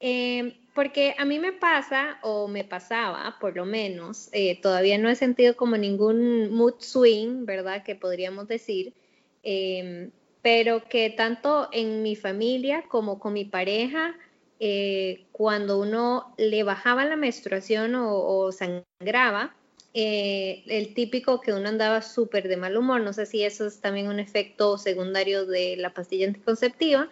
Em, 0.00 0.52
porque 0.74 1.14
a 1.18 1.24
mí 1.24 1.38
me 1.38 1.52
pasa, 1.52 2.18
o 2.22 2.48
me 2.48 2.64
pasaba, 2.64 3.36
por 3.40 3.56
lo 3.56 3.64
menos, 3.64 4.28
eh, 4.32 4.60
todavía 4.60 4.98
no 4.98 5.08
he 5.08 5.16
sentido 5.16 5.56
como 5.56 5.76
ningún 5.76 6.52
mood 6.52 6.74
swing, 6.78 7.44
¿verdad? 7.44 7.82
Que 7.82 7.94
podríamos 7.94 8.46
decir, 8.46 8.94
em, 9.42 10.10
pero 10.42 10.84
que 10.88 11.10
tanto 11.10 11.68
en 11.72 12.02
mi 12.02 12.14
familia 12.14 12.84
como 12.88 13.18
con 13.18 13.32
mi 13.32 13.44
pareja, 13.44 14.14
eh, 14.60 15.26
cuando 15.32 15.78
uno 15.80 16.34
le 16.36 16.62
bajaba 16.62 17.04
la 17.04 17.16
menstruación 17.16 17.94
o, 17.96 18.50
sangraba, 18.52 19.54
eh, 20.00 20.62
el 20.68 20.94
típico 20.94 21.40
que 21.40 21.52
uno 21.52 21.68
andaba 21.68 22.02
súper 22.02 22.46
de 22.46 22.56
mal 22.56 22.76
humor, 22.76 23.00
no 23.00 23.12
sé 23.12 23.26
si 23.26 23.42
eso 23.42 23.66
es 23.66 23.80
también 23.80 24.06
un 24.06 24.20
efecto 24.20 24.78
secundario 24.78 25.44
de 25.44 25.76
la 25.76 25.92
pastilla 25.92 26.28
anticonceptiva, 26.28 27.08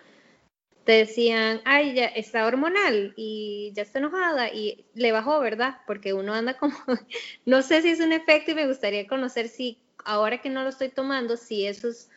te 0.84 0.93
decían, 0.93 1.62
ay, 1.64 1.95
ya 1.95 2.05
está 2.05 2.47
hormonal 2.47 3.12
y 3.16 3.72
ya 3.74 3.82
está 3.82 3.99
enojada 3.99 4.51
y 4.51 4.87
le 4.95 5.11
bajó, 5.11 5.41
¿verdad? 5.41 5.78
Porque 5.89 6.14
uno 6.14 6.32
anda 6.32 6.59
como, 6.59 6.76
no 7.45 7.62
sé 7.62 7.82
si 7.82 7.89
es 7.89 7.99
un 7.99 8.12
efecto 8.12 8.53
y 8.53 8.55
me 8.55 8.68
gustaría 8.68 9.09
conocer 9.09 9.49
si 9.49 9.80
ahora 10.05 10.41
que 10.41 10.49
no 10.49 10.62
lo 10.62 10.68
estoy 10.68 10.91
tomando, 10.91 11.37
si 11.37 11.66
esos 11.66 12.09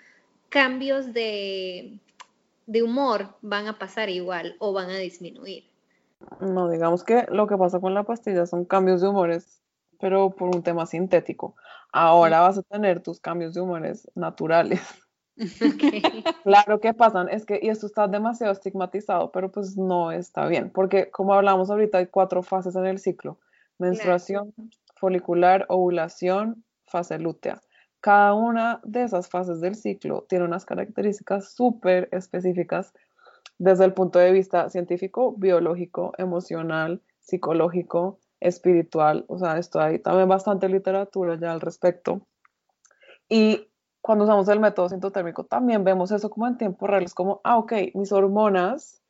cambios 0.49 1.13
de, 1.13 1.97
de 2.67 2.84
humor 2.84 3.38
van 3.41 3.65
a 3.65 3.80
pasar 3.80 4.11
igual 4.11 4.55
o 4.59 4.72
van 4.72 4.91
a 4.91 4.97
disminuir. 4.97 5.63
No, 6.39 6.70
digamos 6.70 7.03
que 7.03 7.26
lo 7.32 7.47
que 7.47 7.57
pasa 7.57 7.80
con 7.80 7.95
la 7.95 8.03
pastilla 8.03 8.45
son 8.45 8.65
cambios 8.65 9.01
de 9.01 9.07
humores, 9.07 9.59
pero 10.00 10.32
por 10.32 10.56
un 10.56 10.64
tema 10.64 10.86
sintético. 10.86 11.56
Ahora 11.91 12.41
vas 12.41 12.58
a 12.58 12.64
tener 12.64 13.02
tus 13.02 13.20
cambios 13.20 13.54
de 13.54 13.62
humores 13.62 14.10
naturales. 14.16 14.82
Claro 16.43 16.82
que 16.82 16.93
pasan, 16.93 17.30
es 17.30 17.45
que, 17.45 17.60
y 17.62 17.70
esto 17.70 17.86
está 17.86 18.10
demasiado 18.10 18.52
estigmatizado, 18.52 19.32
pero 19.32 19.50
pues 19.50 19.78
no 19.78 20.12
está 20.12 20.47
bien, 20.47 20.70
porque 20.70 21.10
como 21.12 21.34
hablamos 21.34 21.70
ahorita, 21.70 22.00
hay 22.00 22.08
cuatro 22.08 22.43
fases 22.43 22.76
en 22.76 22.86
el 22.86 23.00
ciclo, 23.00 23.39
menstruación, 23.78 24.54
folicular, 24.95 25.66
ovulación, 25.70 26.66
fase 26.86 27.20
lútea. 27.20 27.62
Cada 28.02 28.34
una 28.34 28.82
de 28.84 29.04
esas 29.04 29.30
fases 29.30 29.62
del 29.62 29.76
ciclo 29.76 30.26
tiene 30.28 30.45
unas 30.45 30.66
características 30.66 31.54
súper 31.54 32.10
específicas 32.12 32.93
desde 33.58 33.86
el 33.86 33.93
punto 33.93 34.20
de 34.20 34.32
vista 34.32 34.70
científico, 34.70 35.34
biológico, 35.38 36.14
emocional, 36.18 37.02
psicológico, 37.20 38.20
espiritual, 38.40 39.26
o 39.28 39.38
sea, 39.38 39.58
esto 39.58 39.80
hay 39.80 40.00
también 40.00 40.30
bastante 40.30 40.70
literatura 40.70 41.38
ya 41.40 41.52
al 41.52 41.62
respecto. 41.62 42.26
Y 43.28 43.68
cuando 44.02 44.24
usamos 44.24 44.48
el 44.48 44.60
método 44.60 44.90
sintotérmico 44.90 45.46
también 45.46 45.84
vemos 45.84 46.12
eso 46.12 46.30
como 46.30 46.48
en 46.48 46.58
tiempo 46.58 46.88
real, 46.88 47.04
es 47.04 47.14
como, 47.14 47.42
ah, 47.44 47.58
ok, 47.58 47.74
mis 47.94 48.12
hormonas 48.12 49.02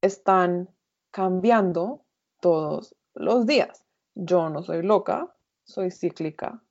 están 0.00 0.68
cambiando 1.10 2.04
todos 2.40 2.96
los 3.14 3.46
días. 3.46 3.84
Yo 4.14 4.48
no 4.48 4.62
soy 4.62 4.82
loca, 4.82 5.34
soy 5.64 5.90
cíclica 5.90 6.62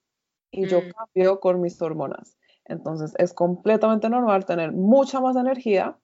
y 0.52 0.68
yo 0.68 0.82
mm. 0.82 0.92
cambio 0.92 1.40
con 1.40 1.62
mis 1.62 1.82
hormonas. 1.82 2.38
Entonces 2.66 3.14
es 3.18 3.34
completamente 3.34 4.10
normal 4.10 4.46
tener 4.46 4.72
mucha 4.72 5.20
más 5.20 5.36
energía 5.36 5.98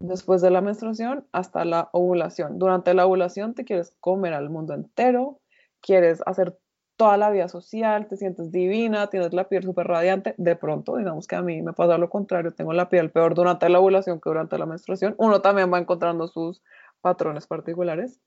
después 0.00 0.42
de 0.42 0.50
la 0.50 0.60
menstruación 0.60 1.26
hasta 1.30 1.64
la 1.64 1.90
ovulación. 1.92 2.58
Durante 2.58 2.94
la 2.94 3.06
ovulación 3.06 3.54
te 3.54 3.64
quieres 3.64 3.94
comer 4.00 4.32
al 4.32 4.50
mundo 4.50 4.74
entero, 4.74 5.40
quieres 5.80 6.22
hacer 6.26 6.58
toda 6.96 7.16
la 7.16 7.30
vida 7.30 7.48
social, 7.48 8.08
te 8.08 8.16
sientes 8.16 8.50
divina, 8.50 9.06
tienes 9.06 9.32
la 9.32 9.48
piel 9.48 9.62
súper 9.62 9.86
radiante, 9.86 10.34
de 10.36 10.56
pronto, 10.56 10.96
digamos 10.96 11.26
que 11.26 11.36
a 11.36 11.42
mí 11.42 11.62
me 11.62 11.72
pasa 11.72 11.96
lo 11.96 12.10
contrario, 12.10 12.52
tengo 12.52 12.74
la 12.74 12.90
piel 12.90 13.10
peor 13.10 13.34
durante 13.34 13.68
la 13.70 13.80
ovulación 13.80 14.20
que 14.20 14.28
durante 14.28 14.58
la 14.58 14.66
menstruación, 14.66 15.14
uno 15.16 15.40
también 15.40 15.72
va 15.72 15.78
encontrando 15.78 16.28
sus 16.28 16.62
patrones 17.00 17.46
particulares. 17.46 18.20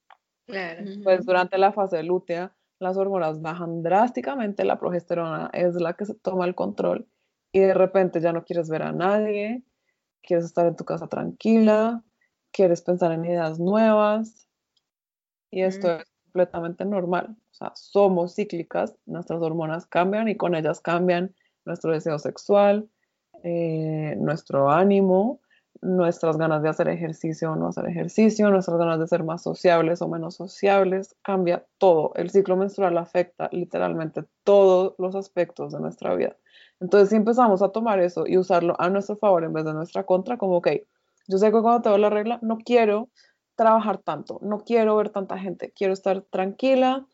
Claro. 0.47 0.85
Pues 1.03 1.25
durante 1.25 1.57
la 1.57 1.71
fase 1.71 2.01
lútea, 2.01 2.55
las 2.79 2.97
hormonas 2.97 3.41
bajan 3.41 3.83
drásticamente, 3.83 4.65
la 4.65 4.79
progesterona 4.79 5.49
es 5.53 5.75
la 5.75 5.93
que 5.93 6.05
se 6.05 6.15
toma 6.15 6.45
el 6.45 6.55
control 6.55 7.07
y 7.51 7.59
de 7.59 7.73
repente 7.75 8.21
ya 8.21 8.33
no 8.33 8.43
quieres 8.43 8.69
ver 8.69 8.81
a 8.81 8.91
nadie, 8.91 9.63
quieres 10.23 10.45
estar 10.45 10.65
en 10.65 10.75
tu 10.75 10.85
casa 10.85 11.07
tranquila, 11.07 12.03
quieres 12.51 12.81
pensar 12.81 13.11
en 13.11 13.25
ideas 13.25 13.59
nuevas 13.59 14.47
y 15.51 15.61
esto 15.61 15.99
es 15.99 16.05
completamente 16.25 16.85
normal. 16.85 17.35
O 17.51 17.53
sea, 17.53 17.71
somos 17.75 18.35
cíclicas, 18.35 18.95
nuestras 19.05 19.41
hormonas 19.41 19.85
cambian 19.85 20.27
y 20.27 20.35
con 20.35 20.55
ellas 20.55 20.81
cambian 20.81 21.35
nuestro 21.65 21.91
deseo 21.91 22.17
sexual, 22.17 22.89
eh, 23.43 24.15
nuestro 24.17 24.71
ánimo, 24.71 25.41
nuestras 25.81 26.37
ganas 26.37 26.63
de 26.63 26.69
hacer 26.69 26.87
ejercicio 26.87 27.51
o 27.51 27.55
no 27.55 27.67
hacer 27.67 27.85
ejercicio, 27.87 28.49
nuestras 28.49 28.77
ganas 28.77 28.99
de 28.99 29.07
ser 29.07 29.23
más 29.23 29.43
sociables 29.43 30.01
o 30.01 30.07
menos 30.07 30.35
sociables, 30.35 31.15
cambia 31.21 31.65
todo. 31.77 32.13
El 32.15 32.29
ciclo 32.29 32.55
menstrual 32.55 32.97
afecta 32.97 33.49
literalmente 33.51 34.23
todos 34.43 34.95
los 34.97 35.13
aspectos 35.15 35.73
de 35.73 35.79
nuestra 35.79 36.15
vida. 36.15 36.35
Entonces, 36.83 37.11
si 37.11 37.15
empezamos 37.15 37.61
a 37.61 37.69
tomar 37.69 38.01
eso 38.01 38.25
y 38.27 38.37
usarlo 38.37 38.75
a 38.77 38.89
nuestro 38.89 39.15
favor 39.15 39.45
en 39.45 39.53
vez 39.53 39.63
de 39.63 39.73
nuestra 39.73 40.05
contra, 40.05 40.37
como, 40.37 40.57
ok, 40.57 40.67
yo 41.29 41.37
sé 41.37 41.45
que 41.45 41.61
cuando 41.61 41.81
tengo 41.81 41.97
la 41.97 42.09
regla 42.09 42.39
no 42.41 42.57
quiero 42.57 43.07
trabajar 43.55 43.99
tanto, 43.99 44.39
no 44.41 44.59
quiero 44.65 44.97
ver 44.97 45.09
tanta 45.09 45.37
gente, 45.37 45.71
quiero 45.73 45.93
estar 45.93 46.23
tranquila, 46.23 47.07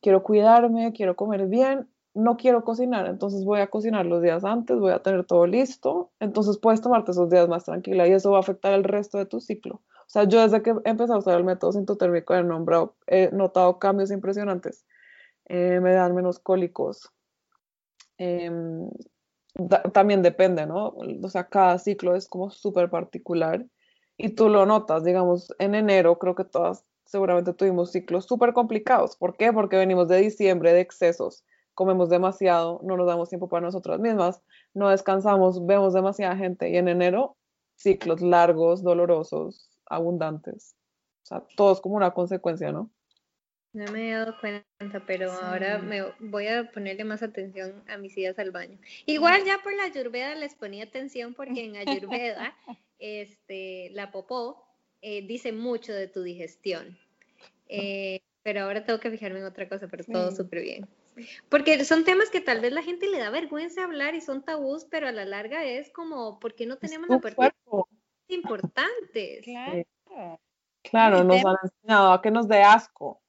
quiero 0.00 0.22
cuidarme, 0.22 0.92
quiero 0.92 1.16
comer 1.16 1.48
bien, 1.48 1.88
no 2.14 2.36
quiero 2.36 2.62
cocinar, 2.62 3.08
entonces 3.08 3.44
voy 3.44 3.58
a 3.58 3.66
cocinar 3.66 4.06
los 4.06 4.22
días 4.22 4.44
antes, 4.44 4.78
voy 4.78 4.92
a 4.92 5.02
tener 5.02 5.24
todo 5.24 5.48
listo, 5.48 6.12
entonces 6.20 6.56
puedes 6.56 6.80
tomarte 6.80 7.10
esos 7.10 7.28
días 7.28 7.48
más 7.48 7.64
tranquila 7.64 8.06
y 8.06 8.12
eso 8.12 8.30
va 8.30 8.36
a 8.36 8.40
afectar 8.40 8.72
el 8.72 8.84
resto 8.84 9.18
de 9.18 9.26
tu 9.26 9.40
ciclo. 9.40 9.82
O 10.06 10.10
sea, 10.10 10.28
yo 10.28 10.40
desde 10.42 10.62
que 10.62 10.76
empecé 10.84 11.12
a 11.12 11.18
usar 11.18 11.36
el 11.36 11.44
método 11.44 11.72
sintotérmico 11.72 12.36
he, 12.36 12.44
nombrado, 12.44 12.94
he 13.08 13.30
notado 13.32 13.80
cambios 13.80 14.12
impresionantes. 14.12 14.86
Eh, 15.46 15.80
me 15.80 15.92
dan 15.92 16.14
menos 16.14 16.38
cólicos. 16.38 17.10
Em, 18.18 18.90
también 19.92 20.22
depende, 20.22 20.66
¿no? 20.66 20.94
O 21.22 21.28
sea, 21.28 21.48
cada 21.48 21.78
ciclo 21.78 22.14
es 22.14 22.28
como 22.28 22.50
súper 22.50 22.90
particular 22.90 23.64
y 24.16 24.30
tú 24.30 24.48
lo 24.48 24.66
notas, 24.66 25.04
digamos, 25.04 25.52
en 25.58 25.74
enero 25.74 26.18
creo 26.18 26.34
que 26.34 26.44
todas 26.44 26.84
seguramente 27.04 27.54
tuvimos 27.54 27.90
ciclos 27.92 28.26
súper 28.26 28.52
complicados. 28.52 29.16
¿Por 29.16 29.36
qué? 29.36 29.52
Porque 29.52 29.76
venimos 29.76 30.08
de 30.08 30.18
diciembre 30.18 30.72
de 30.72 30.80
excesos, 30.80 31.44
comemos 31.74 32.10
demasiado, 32.10 32.80
no 32.84 32.96
nos 32.96 33.06
damos 33.06 33.28
tiempo 33.30 33.48
para 33.48 33.66
nosotras 33.66 33.98
mismas, 34.00 34.42
no 34.74 34.90
descansamos, 34.90 35.64
vemos 35.64 35.94
demasiada 35.94 36.36
gente 36.36 36.68
y 36.70 36.76
en 36.76 36.88
enero 36.88 37.36
ciclos 37.76 38.20
largos, 38.20 38.82
dolorosos, 38.82 39.70
abundantes. 39.86 40.76
O 41.22 41.26
sea, 41.26 41.44
todo 41.56 41.72
es 41.72 41.80
como 41.80 41.96
una 41.96 42.12
consecuencia, 42.12 42.72
¿no? 42.72 42.90
No 43.72 43.90
me 43.92 44.08
he 44.08 44.12
dado 44.14 44.34
cuenta, 44.40 45.04
pero 45.06 45.30
ahora 45.30 45.78
me 45.78 46.02
voy 46.20 46.46
a 46.46 46.70
ponerle 46.70 47.04
más 47.04 47.22
atención 47.22 47.82
a 47.88 47.98
mis 47.98 48.16
idas 48.16 48.38
al 48.38 48.50
baño. 48.50 48.78
Igual 49.04 49.44
ya 49.44 49.58
por 49.58 49.74
la 49.74 49.84
ayurveda 49.84 50.34
les 50.34 50.54
ponía 50.54 50.84
atención 50.84 51.34
porque 51.34 51.64
en 51.64 51.76
ayurveda 51.76 52.56
este, 52.98 53.90
la 53.92 54.10
popó 54.10 54.64
eh, 55.02 55.26
dice 55.26 55.52
mucho 55.52 55.92
de 55.92 56.08
tu 56.08 56.22
digestión. 56.22 56.98
Eh, 57.68 58.20
pero 58.42 58.62
ahora 58.62 58.84
tengo 58.84 58.98
que 58.98 59.10
fijarme 59.10 59.40
en 59.40 59.44
otra 59.44 59.68
cosa, 59.68 59.88
pero 59.88 60.04
todo 60.04 60.30
súper 60.32 60.62
bien. 60.62 60.88
Porque 61.48 61.84
son 61.84 62.04
temas 62.04 62.30
que 62.30 62.40
tal 62.40 62.60
vez 62.60 62.72
la 62.72 62.82
gente 62.82 63.06
le 63.08 63.18
da 63.18 63.30
vergüenza 63.30 63.84
hablar 63.84 64.14
y 64.14 64.20
son 64.20 64.42
tabús, 64.42 64.86
pero 64.86 65.08
a 65.08 65.12
la 65.12 65.24
larga 65.24 65.64
es 65.64 65.90
como, 65.90 66.38
¿por 66.38 66.54
qué 66.54 66.64
no 66.64 66.78
tenemos 66.78 67.08
la 67.08 67.18
parte 67.18 67.56
importantes? 68.28 69.44
Claro. 70.08 70.40
Claro, 70.82 71.22
nos 71.22 71.44
han 71.44 71.56
enseñado 71.62 72.12
a 72.12 72.22
que 72.22 72.30
nos 72.30 72.48
dé 72.48 72.62
asco. 72.62 73.20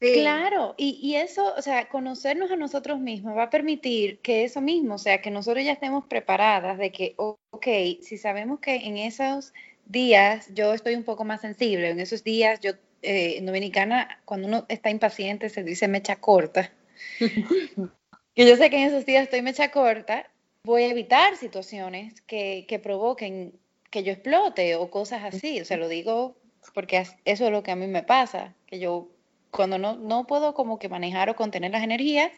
Claro, 0.00 0.74
y, 0.78 0.98
y, 1.02 1.16
eso, 1.16 1.54
o 1.54 1.60
sea, 1.60 1.90
conocernos 1.90 2.50
a 2.50 2.56
nosotros 2.56 2.98
mismos 2.98 3.36
va 3.36 3.44
a 3.44 3.50
permitir 3.50 4.18
que 4.20 4.44
eso 4.44 4.62
mismo, 4.62 4.94
o 4.94 4.98
sea, 4.98 5.20
que 5.20 5.30
nosotros 5.30 5.62
ya 5.62 5.72
estemos 5.72 6.06
preparadas 6.06 6.78
de 6.78 6.90
que, 6.90 7.12
ok, 7.16 7.66
si 8.00 8.16
sabemos 8.16 8.60
que 8.60 8.76
en 8.76 8.96
esos 8.96 9.52
días 9.84 10.48
yo 10.54 10.72
estoy 10.72 10.94
un 10.94 11.04
poco 11.04 11.24
más 11.24 11.42
sensible, 11.42 11.90
en 11.90 12.00
esos 12.00 12.24
días 12.24 12.60
yo, 12.60 12.70
eh, 13.02 13.34
en 13.36 13.44
Dominicana, 13.44 14.22
cuando 14.24 14.48
uno 14.48 14.64
está 14.70 14.88
impaciente 14.88 15.50
se 15.50 15.62
dice 15.62 15.86
mecha 15.86 16.16
corta, 16.16 16.72
que 17.20 18.46
yo 18.48 18.56
sé 18.56 18.70
que 18.70 18.78
en 18.78 18.88
esos 18.88 19.04
días 19.04 19.24
estoy 19.24 19.42
mecha 19.42 19.70
corta, 19.70 20.30
voy 20.64 20.84
a 20.84 20.90
evitar 20.90 21.36
situaciones 21.36 22.22
que, 22.22 22.64
que 22.66 22.78
provoquen 22.78 23.52
que 23.90 24.02
yo 24.02 24.12
explote 24.12 24.76
o 24.76 24.90
cosas 24.90 25.24
así, 25.24 25.60
o 25.60 25.64
sea, 25.66 25.76
lo 25.76 25.88
digo 25.88 26.36
porque 26.72 27.04
eso 27.24 27.44
es 27.44 27.50
lo 27.50 27.62
que 27.62 27.70
a 27.70 27.76
mí 27.76 27.86
me 27.86 28.02
pasa, 28.02 28.54
que 28.66 28.78
yo 28.78 29.08
cuando 29.50 29.78
no, 29.78 29.96
no 29.96 30.26
puedo 30.26 30.54
como 30.54 30.78
que 30.78 30.88
manejar 30.88 31.30
o 31.30 31.36
contener 31.36 31.70
las 31.70 31.82
energías, 31.82 32.30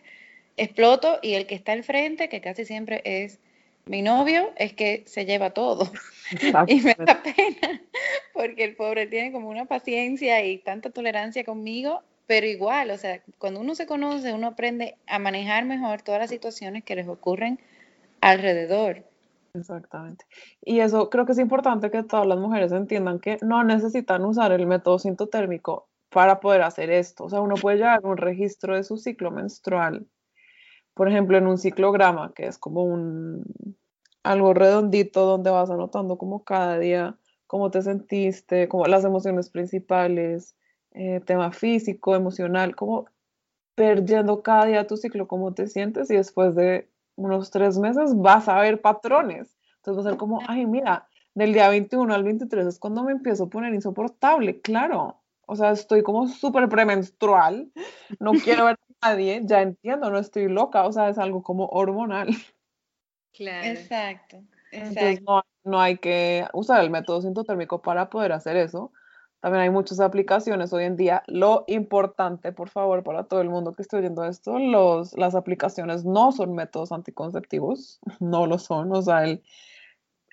exploto 0.57 1.19
y 1.23 1.35
el 1.35 1.47
que 1.47 1.55
está 1.55 1.73
al 1.73 1.85
frente, 1.85 2.29
que 2.29 2.41
casi 2.41 2.65
siempre 2.65 3.03
es 3.05 3.39
mi 3.87 4.03
novio, 4.03 4.51
es 4.57 4.73
que 4.73 5.03
se 5.07 5.25
lleva 5.25 5.51
todo. 5.51 5.91
y 6.69 6.81
me 6.81 6.95
da 6.95 7.23
pena, 7.23 7.83
porque 8.33 8.65
el 8.65 8.77
pobre 8.77 9.07
tiene 9.07 9.33
como 9.33 9.49
una 9.49 9.67
paciencia 9.67 10.45
y 10.45 10.59
tanta 10.59 10.91
tolerancia 10.91 11.45
conmigo, 11.45 12.03
pero 12.27 12.47
igual, 12.47 12.91
o 12.91 12.99
sea, 12.99 13.21
cuando 13.39 13.61
uno 13.61 13.75
se 13.75 13.87
conoce, 13.87 14.33
uno 14.33 14.49
aprende 14.49 14.97
a 15.07 15.19
manejar 15.19 15.65
mejor 15.65 16.03
todas 16.03 16.21
las 16.21 16.31
situaciones 16.31 16.85
que 16.85 16.95
les 16.95 17.09
ocurren 17.09 17.59
alrededor. 18.21 19.05
Exactamente. 19.55 20.25
Y 20.65 20.81
eso 20.81 21.11
creo 21.11 21.27
que 21.27 21.33
es 21.33 21.39
importante 21.39 21.91
que 21.91 22.03
todas 22.05 22.27
las 22.27 22.39
mujeres 22.39 22.73
entiendan 22.73 23.19
que 23.19 23.37
no 23.43 23.65
necesitan 23.65 24.25
usar 24.25 24.53
el 24.53 24.67
método 24.67 24.99
sintotérmico 24.99 25.89
para 26.13 26.41
poder 26.41 26.63
hacer 26.63 26.91
esto. 26.91 27.25
O 27.25 27.31
sea, 27.31 27.41
uno 27.41 27.55
puede 27.55 27.79
llevar 27.79 28.01
un 28.05 28.17
registro 28.17 28.77
de 28.77 28.85
su 28.85 28.97
ciclo 28.97 29.31
menstrual, 29.31 30.07
por 30.95 31.09
ejemplo, 31.09 31.39
en 31.39 31.47
un 31.47 31.59
ciclograma, 31.59 32.33
que 32.35 32.47
es 32.47 32.59
como 32.59 32.85
un 32.85 33.45
algo 34.23 34.55
redondito 34.55 35.25
donde 35.25 35.51
vas 35.51 35.71
anotando 35.71 36.17
como 36.17 36.45
cada 36.45 36.79
día 36.79 37.17
cómo 37.47 37.71
te 37.71 37.83
sentiste, 37.83 38.69
como 38.69 38.87
las 38.87 39.05
emociones 39.05 39.51
principales, 39.51 40.55
eh, 40.93 41.21
tema 41.25 41.53
físico, 41.53 42.15
emocional, 42.15 42.77
como 42.77 43.07
perdiendo 43.75 44.43
cada 44.43 44.67
día 44.67 44.87
tu 44.87 44.97
ciclo, 44.97 45.27
cómo 45.27 45.53
te 45.55 45.67
sientes 45.67 46.11
y 46.11 46.17
después 46.17 46.55
de 46.55 46.89
unos 47.17 47.51
tres 47.51 47.79
meses 47.79 48.17
vas 48.17 48.49
a 48.49 48.61
ver 48.61 48.81
patrones. 48.81 49.57
Entonces 49.77 50.05
va 50.05 50.09
a 50.09 50.11
ser 50.13 50.19
como, 50.19 50.41
ay, 50.47 50.67
mira, 50.67 51.09
del 51.35 51.53
día 51.53 51.69
21 51.69 52.15
al 52.15 52.25
23 52.25 52.67
es 52.67 52.79
cuando 52.79 53.03
me 53.05 53.13
empiezo 53.13 53.45
a 53.45 53.51
poner 53.51 53.75
insoportable, 53.75 54.61
claro. 54.61 55.22
O 55.47 55.57
sea, 55.57 55.73
estoy 55.73 56.03
como 56.03 56.29
súper 56.29 56.69
premenstrual, 56.69 57.71
no 58.21 58.33
quiero 58.33 58.67
ver 58.67 58.79
a 59.01 59.09
nadie, 59.09 59.43
ya 59.45 59.63
entiendo, 59.63 60.11
no 60.11 60.19
estoy 60.19 60.49
loca, 60.49 60.85
o 60.85 60.93
sea, 60.93 61.09
es 61.09 61.19
algo 61.19 61.43
como 61.43 61.67
hormonal. 61.67 62.29
Claro. 63.33 63.67
Exacto. 63.67 64.43
Entonces 64.71 65.23
no, 65.23 65.43
no, 65.65 65.81
hay 65.81 65.99
que 65.99 66.47
usar 66.55 66.83
el 66.83 66.91
método 66.91 67.23
sintotérmico 67.23 67.83
para 67.83 68.09
poder 68.09 68.33
hacer 68.33 68.57
eso. 68.57 68.93
También 69.41 69.63
hay 69.63 69.71
muchas 69.71 69.99
aplicaciones 69.99 70.73
hoy 70.73 70.85
en 70.85 70.97
día. 70.97 71.25
Lo 71.27 71.65
importante, 71.67 72.53
por 72.53 72.69
favor, 72.69 73.03
para 73.03 73.25
todo 73.25 73.41
el 73.41 73.51
mundo 73.51 73.73
que 73.73 73.83
esté 73.83 73.97
oyendo 73.97 74.25
esto, 74.25 74.59
los, 74.59 75.19
las 75.19 75.35
aplicaciones 75.35 76.05
no 76.05 76.31
son 76.31 76.55
métodos 76.55 76.93
anticonceptivos, 76.93 77.99
no 78.21 78.47
lo 78.47 78.59
son. 78.59 78.93
O 78.93 79.03
sea, 79.03 79.25
el, 79.25 79.43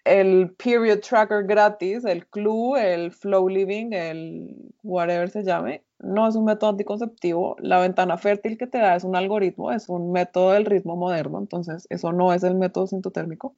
el 0.10 0.56
period 0.56 1.02
tracker 1.02 1.46
gratis, 1.46 2.04
el 2.04 2.26
Clue, 2.28 2.78
el 2.78 3.12
Flow 3.12 3.48
Living, 3.48 3.94
el 3.94 4.56
whatever 4.82 5.30
se 5.30 5.44
llame, 5.44 5.84
no 6.00 6.28
es 6.28 6.36
un 6.36 6.46
método 6.46 6.72
anticonceptivo. 6.72 7.56
La 7.60 7.80
ventana 7.80 8.18
fértil 8.18 8.58
que 8.58 8.66
te 8.66 8.80
da 8.80 8.96
es 8.96 9.04
un 9.04 9.16
algoritmo, 9.16 9.72
es 9.72 9.88
un 9.88 10.12
método 10.12 10.52
del 10.52 10.66
ritmo 10.66 10.96
moderno, 10.96 11.38
entonces 11.38 11.86
eso 11.92 12.12
no 12.12 12.34
es 12.34 12.44
el 12.44 12.56
método 12.56 12.88
sintotérmico, 12.88 13.56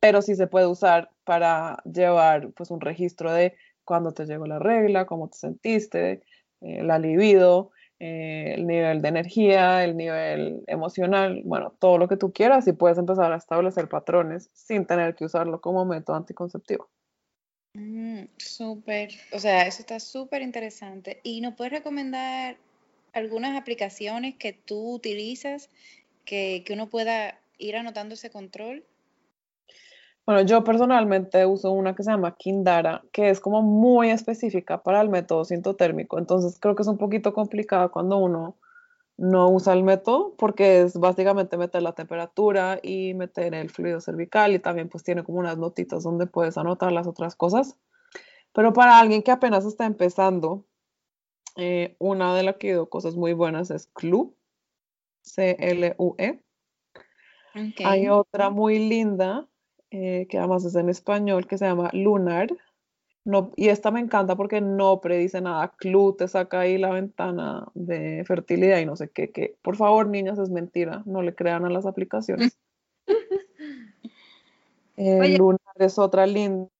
pero 0.00 0.22
sí 0.22 0.34
se 0.34 0.46
puede 0.46 0.66
usar 0.66 1.10
para 1.24 1.82
llevar 1.84 2.52
pues 2.52 2.70
un 2.70 2.80
registro 2.80 3.32
de 3.32 3.54
cuándo 3.84 4.12
te 4.12 4.24
llegó 4.24 4.46
la 4.46 4.58
regla, 4.58 5.04
cómo 5.04 5.28
te 5.28 5.36
sentiste, 5.36 6.22
eh, 6.62 6.82
la 6.82 6.98
libido, 6.98 7.70
eh, 7.98 8.54
el 8.54 8.66
nivel 8.66 9.00
de 9.00 9.08
energía, 9.08 9.82
el 9.82 9.96
nivel 9.96 10.62
emocional, 10.66 11.40
bueno, 11.44 11.74
todo 11.78 11.96
lo 11.96 12.08
que 12.08 12.16
tú 12.16 12.32
quieras 12.32 12.68
y 12.68 12.72
puedes 12.72 12.98
empezar 12.98 13.32
a 13.32 13.36
establecer 13.36 13.88
patrones 13.88 14.50
sin 14.52 14.86
tener 14.86 15.14
que 15.14 15.24
usarlo 15.24 15.60
como 15.60 15.84
método 15.84 16.16
anticonceptivo. 16.16 16.90
Mm, 17.74 18.24
súper, 18.36 19.10
o 19.32 19.38
sea, 19.38 19.66
eso 19.66 19.80
está 19.80 19.98
súper 20.00 20.42
interesante. 20.42 21.20
¿Y 21.22 21.40
nos 21.40 21.54
puedes 21.54 21.72
recomendar 21.72 22.56
algunas 23.12 23.58
aplicaciones 23.58 24.34
que 24.36 24.52
tú 24.52 24.94
utilizas 24.94 25.70
que, 26.24 26.62
que 26.66 26.72
uno 26.74 26.88
pueda 26.88 27.40
ir 27.58 27.76
anotando 27.76 28.14
ese 28.14 28.30
control? 28.30 28.84
Bueno, 30.26 30.42
yo 30.42 30.64
personalmente 30.64 31.46
uso 31.46 31.70
una 31.70 31.94
que 31.94 32.02
se 32.02 32.10
llama 32.10 32.34
Kindara, 32.34 33.04
que 33.12 33.30
es 33.30 33.38
como 33.38 33.62
muy 33.62 34.10
específica 34.10 34.82
para 34.82 35.00
el 35.00 35.08
método 35.08 35.44
sintotérmico. 35.44 36.18
Entonces 36.18 36.58
creo 36.58 36.74
que 36.74 36.82
es 36.82 36.88
un 36.88 36.98
poquito 36.98 37.32
complicada 37.32 37.90
cuando 37.90 38.18
uno 38.18 38.56
no 39.16 39.48
usa 39.48 39.72
el 39.72 39.84
método, 39.84 40.34
porque 40.36 40.82
es 40.82 40.98
básicamente 40.98 41.56
meter 41.56 41.82
la 41.82 41.92
temperatura 41.92 42.80
y 42.82 43.14
meter 43.14 43.54
el 43.54 43.70
fluido 43.70 44.00
cervical 44.00 44.52
y 44.52 44.58
también 44.58 44.88
pues 44.88 45.04
tiene 45.04 45.22
como 45.22 45.38
unas 45.38 45.58
notitas 45.58 46.02
donde 46.02 46.26
puedes 46.26 46.58
anotar 46.58 46.90
las 46.90 47.06
otras 47.06 47.36
cosas. 47.36 47.76
Pero 48.52 48.72
para 48.72 48.98
alguien 48.98 49.22
que 49.22 49.30
apenas 49.30 49.64
está 49.64 49.86
empezando, 49.86 50.64
eh, 51.56 51.94
una 52.00 52.34
de 52.34 52.42
las 52.42 52.56
que 52.56 52.72
he 52.72 52.88
cosas 52.88 53.14
muy 53.14 53.32
buenas 53.32 53.70
es 53.70 53.86
CLUE, 53.94 54.32
C-L-U-E. 55.22 56.42
Hay 57.84 58.08
otra 58.08 58.50
muy 58.50 58.78
linda 58.80 59.46
eh, 59.90 60.26
que 60.28 60.38
además 60.38 60.64
es 60.64 60.74
en 60.74 60.88
español, 60.88 61.46
que 61.46 61.58
se 61.58 61.66
llama 61.66 61.90
Lunar. 61.92 62.48
No, 63.24 63.50
y 63.56 63.68
esta 63.68 63.90
me 63.90 64.00
encanta 64.00 64.36
porque 64.36 64.60
no 64.60 65.00
predice 65.00 65.40
nada. 65.40 65.72
Clu 65.76 66.14
te 66.16 66.28
saca 66.28 66.60
ahí 66.60 66.78
la 66.78 66.90
ventana 66.90 67.66
de 67.74 68.24
fertilidad 68.24 68.78
y 68.78 68.86
no 68.86 68.94
sé 68.94 69.08
qué. 69.08 69.32
Que, 69.32 69.56
por 69.62 69.76
favor, 69.76 70.06
niñas, 70.06 70.38
es 70.38 70.50
mentira. 70.50 71.02
No 71.06 71.22
le 71.22 71.34
crean 71.34 71.64
a 71.64 71.70
las 71.70 71.86
aplicaciones. 71.86 72.56
Eh, 74.98 75.36
Lunar 75.36 75.60
es 75.74 75.98
otra 75.98 76.26
linda. 76.26 76.70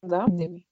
Mm, 0.00 0.62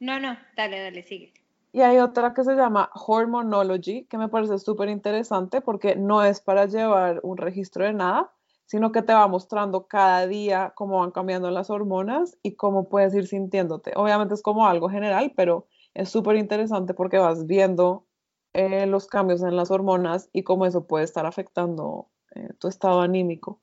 no, 0.00 0.18
no, 0.18 0.38
dale, 0.56 0.80
dale, 0.80 1.02
sigue. 1.02 1.34
Y 1.72 1.80
hay 1.80 1.98
otra 1.98 2.34
que 2.34 2.44
se 2.44 2.54
llama 2.54 2.90
Hormonology, 2.94 4.04
que 4.04 4.18
me 4.18 4.28
parece 4.28 4.58
súper 4.58 4.88
interesante 4.90 5.60
porque 5.60 5.96
no 5.96 6.22
es 6.22 6.40
para 6.40 6.66
llevar 6.66 7.20
un 7.22 7.38
registro 7.38 7.84
de 7.84 7.94
nada, 7.94 8.30
sino 8.72 8.90
que 8.90 9.02
te 9.02 9.12
va 9.12 9.28
mostrando 9.28 9.86
cada 9.86 10.26
día 10.26 10.72
cómo 10.74 11.00
van 11.00 11.10
cambiando 11.10 11.50
las 11.50 11.68
hormonas 11.68 12.38
y 12.42 12.54
cómo 12.54 12.88
puedes 12.88 13.12
ir 13.12 13.26
sintiéndote. 13.26 13.92
Obviamente 13.96 14.32
es 14.32 14.40
como 14.40 14.66
algo 14.66 14.88
general, 14.88 15.34
pero 15.36 15.66
es 15.92 16.08
súper 16.08 16.36
interesante 16.36 16.94
porque 16.94 17.18
vas 17.18 17.46
viendo 17.46 18.06
eh, 18.54 18.86
los 18.86 19.08
cambios 19.08 19.42
en 19.42 19.56
las 19.56 19.70
hormonas 19.70 20.30
y 20.32 20.42
cómo 20.42 20.64
eso 20.64 20.86
puede 20.86 21.04
estar 21.04 21.26
afectando 21.26 22.08
eh, 22.34 22.48
tu 22.58 22.68
estado 22.68 23.02
anímico. 23.02 23.60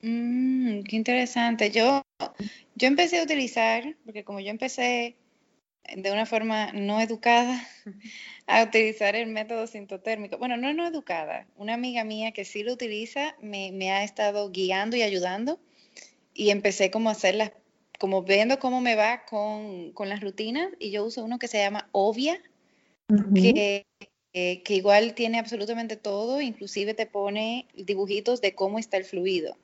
Mm, 0.00 0.84
qué 0.84 0.94
interesante. 0.94 1.72
Yo, 1.72 2.02
yo 2.76 2.86
empecé 2.86 3.18
a 3.18 3.24
utilizar, 3.24 3.96
porque 4.04 4.22
como 4.22 4.38
yo 4.38 4.50
empecé 4.50 5.16
de 5.94 6.12
una 6.12 6.26
forma 6.26 6.72
no 6.72 7.00
educada 7.00 7.66
a 8.46 8.62
utilizar 8.62 9.16
el 9.16 9.28
método 9.28 9.66
sintotérmico. 9.66 10.38
Bueno, 10.38 10.56
no 10.56 10.72
no 10.72 10.86
educada. 10.86 11.46
Una 11.56 11.74
amiga 11.74 12.04
mía 12.04 12.32
que 12.32 12.44
sí 12.44 12.62
lo 12.62 12.72
utiliza 12.72 13.36
me, 13.40 13.72
me 13.72 13.90
ha 13.92 14.04
estado 14.04 14.50
guiando 14.50 14.96
y 14.96 15.02
ayudando 15.02 15.58
y 16.32 16.50
empecé 16.50 16.90
como 16.90 17.08
a 17.08 17.12
hacerlas, 17.12 17.52
como 17.98 18.22
viendo 18.22 18.58
cómo 18.58 18.80
me 18.80 18.96
va 18.96 19.24
con, 19.24 19.92
con 19.92 20.08
las 20.08 20.20
rutinas 20.20 20.68
y 20.78 20.90
yo 20.90 21.04
uso 21.04 21.24
uno 21.24 21.38
que 21.38 21.48
se 21.48 21.58
llama 21.58 21.88
Ovia, 21.92 22.40
que, 23.34 23.86
que 24.32 24.74
igual 24.74 25.14
tiene 25.14 25.38
absolutamente 25.38 25.96
todo, 25.96 26.40
inclusive 26.40 26.94
te 26.94 27.06
pone 27.06 27.68
dibujitos 27.74 28.40
de 28.40 28.54
cómo 28.54 28.78
está 28.78 28.96
el 28.96 29.04
fluido. 29.04 29.56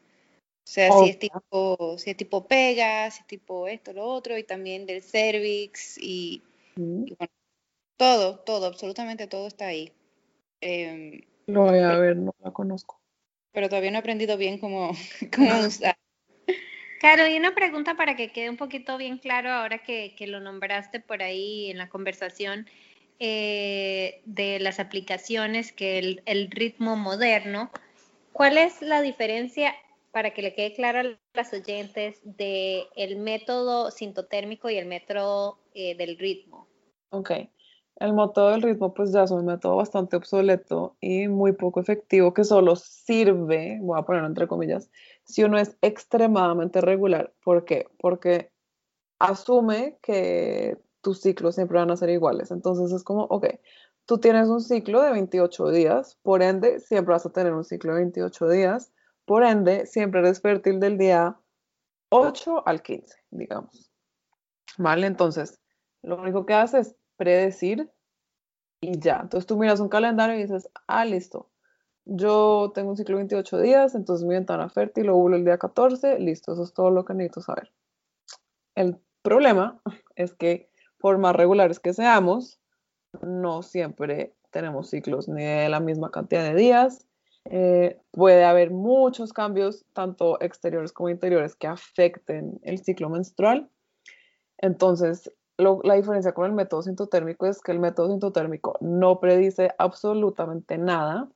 O 0.62 0.72
sea, 0.72 0.90
si, 0.92 1.10
es 1.10 1.18
tipo, 1.18 1.96
si 1.98 2.10
es 2.10 2.16
tipo 2.16 2.46
pega, 2.46 3.10
si 3.10 3.20
es 3.22 3.26
tipo 3.26 3.66
esto, 3.66 3.92
lo 3.92 4.04
otro, 4.04 4.38
y 4.38 4.44
también 4.44 4.86
del 4.86 5.02
cervix, 5.02 5.98
y, 5.98 6.42
bueno, 6.76 7.32
todo, 7.96 8.38
todo, 8.40 8.66
absolutamente 8.66 9.26
todo 9.26 9.46
está 9.48 9.66
ahí. 9.66 9.92
Eh, 10.60 11.26
lo 11.46 11.62
voy 11.62 11.78
a 11.78 11.98
ver, 11.98 12.16
no 12.16 12.34
la 12.42 12.52
conozco. 12.52 13.00
Pero 13.52 13.68
todavía 13.68 13.90
no 13.90 13.96
he 13.96 14.00
aprendido 14.00 14.36
bien 14.36 14.58
cómo, 14.58 14.92
cómo 15.34 15.60
usar. 15.66 15.96
Claro, 17.00 17.26
y 17.26 17.36
una 17.36 17.54
pregunta 17.54 17.96
para 17.96 18.14
que 18.14 18.30
quede 18.30 18.50
un 18.50 18.58
poquito 18.58 18.98
bien 18.98 19.18
claro 19.18 19.50
ahora 19.50 19.82
que, 19.82 20.14
que 20.16 20.26
lo 20.26 20.38
nombraste 20.38 21.00
por 21.00 21.22
ahí 21.22 21.70
en 21.70 21.78
la 21.78 21.88
conversación 21.88 22.66
eh, 23.18 24.20
de 24.26 24.60
las 24.60 24.80
aplicaciones, 24.80 25.72
que 25.72 25.98
el, 25.98 26.22
el 26.26 26.50
ritmo 26.50 26.96
moderno, 26.96 27.70
¿cuál 28.32 28.58
es 28.58 28.82
la 28.82 29.00
diferencia 29.00 29.74
para 30.12 30.32
que 30.32 30.42
le 30.42 30.54
quede 30.54 30.74
claro 30.74 30.98
a 31.00 31.18
las 31.34 31.52
oyentes 31.52 32.20
de 32.24 32.86
método 33.16 33.90
sintotérmico 33.90 34.70
y 34.70 34.76
el 34.76 34.86
método 34.86 35.58
eh, 35.74 35.96
del 35.96 36.18
ritmo. 36.18 36.66
Ok. 37.10 37.30
El 37.96 38.14
método 38.14 38.50
del 38.50 38.62
ritmo 38.62 38.94
pues 38.94 39.12
ya 39.12 39.24
es 39.24 39.30
un 39.30 39.44
método 39.44 39.76
bastante 39.76 40.16
obsoleto 40.16 40.96
y 41.00 41.28
muy 41.28 41.52
poco 41.52 41.80
efectivo 41.80 42.32
que 42.32 42.44
solo 42.44 42.74
sirve, 42.76 43.78
voy 43.82 43.98
a 43.98 44.02
ponerlo 44.02 44.26
entre 44.26 44.48
comillas, 44.48 44.90
si 45.24 45.44
uno 45.44 45.58
es 45.58 45.76
extremadamente 45.82 46.80
regular. 46.80 47.32
¿Por 47.44 47.66
qué? 47.66 47.86
Porque 47.98 48.50
asume 49.18 49.98
que 50.02 50.78
tus 51.02 51.20
ciclos 51.20 51.54
siempre 51.54 51.78
van 51.78 51.90
a 51.90 51.96
ser 51.96 52.08
iguales. 52.08 52.50
Entonces 52.50 52.90
es 52.92 53.04
como, 53.04 53.24
ok, 53.24 53.46
tú 54.06 54.18
tienes 54.18 54.48
un 54.48 54.60
ciclo 54.60 55.02
de 55.02 55.12
28 55.12 55.70
días, 55.70 56.18
por 56.22 56.42
ende 56.42 56.80
siempre 56.80 57.12
vas 57.12 57.26
a 57.26 57.32
tener 57.32 57.52
un 57.52 57.64
ciclo 57.64 57.92
de 57.92 58.00
28 58.00 58.48
días, 58.48 58.92
por 59.30 59.44
ende 59.44 59.86
siempre 59.86 60.18
eres 60.18 60.40
fértil 60.40 60.80
del 60.80 60.98
día 60.98 61.38
8 62.08 62.66
al 62.66 62.82
15, 62.82 63.16
digamos. 63.30 63.92
¿Vale? 64.76 65.06
Entonces, 65.06 65.60
lo 66.02 66.20
único 66.20 66.46
que 66.46 66.54
haces 66.54 66.88
es 66.88 66.96
predecir 67.16 67.92
y 68.80 68.98
ya. 68.98 69.20
Entonces 69.22 69.46
tú 69.46 69.56
miras 69.56 69.78
un 69.78 69.88
calendario 69.88 70.34
y 70.34 70.42
dices, 70.42 70.68
ah, 70.88 71.04
listo. 71.04 71.48
Yo 72.06 72.72
tengo 72.74 72.90
un 72.90 72.96
ciclo 72.96 73.18
de 73.18 73.22
28 73.22 73.60
días, 73.60 73.94
entonces 73.94 74.26
mi 74.26 74.34
ventana 74.34 74.68
fértil 74.68 75.10
óvulo 75.10 75.36
el 75.36 75.44
día 75.44 75.58
14, 75.58 76.18
listo, 76.18 76.54
eso 76.54 76.64
es 76.64 76.74
todo 76.74 76.90
lo 76.90 77.04
que 77.04 77.14
necesito 77.14 77.42
saber. 77.42 77.70
El 78.74 79.00
problema 79.22 79.80
es 80.16 80.34
que 80.34 80.72
por 80.98 81.18
más 81.18 81.36
regulares 81.36 81.78
que 81.78 81.92
seamos, 81.92 82.60
no 83.22 83.62
siempre 83.62 84.34
tenemos 84.50 84.90
ciclos 84.90 85.28
ni 85.28 85.44
de 85.44 85.68
la 85.68 85.78
misma 85.78 86.10
cantidad 86.10 86.42
de 86.42 86.56
días. 86.56 87.06
Eh, 87.52 88.00
puede 88.12 88.44
haber 88.44 88.70
muchos 88.70 89.32
cambios, 89.32 89.84
tanto 89.92 90.40
exteriores 90.40 90.92
como 90.92 91.08
interiores, 91.08 91.56
que 91.56 91.66
afecten 91.66 92.60
el 92.62 92.78
ciclo 92.78 93.10
menstrual. 93.10 93.68
Entonces, 94.58 95.32
la 95.58 95.94
diferencia 95.94 96.32
con 96.32 96.46
el 96.46 96.52
método 96.52 96.82
sintotérmico 96.82 97.46
es 97.46 97.60
que 97.60 97.72
el 97.72 97.80
método 97.80 98.08
sintotérmico 98.08 98.78
no 98.80 99.18
predice 99.18 99.70
absolutamente 99.78 100.78
nada, 100.78 101.28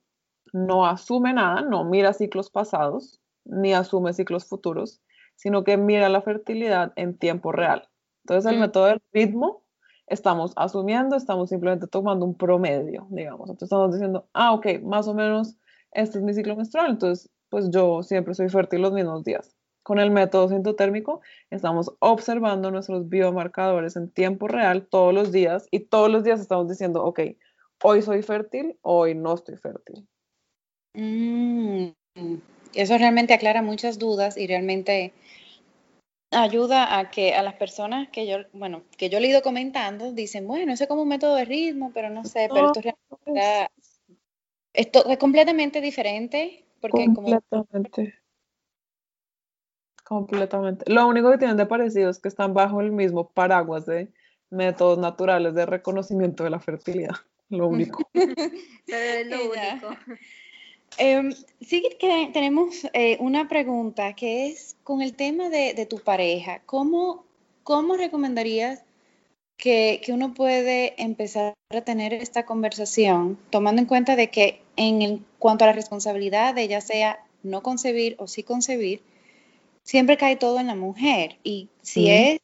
no 0.52 0.86
asume 0.86 1.32
nada, 1.32 1.62
no 1.62 1.84
mira 1.84 2.12
ciclos 2.12 2.48
pasados, 2.48 3.20
ni 3.44 3.74
asume 3.74 4.12
ciclos 4.12 4.46
futuros, 4.46 5.02
sino 5.34 5.64
que 5.64 5.76
mira 5.76 6.08
la 6.08 6.22
fertilidad 6.22 6.92
en 6.94 7.18
tiempo 7.18 7.50
real. 7.50 7.88
Entonces 8.22 8.50
el 8.52 8.58
mm. 8.58 8.60
método 8.60 8.86
del 8.86 9.02
ritmo, 9.12 9.64
estamos 10.06 10.52
asumiendo, 10.54 11.16
estamos 11.16 11.48
simplemente 11.48 11.88
tomando 11.88 12.24
un 12.24 12.36
promedio, 12.36 13.08
digamos. 13.10 13.50
Entonces 13.50 13.66
estamos 13.66 13.92
diciendo, 13.92 14.28
ah, 14.32 14.52
ok, 14.52 14.80
más 14.82 15.08
o 15.08 15.14
menos 15.14 15.56
este 15.94 16.18
es 16.18 16.24
mi 16.24 16.34
ciclo 16.34 16.56
menstrual, 16.56 16.90
entonces 16.90 17.30
pues 17.48 17.70
yo 17.70 18.02
siempre 18.02 18.34
soy 18.34 18.48
fértil 18.48 18.82
los 18.82 18.92
mismos 18.92 19.24
días. 19.24 19.54
Con 19.84 19.98
el 19.98 20.10
método 20.10 20.48
sintotérmico 20.48 21.20
estamos 21.50 21.94
observando 22.00 22.70
nuestros 22.70 23.08
biomarcadores 23.08 23.96
en 23.96 24.10
tiempo 24.10 24.48
real 24.48 24.86
todos 24.86 25.14
los 25.14 25.30
días 25.30 25.66
y 25.70 25.80
todos 25.80 26.10
los 26.10 26.24
días 26.24 26.40
estamos 26.40 26.68
diciendo, 26.68 27.04
ok, 27.04 27.20
hoy 27.82 28.02
soy 28.02 28.22
fértil, 28.22 28.76
hoy 28.82 29.14
no 29.14 29.34
estoy 29.34 29.56
fértil. 29.56 30.06
Mm, 30.94 31.88
eso 32.74 32.98
realmente 32.98 33.34
aclara 33.34 33.62
muchas 33.62 33.98
dudas 33.98 34.36
y 34.36 34.46
realmente 34.46 35.12
ayuda 36.32 36.98
a 36.98 37.10
que 37.10 37.34
a 37.34 37.42
las 37.42 37.54
personas 37.54 38.08
que 38.08 38.26
yo, 38.26 38.38
bueno, 38.52 38.82
que 38.96 39.08
yo 39.10 39.20
le 39.20 39.28
he 39.28 39.30
ido 39.30 39.42
comentando, 39.42 40.12
dicen, 40.12 40.46
bueno, 40.46 40.72
eso 40.72 40.84
es 40.84 40.88
como 40.88 41.02
un 41.02 41.08
método 41.08 41.36
de 41.36 41.44
ritmo, 41.44 41.92
pero 41.94 42.10
no 42.10 42.24
sé, 42.24 42.48
pero 42.52 42.72
esto, 42.72 42.80
esto 42.80 43.28
es 44.74 45.18
completamente 45.18 45.80
diferente. 45.80 46.64
Porque 46.80 47.06
completamente. 47.14 48.14
Completamente. 50.04 50.84
Lo 50.92 51.06
único 51.06 51.30
que 51.30 51.38
tienen 51.38 51.56
de 51.56 51.64
parecido 51.64 52.10
es 52.10 52.18
que 52.18 52.28
están 52.28 52.52
bajo 52.52 52.82
el 52.82 52.92
mismo 52.92 53.30
paraguas 53.30 53.86
de 53.86 54.12
métodos 54.50 54.98
naturales 54.98 55.54
de 55.54 55.64
reconocimiento 55.64 56.44
de 56.44 56.50
la 56.50 56.60
fertilidad. 56.60 57.14
Lo 57.48 57.68
único. 57.68 58.06
es 58.12 59.26
lo 59.26 59.36
único. 59.50 59.96
Em, 60.98 61.32
sí 61.60 61.82
que 61.98 62.30
tenemos 62.32 62.86
eh, 62.92 63.16
una 63.18 63.48
pregunta 63.48 64.14
que 64.14 64.48
es 64.48 64.76
con 64.84 65.00
el 65.00 65.14
tema 65.14 65.48
de, 65.48 65.86
tu 65.86 65.98
pareja. 65.98 66.60
¿Cómo, 66.66 67.24
cómo 67.62 67.96
recomendarías 67.96 68.84
que, 69.56 70.02
que, 70.04 70.12
uno 70.12 70.34
puede 70.34 71.00
empezar 71.02 71.54
a 71.70 71.80
tener 71.80 72.12
esta 72.12 72.44
conversación 72.44 73.38
tomando 73.50 73.80
en 73.80 73.86
cuenta 73.86 74.16
de 74.16 74.30
que 74.30 74.63
en 74.76 75.24
cuanto 75.38 75.64
a 75.64 75.68
la 75.68 75.72
responsabilidad 75.72 76.54
de 76.54 76.68
ya 76.68 76.80
sea 76.80 77.24
no 77.42 77.62
concebir 77.62 78.16
o 78.18 78.26
sí 78.26 78.42
concebir, 78.42 79.02
siempre 79.82 80.16
cae 80.16 80.36
todo 80.36 80.58
en 80.60 80.66
la 80.66 80.74
mujer. 80.74 81.36
Y 81.44 81.68
si 81.82 82.10
es 82.10 82.40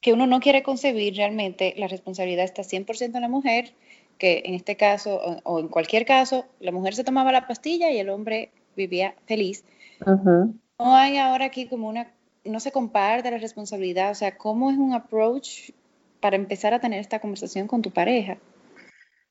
que 0.00 0.12
uno 0.12 0.26
no 0.26 0.40
quiere 0.40 0.62
concebir 0.62 1.16
realmente, 1.16 1.74
la 1.76 1.88
responsabilidad 1.88 2.44
está 2.44 2.62
100% 2.62 3.16
en 3.16 3.22
la 3.22 3.28
mujer, 3.28 3.72
que 4.18 4.42
en 4.44 4.54
este 4.54 4.76
caso 4.76 5.20
o, 5.42 5.58
en 5.58 5.68
cualquier 5.68 6.04
caso, 6.06 6.46
la 6.60 6.72
mujer 6.72 6.94
se 6.94 7.04
tomaba 7.04 7.32
la 7.32 7.46
pastilla 7.46 7.90
y 7.90 7.98
el 7.98 8.08
hombre 8.08 8.50
vivía 8.76 9.14
feliz. 9.26 9.64
No 10.78 10.94
hay 10.94 11.16
ahora 11.16 11.46
aquí 11.46 11.66
como 11.66 11.88
una, 11.88 12.12
no 12.44 12.60
se 12.60 12.70
comparte 12.70 13.30
la 13.30 13.38
responsabilidad, 13.38 14.10
o 14.10 14.14
sea, 14.14 14.36
¿cómo 14.36 14.70
es 14.70 14.76
un 14.76 14.92
approach 14.92 15.70
para 16.20 16.36
empezar 16.36 16.74
a 16.74 16.80
tener 16.80 17.00
esta 17.00 17.18
conversación 17.18 17.66
con 17.66 17.82
tu 17.82 17.90
pareja? 17.90 18.38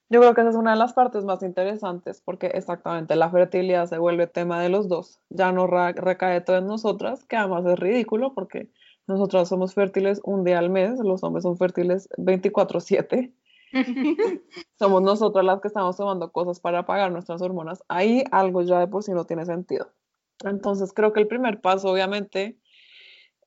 Yo 0.10 0.20
creo 0.20 0.36
que 0.36 0.42
esa 0.42 0.52
es 0.52 0.56
una 0.56 0.72
de 0.72 0.78
las 0.78 0.94
partes 0.94 1.26
más 1.26 1.42
interesantes 1.42 2.22
porque 2.22 2.48
exactamente 2.48 3.16
la 3.16 3.32
fertilidad 3.32 3.88
se 3.88 3.98
vuelve 3.98 4.28
tema 4.28 4.62
de 4.62 4.70
los 4.70 4.88
dos. 4.88 5.20
Ya 5.30 5.52
no 5.52 5.66
recae 5.66 6.42
todo 6.42 6.58
en 6.58 6.68
nosotras, 6.68 7.26
que 7.26 7.38
además 7.38 7.66
es 7.66 7.80
ridículo 7.80 8.34
porque 8.36 8.70
nosotras 9.08 9.50
somos 9.50 9.74
fértiles 9.74 10.22
un 10.24 10.44
día 10.44 10.60
al 10.60 10.70
mes, 10.70 11.00
los 11.00 11.24
hombres 11.24 11.44
son 11.44 11.58
fértiles 11.58 12.08
24/7. 12.18 13.34
somos 14.80 15.02
nosotras 15.02 15.44
las 15.44 15.60
que 15.60 15.68
estamos 15.68 15.98
tomando 15.98 16.32
cosas 16.32 16.60
para 16.60 16.80
apagar 16.80 17.12
nuestras 17.12 17.42
hormonas. 17.42 17.84
Ahí 17.88 18.24
algo 18.32 18.62
ya 18.62 18.80
de 18.80 18.88
por 18.88 19.04
sí 19.04 19.12
no 19.12 19.26
tiene 19.26 19.46
sentido. 19.46 19.92
Entonces 20.44 20.94
creo 20.94 21.14
que 21.14 21.20
el 21.22 21.28
primer 21.28 21.62
paso 21.62 21.90
obviamente 21.90 22.60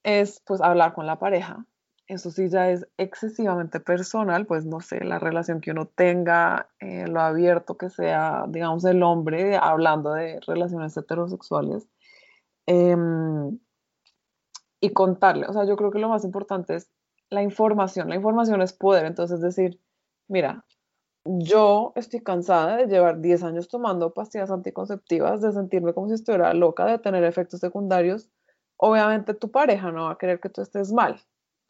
es 0.02 0.42
pues 0.46 0.60
hablar 0.60 0.94
con 0.94 1.06
la 1.06 1.18
pareja, 1.18 1.66
eso 2.08 2.30
sí 2.30 2.48
ya 2.48 2.70
es 2.70 2.86
excesivamente 2.96 3.80
personal, 3.80 4.46
pues 4.46 4.64
no 4.64 4.80
sé, 4.80 5.04
la 5.04 5.18
relación 5.18 5.60
que 5.60 5.72
uno 5.72 5.86
tenga, 5.86 6.70
eh, 6.80 7.06
lo 7.06 7.20
abierto 7.20 7.76
que 7.76 7.90
sea, 7.90 8.44
digamos, 8.48 8.84
el 8.86 9.02
hombre, 9.02 9.56
hablando 9.56 10.14
de 10.14 10.40
relaciones 10.46 10.96
heterosexuales, 10.96 11.86
em, 12.66 13.58
y 14.80 14.90
contarle, 14.90 15.46
o 15.48 15.52
sea, 15.52 15.64
yo 15.66 15.76
creo 15.76 15.90
que 15.90 15.98
lo 15.98 16.08
más 16.08 16.24
importante 16.24 16.76
es 16.76 16.90
la 17.30 17.42
información, 17.42 18.08
la 18.08 18.16
información 18.16 18.62
es 18.62 18.72
poder, 18.72 19.04
entonces 19.04 19.36
es 19.36 19.42
decir, 19.42 19.80
mira, 20.28 20.64
yo 21.24 21.92
estoy 21.96 22.20
cansada 22.20 22.76
de 22.78 22.86
llevar 22.86 23.20
10 23.20 23.42
años 23.42 23.68
tomando 23.68 24.14
pastillas 24.14 24.50
anticonceptivas, 24.50 25.42
de 25.42 25.52
sentirme 25.52 25.92
como 25.92 26.08
si 26.08 26.14
estuviera 26.14 26.54
loca, 26.54 26.86
de 26.86 26.98
tener 26.98 27.24
efectos 27.24 27.60
secundarios, 27.60 28.30
obviamente 28.78 29.34
tu 29.34 29.50
pareja 29.50 29.90
no 29.92 30.04
va 30.04 30.12
a 30.12 30.18
querer 30.18 30.40
que 30.40 30.48
tú 30.48 30.62
estés 30.62 30.92
mal, 30.92 31.20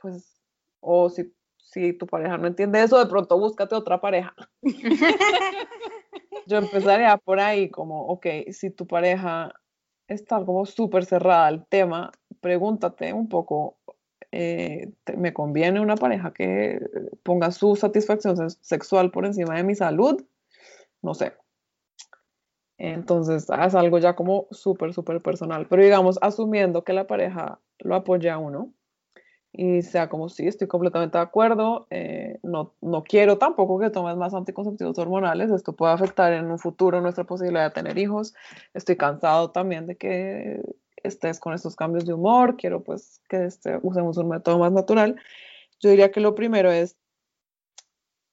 pues, 0.01 0.41
o 0.81 1.09
si, 1.11 1.33
si 1.57 1.93
tu 1.93 2.07
pareja 2.07 2.39
no 2.39 2.47
entiende 2.47 2.83
eso, 2.83 2.99
de 2.99 3.07
pronto 3.07 3.39
búscate 3.39 3.75
otra 3.75 4.01
pareja. 4.01 4.35
Yo 6.47 6.57
empezaría 6.57 7.17
por 7.19 7.41
ahí 7.41 7.71
como, 7.71 8.07
ok, 8.07 8.27
si 8.53 8.71
tu 8.71 8.87
pareja 8.87 9.53
está 10.07 10.45
como 10.45 10.65
súper 10.65 11.05
cerrada 11.05 11.47
al 11.47 11.67
tema, 11.67 12.11
pregúntate 12.41 13.13
un 13.13 13.29
poco, 13.29 13.77
eh, 14.33 14.91
¿me 15.17 15.35
conviene 15.35 15.81
una 15.81 15.97
pareja 15.97 16.33
que 16.33 16.81
ponga 17.23 17.51
su 17.51 17.77
satisfacción 17.77 18.51
sexual 18.51 19.11
por 19.11 19.27
encima 19.27 19.57
de 19.57 19.65
mi 19.65 19.75
salud? 19.75 20.25
No 21.03 21.15
sé. 21.15 21.35
Entonces, 22.79 23.49
es 23.51 23.75
algo 23.75 23.99
ya 23.99 24.15
como 24.15 24.47
súper, 24.51 24.95
súper 24.95 25.21
personal. 25.21 25.67
Pero 25.69 25.83
digamos, 25.83 26.19
asumiendo 26.23 26.85
que 26.85 26.93
la 26.93 27.07
pareja 27.07 27.61
lo 27.81 27.97
apoya 27.97 28.35
a 28.35 28.39
uno, 28.39 28.73
y 29.53 29.83
sea 29.83 30.09
como 30.09 30.29
sí, 30.29 30.47
estoy 30.47 30.69
completamente 30.69 31.19
de 31.19 31.25
acuerdo, 31.25 31.87
eh, 31.91 32.39
no, 32.43 32.75
no 32.81 33.03
quiero 33.03 33.39
tampoco 33.39 33.79
que 33.79 33.91
tomes 33.91 34.17
más 34.17 34.35
anticonceptivos 34.35 34.99
hormonales, 34.99 35.51
esto 35.51 35.75
puede 35.75 35.93
afectar 35.93 36.33
en 36.33 36.51
un 36.51 36.59
futuro 36.59 37.01
nuestra 37.01 37.25
posibilidad 37.25 37.65
de 37.65 37.75
tener 37.75 37.99
hijos, 37.99 38.35
estoy 38.75 38.97
cansado 38.97 39.51
también 39.51 39.87
de 39.87 39.97
que 39.97 40.61
estés 41.03 41.41
con 41.41 41.55
estos 41.55 41.77
cambios 41.77 42.05
de 42.07 42.15
humor, 42.15 42.57
quiero 42.57 42.83
pues 42.83 43.21
que 43.29 43.45
este, 43.45 43.79
usemos 43.83 44.17
un 44.17 44.29
método 44.29 44.59
más 44.59 44.73
natural. 44.73 45.17
Yo 45.81 45.91
diría 45.91 46.11
que 46.11 46.21
lo 46.21 46.35
primero 46.35 46.71
es 46.71 46.97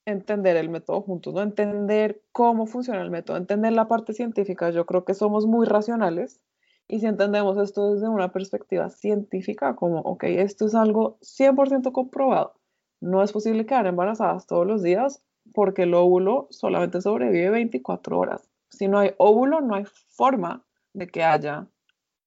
entender 0.06 0.56
el 0.58 0.70
método 0.70 1.02
juntos, 1.02 1.34
¿no? 1.34 1.42
Entender 1.42 2.22
cómo 2.32 2.68
funciona 2.68 3.02
el 3.02 3.12
método, 3.12 3.38
entender 3.38 3.74
la 3.74 3.88
parte 3.88 4.14
científica. 4.14 4.70
Yo 4.70 4.86
creo 4.86 5.04
que 5.06 5.14
somos 5.14 5.46
muy 5.46 5.66
racionales 5.66 6.42
y 6.88 7.00
si 7.00 7.08
entendemos 7.08 7.58
esto 7.58 7.94
desde 7.94 8.08
una 8.08 8.32
perspectiva 8.32 8.90
científica, 8.90 9.76
como, 9.76 10.00
ok, 10.02 10.24
esto 10.26 10.66
es 10.66 10.76
algo 10.76 11.18
100% 11.22 11.92
comprobado, 11.92 12.54
no 13.02 13.24
es 13.24 13.32
posible 13.32 13.66
quedar 13.66 13.88
embarazadas 13.88 14.48
todos 14.48 14.66
los 14.68 14.84
días 14.84 15.24
porque 15.54 15.84
el 15.84 15.94
óvulo 15.94 16.48
solamente 16.52 17.02
sobrevive 17.02 17.50
24 17.50 18.18
horas. 18.18 18.50
Si 18.70 18.88
no 18.88 19.00
hay 19.00 19.12
óvulo, 19.18 19.62
no 19.62 19.76
hay 19.76 19.86
forma 19.86 20.66
de 20.94 21.08
que 21.08 21.24
haya 21.24 21.68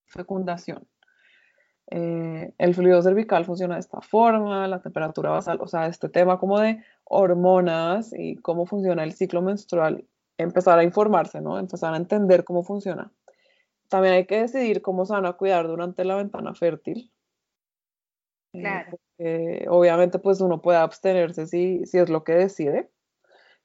fecundación. 0.06 0.86
eh, 1.90 2.52
el 2.58 2.74
fluido 2.74 3.00
cervical 3.02 3.44
funciona 3.46 3.74
de 3.74 3.80
esta 3.80 4.00
forma, 4.02 4.68
la 4.68 4.82
temperatura 4.82 5.30
basal, 5.30 5.58
o 5.60 5.66
sea, 5.68 5.86
este 5.86 6.08
tema 6.08 6.38
como 6.38 6.60
de 6.60 6.82
hormonas 7.04 8.12
y 8.12 8.36
cómo 8.36 8.66
funciona 8.66 9.04
el 9.04 9.14
ciclo 9.14 9.42
menstrual, 9.42 10.06
empezar 10.38 10.78
a 10.78 10.84
informarse, 10.84 11.40
¿no? 11.40 11.58
Empezar 11.58 11.94
a 11.94 11.96
entender 11.96 12.44
cómo 12.44 12.62
funciona. 12.62 13.10
También 13.88 14.14
hay 14.14 14.26
que 14.26 14.40
decidir 14.42 14.82
cómo 14.82 15.06
se 15.06 15.14
van 15.14 15.26
a 15.26 15.34
cuidar 15.34 15.66
durante 15.66 16.04
la 16.04 16.16
ventana 16.16 16.54
fértil. 16.54 17.12
Eh, 18.52 18.60
claro. 18.60 18.98
obviamente, 19.68 20.18
pues 20.18 20.40
uno 20.40 20.62
puede 20.62 20.78
abstenerse 20.78 21.46
si, 21.46 21.84
si 21.86 21.98
es 21.98 22.08
lo 22.08 22.24
que 22.24 22.32
decide. 22.32 22.90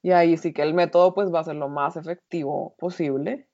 Y 0.01 0.11
ahí 0.11 0.37
sí 0.37 0.53
que 0.53 0.61
el 0.61 0.73
método 0.73 1.13
pues 1.13 1.33
va 1.33 1.39
a 1.39 1.45
ser 1.45 1.55
lo 1.55 1.69
más 1.69 1.95
efectivo 1.95 2.75
posible. 2.77 3.47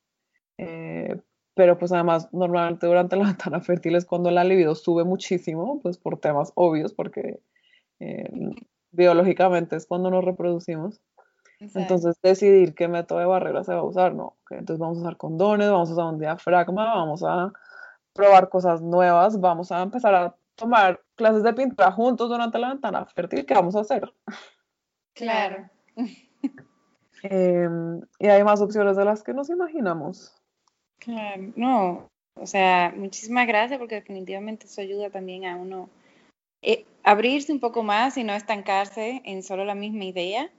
Eh, 0.58 1.16
pero 1.54 1.78
pues 1.78 1.92
además 1.92 2.30
normalmente 2.32 2.88
durante 2.88 3.16
la 3.16 3.24
ventana 3.28 3.62
fértil 3.62 3.96
es 3.96 4.06
cuando 4.06 4.32
la 4.32 4.44
libido 4.44 4.76
sube 4.76 5.04
muchísimo, 5.04 5.80
pues 5.82 5.98
por 5.98 6.20
temas 6.20 6.52
obvios, 6.56 6.94
porque 6.94 7.40
eh, 8.00 8.30
biológicamente 8.92 9.76
es 9.76 9.86
cuando 9.86 10.10
nos 10.10 10.24
reproducimos. 10.24 11.02
Entonces 11.60 12.18
decidir 12.22 12.74
qué 12.74 12.88
método 12.88 13.20
de 13.20 13.26
barrera 13.26 13.64
se 13.64 13.74
va 13.74 13.80
a 13.80 13.84
usar, 13.84 14.14
¿no? 14.14 14.38
entonces 14.50 14.80
vamos 14.80 14.98
a 14.98 15.02
usar 15.02 15.18
condones, 15.18 15.70
vamos 15.70 15.90
a 15.90 15.94
usar 15.94 16.06
un 16.06 16.20
diafragma, 16.20 16.96
vamos 16.96 17.22
a 17.24 17.52
probar 18.14 18.50
cosas 18.50 18.82
nuevas, 18.82 19.40
vamos 19.40 19.72
a 19.72 19.82
empezar 19.82 20.16
a 20.16 20.36
tomar 20.56 21.02
clases 21.16 21.44
de 21.44 21.54
pintura 21.54 21.92
juntos 21.92 22.30
durante 22.30 22.60
la 22.60 22.70
ventana 22.70 23.06
fértil, 23.06 23.46
¿qué 23.46 23.54
vamos 23.54 23.76
a 23.76 23.82
hacer? 23.82 24.12
Claro. 25.14 25.70
Em, 27.24 28.00
y 28.18 28.28
hay 28.28 28.44
más 28.46 28.62
opciones 28.62 28.96
de 28.96 29.04
las 29.04 29.24
que 29.24 29.34
nos 29.34 29.50
imaginamos. 29.50 30.34
Claro, 31.00 31.52
no, 31.58 32.10
o 32.36 32.46
sea, 32.46 32.94
muchísimas 32.96 33.46
gracias 33.46 33.78
porque 33.80 33.96
definitivamente 33.96 34.68
eso 34.68 34.80
ayuda 34.80 35.10
también 35.10 35.46
a 35.46 35.58
uno 35.58 35.90
eh, 36.62 36.86
abrirse 37.04 37.52
un 37.52 37.60
poco 37.60 37.84
más 37.84 38.18
y 38.18 38.24
no 38.24 38.34
estancarse 38.34 39.22
en 39.26 39.44
solo 39.44 39.66
la 39.66 39.76
misma 39.76 40.06
idea. 40.06 40.50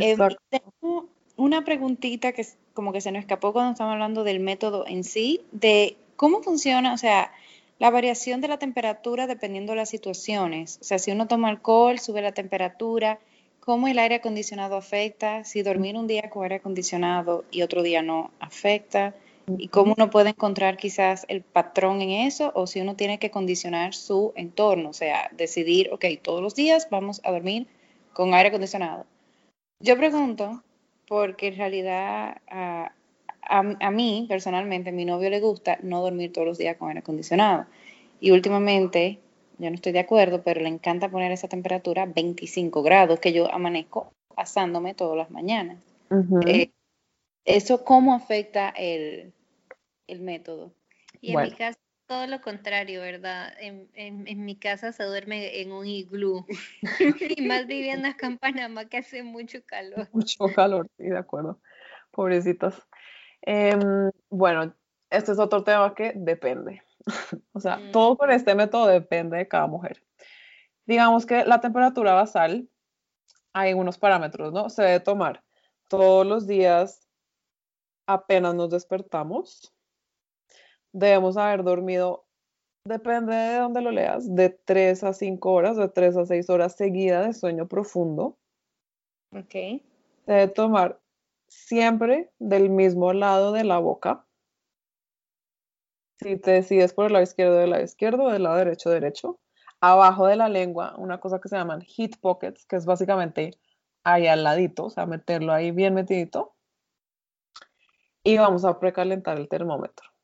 Eh, 0.00 0.16
tengo 0.48 1.08
una 1.36 1.64
preguntita 1.64 2.32
que 2.32 2.46
como 2.74 2.92
que 2.92 3.00
se 3.00 3.10
nos 3.10 3.20
escapó 3.20 3.52
cuando 3.52 3.72
estamos 3.72 3.92
hablando 3.92 4.24
del 4.24 4.40
método 4.40 4.86
en 4.86 5.04
sí, 5.04 5.40
de 5.52 5.96
cómo 6.16 6.42
funciona, 6.42 6.92
o 6.92 6.98
sea, 6.98 7.32
la 7.78 7.90
variación 7.90 8.40
de 8.40 8.48
la 8.48 8.58
temperatura 8.58 9.26
dependiendo 9.26 9.72
de 9.72 9.76
las 9.76 9.90
situaciones. 9.90 10.78
O 10.80 10.84
sea, 10.84 10.98
si 10.98 11.10
uno 11.10 11.26
toma 11.26 11.48
alcohol, 11.48 11.98
sube 11.98 12.22
la 12.22 12.32
temperatura, 12.32 13.18
cómo 13.60 13.88
el 13.88 13.98
aire 13.98 14.16
acondicionado 14.16 14.76
afecta, 14.76 15.44
si 15.44 15.62
dormir 15.62 15.96
un 15.96 16.06
día 16.06 16.30
con 16.30 16.44
aire 16.44 16.56
acondicionado 16.56 17.44
y 17.50 17.62
otro 17.62 17.82
día 17.82 18.02
no 18.02 18.30
afecta. 18.40 19.14
Y 19.58 19.68
cómo 19.68 19.94
uno 19.96 20.10
puede 20.10 20.30
encontrar 20.30 20.76
quizás 20.76 21.24
el 21.28 21.42
patrón 21.42 22.02
en 22.02 22.10
eso 22.10 22.50
o 22.54 22.66
si 22.66 22.80
uno 22.80 22.96
tiene 22.96 23.18
que 23.18 23.30
condicionar 23.30 23.94
su 23.94 24.32
entorno, 24.34 24.90
o 24.90 24.92
sea, 24.92 25.30
decidir, 25.32 25.90
ok, 25.92 26.04
todos 26.20 26.42
los 26.42 26.56
días 26.56 26.88
vamos 26.90 27.20
a 27.24 27.30
dormir 27.30 27.68
con 28.12 28.34
aire 28.34 28.48
acondicionado. 28.48 29.06
Yo 29.80 29.96
pregunto, 29.96 30.62
porque 31.06 31.48
en 31.48 31.56
realidad 31.56 32.40
a, 32.48 32.92
a, 33.42 33.90
mí 33.90 34.26
personalmente, 34.28 34.90
a 34.90 34.92
mi 34.92 35.04
novio 35.04 35.30
le 35.30 35.40
gusta 35.40 35.78
no 35.82 36.02
dormir 36.02 36.32
todos 36.32 36.46
los 36.46 36.58
días 36.58 36.76
con 36.76 36.88
aire 36.88 37.00
acondicionado. 37.00 37.66
Y 38.20 38.30
últimamente, 38.30 39.20
yo 39.58 39.68
no 39.70 39.74
estoy 39.74 39.92
de 39.92 40.00
acuerdo, 40.00 40.42
pero 40.42 40.60
le 40.60 40.68
encanta 40.68 41.10
poner 41.10 41.32
esa 41.32 41.48
temperatura 41.48 42.06
25 42.06 42.82
grados, 42.82 43.20
que 43.20 43.32
yo 43.32 43.52
amanezco 43.52 44.12
asándome 44.36 44.94
todas 44.94 45.16
las 45.16 45.30
mañanas. 45.30 45.78
Eh, 46.46 46.70
¿Eso 47.44 47.84
cómo 47.84 48.14
afecta 48.14 48.70
el, 48.70 49.32
el 50.06 50.20
método. 50.20 50.72
Y 51.20 51.34
en 51.34 51.42
mi 51.42 51.50
casa 51.52 51.78
todo 52.06 52.26
lo 52.26 52.40
contrario, 52.40 53.00
¿verdad? 53.00 53.52
En, 53.58 53.88
en, 53.94 54.44
mi 54.44 54.56
casa 54.56 54.92
se 54.92 55.04
duerme 55.04 55.60
en 55.60 55.72
un 55.72 55.86
iglú. 55.86 56.46
y 57.36 57.42
más 57.42 57.66
viviendo 57.66 58.08
acá 58.08 58.26
en 58.26 58.38
Panamá 58.38 58.86
que 58.86 58.98
hace 58.98 59.22
mucho 59.22 59.58
calor. 59.66 60.08
Mucho 60.12 60.46
calor, 60.54 60.88
sí, 60.96 61.04
de 61.04 61.18
acuerdo. 61.18 61.60
Pobrecitos. 62.10 62.80
Em, 63.42 64.10
bueno, 64.30 64.74
este 65.10 65.32
es 65.32 65.38
otro 65.38 65.64
tema 65.64 65.94
que 65.94 66.12
depende. 66.14 66.82
o 67.52 67.60
sea, 67.60 67.80
todo 67.92 68.16
con 68.16 68.30
este 68.30 68.54
método 68.54 68.86
depende 68.86 69.36
de 69.36 69.48
cada 69.48 69.66
mujer. 69.66 70.02
Digamos 70.86 71.26
que 71.26 71.44
la 71.44 71.60
temperatura 71.60 72.12
basal, 72.12 72.68
hay 73.52 73.72
unos 73.72 73.98
parámetros, 73.98 74.52
¿no? 74.52 74.68
Se 74.68 74.82
debe 74.82 75.00
tomar 75.00 75.42
todos 75.88 76.26
los 76.26 76.46
días 76.46 77.06
apenas 78.06 78.54
nos 78.54 78.70
despertamos 78.70 79.75
debemos 80.96 81.36
haber 81.36 81.62
dormido, 81.62 82.24
depende 82.84 83.34
de 83.34 83.58
dónde 83.58 83.82
lo 83.82 83.90
leas, 83.90 84.34
de 84.34 84.48
3 84.48 85.04
a 85.04 85.12
5 85.12 85.52
horas, 85.52 85.76
de 85.76 85.88
3 85.88 86.16
a 86.16 86.24
6 86.24 86.48
horas 86.48 86.74
seguidas 86.74 87.26
de 87.26 87.34
sueño 87.34 87.68
profundo. 87.68 88.38
Ok. 89.32 89.82
Debe 90.26 90.48
tomar 90.48 90.98
siempre 91.48 92.30
del 92.38 92.70
mismo 92.70 93.12
lado 93.12 93.52
de 93.52 93.64
la 93.64 93.78
boca. 93.78 94.24
Si 96.18 96.36
te 96.38 96.52
decides 96.52 96.94
por 96.94 97.06
el 97.06 97.12
lado 97.12 97.22
izquierdo, 97.22 97.56
del 97.56 97.70
lado 97.70 97.82
izquierdo, 97.82 98.30
del 98.30 98.44
lado 98.44 98.56
derecho, 98.56 98.88
derecho. 98.88 99.38
Abajo 99.82 100.26
de 100.26 100.36
la 100.36 100.48
lengua, 100.48 100.94
una 100.96 101.20
cosa 101.20 101.38
que 101.40 101.50
se 101.50 101.56
llaman 101.56 101.82
heat 101.82 102.18
pockets, 102.20 102.64
que 102.64 102.76
es 102.76 102.86
básicamente 102.86 103.50
ahí 104.02 104.26
al 104.26 104.42
ladito, 104.42 104.86
o 104.86 104.90
sea, 104.90 105.04
meterlo 105.04 105.52
ahí 105.52 105.72
bien 105.72 105.92
metidito. 105.92 106.54
Y 108.24 108.38
vamos 108.38 108.64
a 108.64 108.80
precalentar 108.80 109.36
el 109.36 109.48
termómetro 109.48 110.15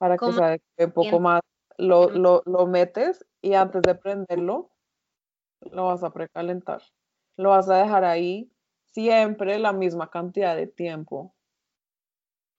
para 0.00 0.16
que 0.16 0.32
sea 0.32 0.56
un 0.78 0.92
poco 0.92 1.20
más 1.20 1.42
lo, 1.76 2.08
lo, 2.08 2.42
lo, 2.46 2.66
metes 2.66 3.26
y 3.42 3.52
antes 3.52 3.82
de 3.82 3.94
prenderlo 3.94 4.70
lo 5.60 5.84
vas 5.84 6.02
a 6.02 6.10
precalentar. 6.10 6.80
Lo 7.36 7.50
vas 7.50 7.68
a 7.68 7.76
dejar 7.76 8.04
ahí 8.04 8.50
siempre 8.86 9.58
la 9.58 9.74
misma 9.74 10.08
cantidad 10.08 10.56
de 10.56 10.66
tiempo. 10.66 11.34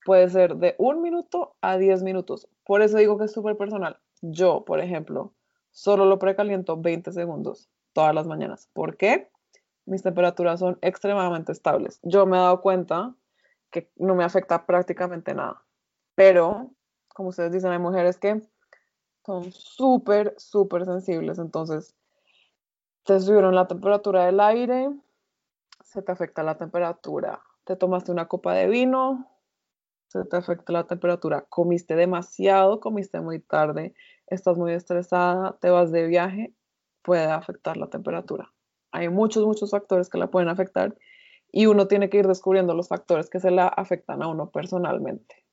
Puede 0.05 0.29
ser 0.29 0.55
de 0.57 0.75
un 0.77 1.01
minuto 1.01 1.55
a 1.61 1.77
diez 1.77 2.03
minutos. 2.03 2.47
Por 2.63 2.83
eso 2.83 2.99
digo 2.99 3.17
que 3.17 3.25
es 3.25 3.33
súper 3.33 3.57
personal. 3.57 3.99
Yo, 4.21 4.63
por 4.63 4.79
ejemplo, 4.79 5.33
solo 5.71 6.05
lo 6.05 6.19
precaliento 6.19 6.79
20 6.79 7.11
segundos 7.11 7.71
todas 7.93 8.13
las 8.13 8.27
mañanas. 8.27 8.69
¿Por 8.71 8.97
qué? 8.97 9.31
Mis 9.87 10.03
temperaturas 10.03 10.59
son 10.59 10.77
extremadamente 10.81 11.51
estables. 11.51 11.99
Yo 12.03 12.27
me 12.27 12.37
he 12.37 12.39
dado 12.39 12.61
cuenta 12.61 13.15
que 13.71 13.89
no 13.95 14.13
me 14.13 14.23
afecta 14.23 14.67
prácticamente 14.67 15.33
nada. 15.33 15.65
Pero 16.13 16.69
como 17.13 17.29
ustedes 17.29 17.51
dicen, 17.51 17.71
hay 17.71 17.79
mujeres 17.79 18.17
que 18.17 18.41
son 19.25 19.51
súper, 19.51 20.33
súper 20.37 20.85
sensibles. 20.85 21.39
Entonces, 21.39 21.95
te 23.03 23.19
subieron 23.19 23.55
la 23.55 23.67
temperatura 23.67 24.25
del 24.25 24.39
aire, 24.39 24.89
se 25.83 26.01
te 26.01 26.11
afecta 26.11 26.43
la 26.43 26.57
temperatura. 26.57 27.41
Te 27.63 27.75
tomaste 27.75 28.11
una 28.11 28.27
copa 28.27 28.53
de 28.53 28.67
vino, 28.67 29.27
se 30.07 30.25
te 30.25 30.37
afecta 30.37 30.73
la 30.73 30.85
temperatura. 30.85 31.45
Comiste 31.49 31.95
demasiado, 31.95 32.79
comiste 32.79 33.21
muy 33.21 33.39
tarde, 33.39 33.93
estás 34.27 34.57
muy 34.57 34.73
estresada, 34.73 35.57
te 35.59 35.69
vas 35.69 35.91
de 35.91 36.07
viaje, 36.07 36.53
puede 37.01 37.25
afectar 37.25 37.77
la 37.77 37.87
temperatura. 37.87 38.51
Hay 38.91 39.09
muchos, 39.09 39.45
muchos 39.45 39.71
factores 39.71 40.09
que 40.09 40.17
la 40.17 40.27
pueden 40.27 40.49
afectar 40.49 40.95
y 41.51 41.65
uno 41.65 41.87
tiene 41.87 42.09
que 42.09 42.17
ir 42.17 42.27
descubriendo 42.27 42.73
los 42.73 42.87
factores 42.87 43.29
que 43.29 43.39
se 43.39 43.51
la 43.51 43.67
afectan 43.67 44.21
a 44.21 44.27
uno 44.27 44.49
personalmente. 44.49 45.43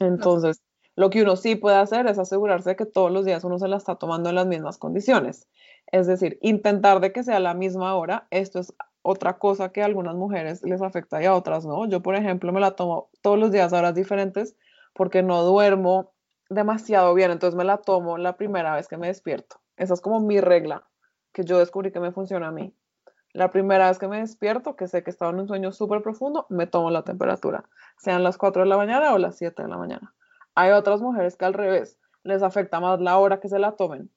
Entonces, 0.00 0.62
lo 0.96 1.10
que 1.10 1.22
uno 1.22 1.36
sí 1.36 1.54
puede 1.56 1.76
hacer 1.76 2.06
es 2.06 2.18
asegurarse 2.18 2.70
de 2.70 2.76
que 2.76 2.86
todos 2.86 3.10
los 3.10 3.24
días 3.24 3.44
uno 3.44 3.58
se 3.58 3.68
la 3.68 3.76
está 3.76 3.96
tomando 3.96 4.28
en 4.28 4.34
las 4.34 4.46
mismas 4.46 4.78
condiciones. 4.78 5.46
Es 5.86 6.06
decir, 6.06 6.38
intentar 6.42 7.00
de 7.00 7.12
que 7.12 7.22
sea 7.22 7.40
la 7.40 7.54
misma 7.54 7.94
hora. 7.94 8.26
Esto 8.30 8.58
es 8.60 8.74
otra 9.02 9.38
cosa 9.38 9.70
que 9.70 9.82
a 9.82 9.86
algunas 9.86 10.16
mujeres 10.16 10.62
les 10.64 10.82
afecta 10.82 11.22
y 11.22 11.26
a 11.26 11.34
otras 11.34 11.64
no. 11.64 11.86
Yo, 11.88 12.02
por 12.02 12.16
ejemplo, 12.16 12.52
me 12.52 12.60
la 12.60 12.72
tomo 12.72 13.10
todos 13.22 13.38
los 13.38 13.52
días 13.52 13.72
a 13.72 13.78
horas 13.78 13.94
diferentes 13.94 14.56
porque 14.92 15.22
no 15.22 15.42
duermo 15.44 16.12
demasiado 16.50 17.14
bien, 17.14 17.30
entonces 17.30 17.56
me 17.56 17.64
la 17.64 17.78
tomo 17.78 18.18
la 18.18 18.36
primera 18.36 18.74
vez 18.74 18.88
que 18.88 18.96
me 18.96 19.06
despierto. 19.06 19.60
Esa 19.76 19.94
es 19.94 20.00
como 20.00 20.20
mi 20.20 20.40
regla 20.40 20.88
que 21.32 21.44
yo 21.44 21.58
descubrí 21.58 21.92
que 21.92 22.00
me 22.00 22.12
funciona 22.12 22.48
a 22.48 22.52
mí. 22.52 22.74
La 23.38 23.52
primera 23.52 23.86
vez 23.86 24.00
que 24.00 24.08
me 24.08 24.18
despierto, 24.18 24.74
que 24.74 24.88
sé 24.88 25.04
que 25.04 25.10
estaba 25.10 25.30
en 25.30 25.38
un 25.38 25.46
sueño 25.46 25.70
súper 25.70 26.02
profundo, 26.02 26.46
me 26.48 26.66
tomo 26.66 26.90
la 26.90 27.04
temperatura, 27.04 27.68
sean 27.96 28.24
las 28.24 28.36
4 28.36 28.62
de 28.62 28.68
la 28.68 28.76
mañana 28.76 29.14
o 29.14 29.18
las 29.18 29.36
7 29.36 29.62
de 29.62 29.68
la 29.68 29.76
mañana. 29.76 30.12
Hay 30.56 30.72
otras 30.72 31.00
mujeres 31.00 31.36
que 31.36 31.44
al 31.44 31.54
revés, 31.54 32.00
les 32.24 32.42
afecta 32.42 32.80
más 32.80 33.00
la 33.00 33.16
hora 33.16 33.38
que 33.38 33.48
se 33.48 33.60
la 33.60 33.76
tomen. 33.76 34.10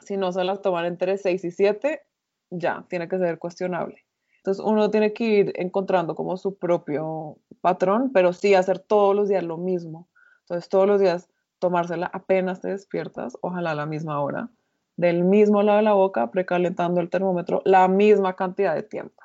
Si 0.00 0.16
no 0.16 0.30
se 0.30 0.44
la 0.44 0.58
toman 0.58 0.84
entre 0.84 1.18
6 1.18 1.44
y 1.44 1.50
7, 1.50 2.02
ya, 2.50 2.86
tiene 2.88 3.08
que 3.08 3.18
ser 3.18 3.40
cuestionable. 3.40 4.06
Entonces 4.36 4.64
uno 4.64 4.92
tiene 4.92 5.12
que 5.12 5.24
ir 5.24 5.52
encontrando 5.56 6.14
como 6.14 6.36
su 6.36 6.56
propio 6.56 7.38
patrón, 7.62 8.12
pero 8.14 8.32
sí 8.32 8.54
hacer 8.54 8.78
todos 8.78 9.16
los 9.16 9.28
días 9.28 9.42
lo 9.42 9.56
mismo. 9.56 10.08
Entonces 10.42 10.68
todos 10.68 10.86
los 10.86 11.00
días 11.00 11.28
tomársela 11.58 12.08
apenas 12.12 12.60
te 12.60 12.68
despiertas, 12.68 13.36
ojalá 13.40 13.72
a 13.72 13.74
la 13.74 13.86
misma 13.86 14.20
hora 14.20 14.50
del 15.02 15.24
mismo 15.24 15.62
lado 15.62 15.78
de 15.78 15.84
la 15.84 15.92
boca, 15.92 16.30
precalentando 16.30 17.00
el 17.00 17.10
termómetro 17.10 17.60
la 17.64 17.88
misma 17.88 18.34
cantidad 18.36 18.74
de 18.74 18.84
tiempo. 18.84 19.22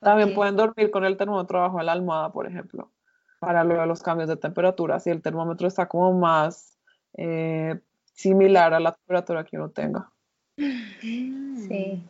También 0.00 0.34
pueden 0.34 0.56
dormir 0.56 0.90
con 0.90 1.04
el 1.04 1.16
termómetro 1.16 1.60
bajo 1.60 1.82
la 1.82 1.92
almohada, 1.92 2.32
por 2.32 2.46
ejemplo. 2.46 2.92
para 3.40 3.64
de 3.64 3.86
los 3.86 4.02
cambios 4.02 4.28
de 4.28 4.36
temperatura, 4.36 4.98
si 5.00 5.10
el 5.10 5.20
termómetro 5.20 5.68
está 5.68 5.86
como 5.86 6.12
más 6.12 6.78
eh, 7.18 7.78
similar 8.14 8.72
a 8.72 8.80
la 8.80 8.92
temperatura 8.92 9.44
que 9.44 9.56
uno 9.56 9.70
tenga. 9.70 10.10
Sí. 10.56 12.02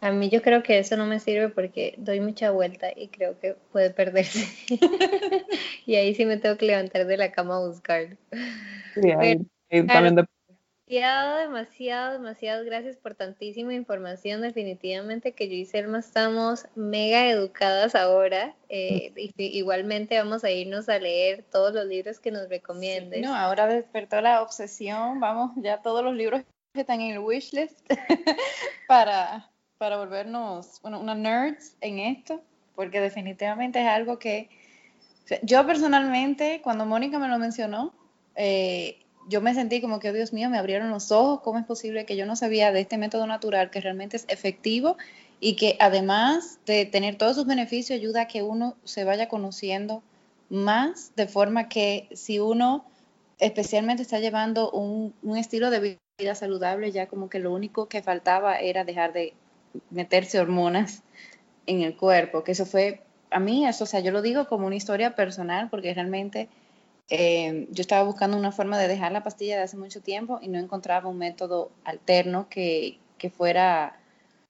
A 0.00 0.12
mí 0.12 0.28
yo 0.30 0.42
creo 0.42 0.62
que 0.62 0.78
eso 0.78 0.96
no 0.96 1.06
me 1.06 1.18
sirve 1.20 1.48
porque 1.48 1.94
doy 1.98 2.20
mucha 2.20 2.50
vuelta 2.50 2.88
y 2.94 3.08
creo 3.08 3.38
que 3.40 3.54
puede 3.72 3.90
perderse. 3.90 4.46
y 5.86 5.94
ahí 5.94 6.14
sí 6.14 6.26
me 6.26 6.36
tengo 6.36 6.56
que 6.56 6.66
levantar 6.66 7.06
de 7.06 7.16
la 7.16 7.32
cama 7.32 7.56
a 7.56 7.66
buscar. 7.66 8.16
Sí, 8.94 9.10
ahí, 9.10 9.46
también 9.86 10.16
Demasiado, 10.88 11.36
demasiado, 11.36 12.12
demasiado 12.14 12.64
gracias 12.64 12.96
por 12.96 13.14
tantísima 13.14 13.74
información. 13.74 14.40
Definitivamente 14.40 15.32
que 15.32 15.46
yo 15.46 15.54
y 15.54 15.66
Selma 15.66 15.98
estamos 15.98 16.64
mega 16.76 17.28
educadas 17.28 17.94
ahora. 17.94 18.56
Eh, 18.70 19.12
igualmente 19.36 20.16
vamos 20.16 20.44
a 20.44 20.50
irnos 20.50 20.88
a 20.88 20.98
leer 20.98 21.44
todos 21.52 21.74
los 21.74 21.84
libros 21.84 22.18
que 22.18 22.30
nos 22.30 22.48
recomiendes. 22.48 23.20
no, 23.20 23.34
ahora 23.34 23.66
despertó 23.66 24.22
la 24.22 24.40
obsesión. 24.40 25.20
Vamos, 25.20 25.52
ya 25.56 25.82
todos 25.82 26.02
los 26.02 26.14
libros 26.14 26.42
que 26.72 26.80
están 26.80 27.02
en 27.02 27.12
el 27.12 27.18
wishlist 27.18 27.78
para, 28.88 29.50
para 29.76 29.98
volvernos 29.98 30.80
bueno, 30.80 31.00
una 31.00 31.14
nerds 31.14 31.76
en 31.82 31.98
esto, 31.98 32.40
porque 32.74 33.02
definitivamente 33.02 33.78
es 33.78 33.88
algo 33.88 34.18
que 34.18 34.48
yo 35.42 35.66
personalmente, 35.66 36.62
cuando 36.62 36.86
Mónica 36.86 37.18
me 37.18 37.28
lo 37.28 37.38
mencionó, 37.38 37.92
eh, 38.36 39.04
yo 39.28 39.40
me 39.42 39.54
sentí 39.54 39.80
como 39.80 40.00
que, 40.00 40.08
oh, 40.08 40.12
Dios 40.12 40.32
mío, 40.32 40.48
me 40.48 40.58
abrieron 40.58 40.90
los 40.90 41.12
ojos, 41.12 41.40
¿cómo 41.42 41.58
es 41.58 41.66
posible 41.66 42.06
que 42.06 42.16
yo 42.16 42.24
no 42.24 42.34
sabía 42.34 42.72
de 42.72 42.80
este 42.80 42.96
método 42.96 43.26
natural 43.26 43.70
que 43.70 43.80
realmente 43.80 44.16
es 44.16 44.24
efectivo 44.28 44.96
y 45.38 45.54
que 45.54 45.76
además 45.80 46.58
de 46.66 46.86
tener 46.86 47.16
todos 47.16 47.36
sus 47.36 47.46
beneficios, 47.46 47.98
ayuda 47.98 48.22
a 48.22 48.28
que 48.28 48.42
uno 48.42 48.76
se 48.84 49.04
vaya 49.04 49.28
conociendo 49.28 50.02
más, 50.48 51.12
de 51.14 51.26
forma 51.26 51.68
que 51.68 52.08
si 52.12 52.38
uno 52.38 52.86
especialmente 53.38 54.02
está 54.02 54.18
llevando 54.18 54.70
un, 54.70 55.14
estilo 55.36 55.70
de 55.70 55.98
vida 56.18 56.34
saludable, 56.34 56.90
ya 56.90 57.06
como 57.06 57.28
que 57.28 57.38
lo 57.38 57.52
único 57.52 57.86
que 57.86 58.02
faltaba 58.02 58.58
era 58.58 58.84
dejar 58.84 59.12
de 59.12 59.34
meterse 59.90 60.40
hormonas 60.40 61.02
en 61.66 61.82
el 61.82 61.96
cuerpo, 61.96 62.42
que 62.42 62.52
eso 62.52 62.64
fue, 62.64 63.02
a 63.30 63.38
mí, 63.38 63.66
eso, 63.66 63.84
o 63.84 63.86
sea, 63.86 64.00
yo 64.00 64.10
lo 64.10 64.22
digo 64.22 64.48
como 64.48 64.66
una 64.66 64.76
historia 64.76 65.14
personal, 65.14 65.68
porque 65.70 65.92
realmente 65.92 66.48
eh, 67.10 67.66
yo 67.70 67.80
estaba 67.80 68.04
buscando 68.04 68.36
una 68.36 68.52
forma 68.52 68.78
de 68.78 68.88
dejar 68.88 69.12
la 69.12 69.22
pastilla 69.22 69.56
de 69.56 69.62
hace 69.62 69.76
mucho 69.76 70.02
tiempo 70.02 70.38
y 70.42 70.48
no 70.48 70.58
encontraba 70.58 71.08
un 71.08 71.18
método 71.18 71.70
alterno 71.84 72.48
que, 72.50 72.98
fuera 73.36 73.98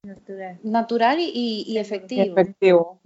natural, 0.03 0.59
natural 0.63 1.19
y, 1.21 1.79
efectivo. 1.79 2.39
Efectivo. 2.39 3.01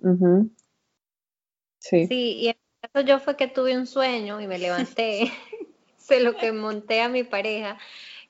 Sí. 1.78 2.07
Sí, 2.07 2.36
y 2.38 2.48
en 2.48 2.57
el 2.57 2.90
caso 2.90 3.07
yo 3.07 3.18
fue 3.18 3.36
que 3.36 3.48
tuve 3.48 3.76
un 3.76 3.86
sueño 3.86 4.40
y 4.40 4.46
me 4.46 4.59
levanté, 4.59 5.30
sé 5.98 6.20
lo 6.20 6.36
que 6.36 6.53
monté 6.53 7.03
a 7.03 7.09
mi 7.09 7.24
pareja. 7.24 7.78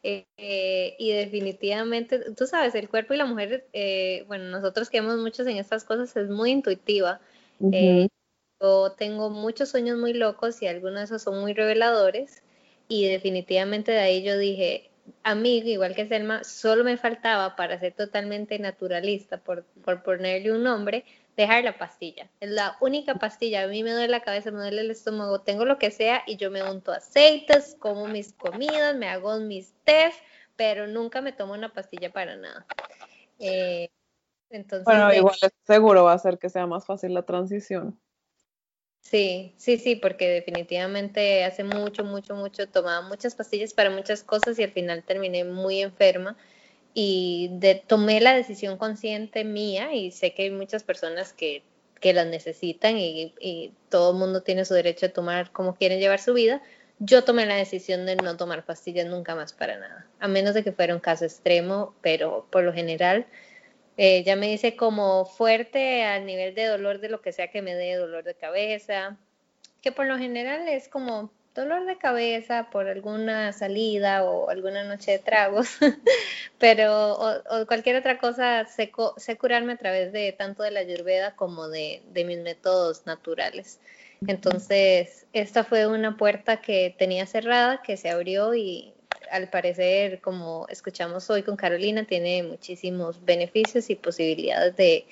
Eh, 0.05 0.97
y 0.99 1.13
definitivamente, 1.13 2.33
tú 2.33 2.47
sabes, 2.47 2.75
el 2.75 2.89
cuerpo 2.89 3.15
y 3.15 3.19
la 3.19 3.27
mujer, 3.27 3.69
eh, 3.73 4.25
bueno, 4.27 4.51
nosotros 4.51 4.91
que 4.91 5.01
vemos 5.01 5.19
muchos 5.19 5.47
en 5.47 5.59
estas 5.59 5.85
cosas, 5.85 6.17
es 6.17 6.29
muy 6.29 6.51
intuitiva. 6.51 7.21
Yo 8.63 8.93
tengo 8.93 9.29
muchos 9.29 9.71
sueños 9.71 9.99
muy 9.99 10.13
locos 10.13 10.63
y 10.63 10.69
algunos 10.69 11.01
de 11.01 11.05
esos 11.05 11.23
son 11.23 11.41
muy 11.41 11.53
reveladores 11.53 12.43
y 12.87 13.09
definitivamente 13.09 13.91
de 13.91 13.99
ahí 13.99 14.23
yo 14.23 14.39
dije, 14.39 14.93
a 15.25 15.35
mí, 15.35 15.59
igual 15.59 15.95
que 15.95 16.07
Selma, 16.07 16.45
solo 16.45 16.85
me 16.85 16.97
faltaba 16.97 17.57
para 17.57 17.79
ser 17.81 17.95
totalmente 17.95 18.59
naturalista, 18.59 19.39
por, 19.39 19.65
por 19.85 20.03
ponerle 20.03 20.53
un 20.53 20.63
nombre, 20.63 21.05
dejar 21.37 21.65
la 21.65 21.77
pastilla. 21.77 22.29
Es 22.41 22.51
la 22.51 22.77
única 22.81 23.17
pastilla. 23.17 23.63
A 23.63 23.67
mí 23.67 23.83
me 23.83 23.93
duele 23.93 24.09
la 24.09 24.21
cabeza, 24.21 24.51
me 24.51 24.61
duele 24.61 24.83
el 24.83 24.91
estómago, 24.91 25.41
tengo 25.41 25.65
lo 25.65 25.79
que 25.79 25.91
sea 25.91 26.23
y 26.27 26.37
yo 26.37 26.51
me 26.51 26.63
unto 26.63 26.93
aceites, 26.93 27.77
como 27.79 28.07
mis 28.07 28.33
comidas, 28.33 28.95
me 28.95 29.09
hago 29.09 29.39
mis 29.41 29.75
test, 29.85 30.19
pero 30.57 30.87
nunca 30.87 31.21
me 31.21 31.33
tomo 31.33 31.55
una 31.55 31.73
pastilla 31.73 32.13
para 32.13 32.37
nada. 32.37 32.67
Eh, 33.39 33.89
entonces, 34.51 34.85
bueno, 34.85 35.13
igual 35.13 35.37
seguro 35.65 36.05
va 36.05 36.13
a 36.13 36.17
hacer 36.17 36.39
que 36.39 36.51
sea 36.51 36.67
más 36.67 36.87
fácil 36.87 37.15
la 37.15 37.23
transición. 37.23 37.99
Sí, 39.03 39.53
sí, 39.59 39.79
sí, 39.79 39.97
porque 39.97 40.29
definitivamente 40.29 41.45
hace 41.45 41.65
mucho, 41.65 42.05
mucho, 42.05 42.35
mucho 42.37 42.69
tomaba 42.69 43.07
muchas 43.07 43.35
pastillas 43.35 43.75
para 43.75 43.91
muchas 43.91 44.23
cosas 44.23 44.59
y 44.59 44.63
al 44.63 44.71
final 44.71 45.03
terminé 45.03 45.45
muy 45.45 45.81
enferma 45.81 46.37
y 46.95 47.51
de, 47.55 47.75
tomé 47.75 48.21
la 48.21 48.35
decisión 48.35 48.79
consciente 48.79 49.45
mía 49.45 49.93
y 49.93 50.13
sé 50.13 50.35
que 50.35 50.45
hay 50.45 50.51
muchas 50.51 50.85
personas 50.85 51.33
que, 51.33 51.65
que 52.01 52.13
las 52.13 52.27
necesitan 52.29 52.97
y, 52.97 53.35
y, 53.41 53.73
todo 53.91 54.13
el 54.13 54.19
mundo 54.19 54.43
tiene 54.43 54.65
su 54.65 54.75
derecho 54.75 55.07
a 55.07 55.09
tomar 55.11 55.51
como 55.53 55.75
quieren 55.75 55.99
llevar 56.01 56.21
su 56.21 56.33
vida. 56.33 56.63
Yo 57.01 57.25
tomé 57.25 57.45
la 57.45 57.57
decisión 57.57 58.07
de 58.07 58.17
no 58.17 58.37
tomar 58.37 58.65
pastillas 58.65 59.07
nunca 59.07 59.35
más 59.35 59.53
para 59.53 59.79
nada, 59.79 60.07
a 60.21 60.29
menos 60.29 60.55
de 60.55 60.63
que 60.63 60.73
fuera 60.73 60.95
un 60.95 61.01
caso 61.01 61.25
extremo, 61.25 61.95
pero 62.03 62.47
por 62.51 62.63
lo 62.63 62.73
general 62.73 63.27
eh, 63.97 64.23
ya 64.25 64.37
me 64.37 64.49
dice 64.49 64.77
como 64.77 65.25
fuerte 65.25 66.05
al 66.05 66.27
nivel 66.27 66.55
de 66.55 66.67
dolor 66.67 67.01
de 67.01 67.09
lo 67.09 67.21
que 67.21 67.33
sea 67.33 67.51
que 67.51 67.63
me 67.63 67.75
dé, 67.75 67.95
dolor 67.95 68.25
de 68.25 68.35
cabeza, 68.35 69.17
que 69.81 69.93
por 69.93 70.07
lo 70.07 70.19
general 70.19 70.67
es 70.69 70.89
como 70.89 71.31
dolor 71.55 71.85
de 71.85 71.99
cabeza 71.99 72.69
por 72.71 72.89
alguna 72.89 73.53
salida 73.53 74.25
o 74.25 74.49
alguna 74.49 74.85
noche 74.85 75.13
de 75.13 75.19
tragos, 75.19 75.77
pero 76.59 77.13
o, 77.15 77.67
cualquier 77.67 77.97
otra 77.97 78.19
cosa, 78.19 78.65
sé, 78.67 78.91
curarme 79.39 79.75
a 79.75 79.77
través 79.77 80.13
de 80.13 80.33
tanto 80.33 80.63
de 80.63 80.71
la 80.71 80.81
ayurveda 80.81 81.37
como 81.37 81.69
de 81.69 82.03
mis 82.15 82.39
métodos 82.39 83.05
naturales. 83.07 83.79
Entonces, 84.27 85.27
esta 85.33 85.65
fue 85.65 85.87
una 85.87 86.17
puerta 86.17 86.61
que 86.61 86.95
tenía 86.97 87.27
cerrada, 87.27 87.83
que 87.83 87.97
se 87.97 88.11
abrió 88.11 88.55
y 88.55 88.95
al 89.33 89.49
parecer, 89.49 90.21
como 90.21 90.67
escuchamos 90.69 91.29
hoy 91.31 91.43
con 91.43 91.57
Carolina, 91.57 92.05
tiene 92.05 92.43
muchísimos 92.43 93.25
beneficios 93.25 93.89
y 93.89 93.97
posibilidades 93.97 94.77
de 94.77 95.07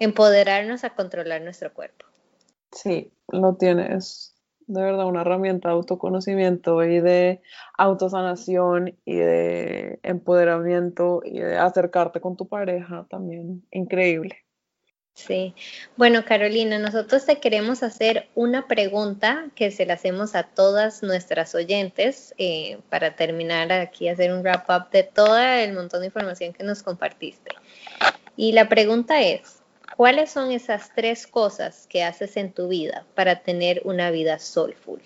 empoderarnos 0.00 0.82
a 0.82 0.90
controlar 0.90 1.40
nuestro 1.42 1.72
cuerpo. 1.72 2.04
Sí, 2.72 3.12
lo 3.28 3.54
tiene, 3.54 3.94
es 3.94 4.34
de 4.66 4.82
verdad 4.82 5.06
una 5.06 5.22
herramienta 5.22 5.68
de 5.68 5.74
autoconocimiento 5.74 6.82
y 6.84 7.00
de 7.00 7.42
autosanación 7.78 8.96
y 9.04 9.16
de 9.16 10.00
empoderamiento 10.02 11.22
y 11.24 11.38
de 11.38 11.56
acercarte 11.56 12.20
con 12.20 12.36
tu 12.36 12.48
pareja 12.48 13.06
también. 13.08 13.64
Increíble. 13.70 14.44
Sí. 15.26 15.54
Bueno, 15.96 16.24
Carolina, 16.24 16.78
nosotros 16.78 17.26
te 17.26 17.40
queremos 17.40 17.82
hacer 17.82 18.28
una 18.34 18.66
pregunta 18.66 19.50
que 19.54 19.70
se 19.70 19.84
la 19.84 19.94
hacemos 19.94 20.34
a 20.34 20.44
todas 20.44 21.02
nuestras 21.02 21.54
oyentes 21.54 22.34
eh, 22.38 22.78
para 22.88 23.16
terminar 23.16 23.70
aquí, 23.70 24.08
hacer 24.08 24.32
un 24.32 24.42
wrap 24.42 24.68
up 24.70 24.90
de 24.90 25.02
todo 25.02 25.38
el 25.38 25.74
montón 25.74 26.00
de 26.00 26.06
información 26.06 26.54
que 26.54 26.64
nos 26.64 26.82
compartiste. 26.82 27.50
Y 28.34 28.52
la 28.52 28.68
pregunta 28.68 29.20
es, 29.20 29.62
¿cuáles 29.94 30.30
son 30.30 30.52
esas 30.52 30.94
tres 30.94 31.26
cosas 31.26 31.86
que 31.86 32.02
haces 32.02 32.38
en 32.38 32.52
tu 32.52 32.68
vida 32.68 33.04
para 33.14 33.42
tener 33.42 33.82
una 33.84 34.10
vida 34.10 34.38
soulful? 34.38 35.02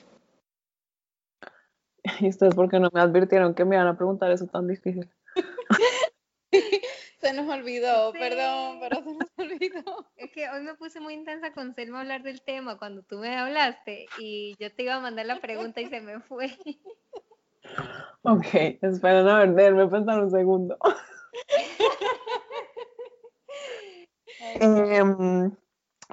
¿Y 2.20 2.28
ustedes 2.28 2.54
por 2.54 2.70
qué 2.70 2.78
no 2.78 2.88
me 2.92 3.00
advirtieron 3.00 3.54
que 3.54 3.64
me 3.64 3.74
iban 3.74 3.88
a 3.88 3.96
preguntar 3.96 4.30
eso 4.30 4.46
tan 4.46 4.68
difícil? 4.68 5.10
Se 7.24 7.32
nos 7.32 7.48
olvidó, 7.48 8.12
perdón, 8.12 8.80
pero 8.80 9.02
se 9.02 9.14
nos 9.14 9.30
olvidó. 9.38 10.06
Es 10.14 10.30
que 10.30 10.46
hoy 10.50 10.60
me 10.60 10.74
puse 10.74 11.00
muy 11.00 11.14
intensa 11.14 11.54
con 11.54 11.74
Selma 11.74 11.96
a 11.96 12.00
hablar 12.02 12.22
del 12.22 12.42
tema 12.42 12.76
cuando 12.76 13.02
tú 13.02 13.16
me 13.16 13.34
hablaste 13.34 14.04
y 14.18 14.54
yo 14.58 14.70
te 14.70 14.82
iba 14.82 14.96
a 14.96 15.00
mandar 15.00 15.24
la 15.24 15.40
pregunta 15.40 15.80
y 15.80 15.86
se 15.86 16.02
me 16.02 16.20
fue. 16.20 16.54
Ok, 18.24 18.44
esperen 18.82 19.26
a 19.26 19.38
ver, 19.38 19.54
déjenme 19.54 19.86
pensar 19.88 20.22
un 20.22 20.30
segundo. 20.30 20.76
Em, 24.60 25.50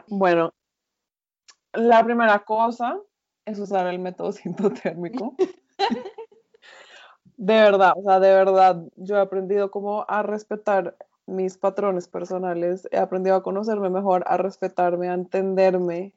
bueno, 0.07 0.53
la 1.74 2.05
primera 2.05 2.39
cosa 2.39 2.97
es 3.45 3.59
usar 3.59 3.88
el 3.88 3.99
método 3.99 4.32
sintotérmico. 4.32 5.36
De 7.42 7.56
verdad, 7.56 7.94
o 7.98 8.04
sea, 8.04 8.20
de 8.20 8.32
verdad, 8.32 8.84
yo 8.98 9.16
he 9.16 9.20
aprendido 9.20 9.72
como 9.72 10.06
a 10.08 10.22
respetar 10.22 10.96
mis 11.26 11.58
patrones 11.58 12.08
personales, 12.08 12.88
he 12.92 13.00
aprendido 13.00 13.36
a 13.36 13.42
conocerme 13.42 13.89
mejor, 13.89 14.24
a 14.28 14.38
respetarme, 14.38 15.10
a 15.10 15.16
entenderme. 15.16 16.14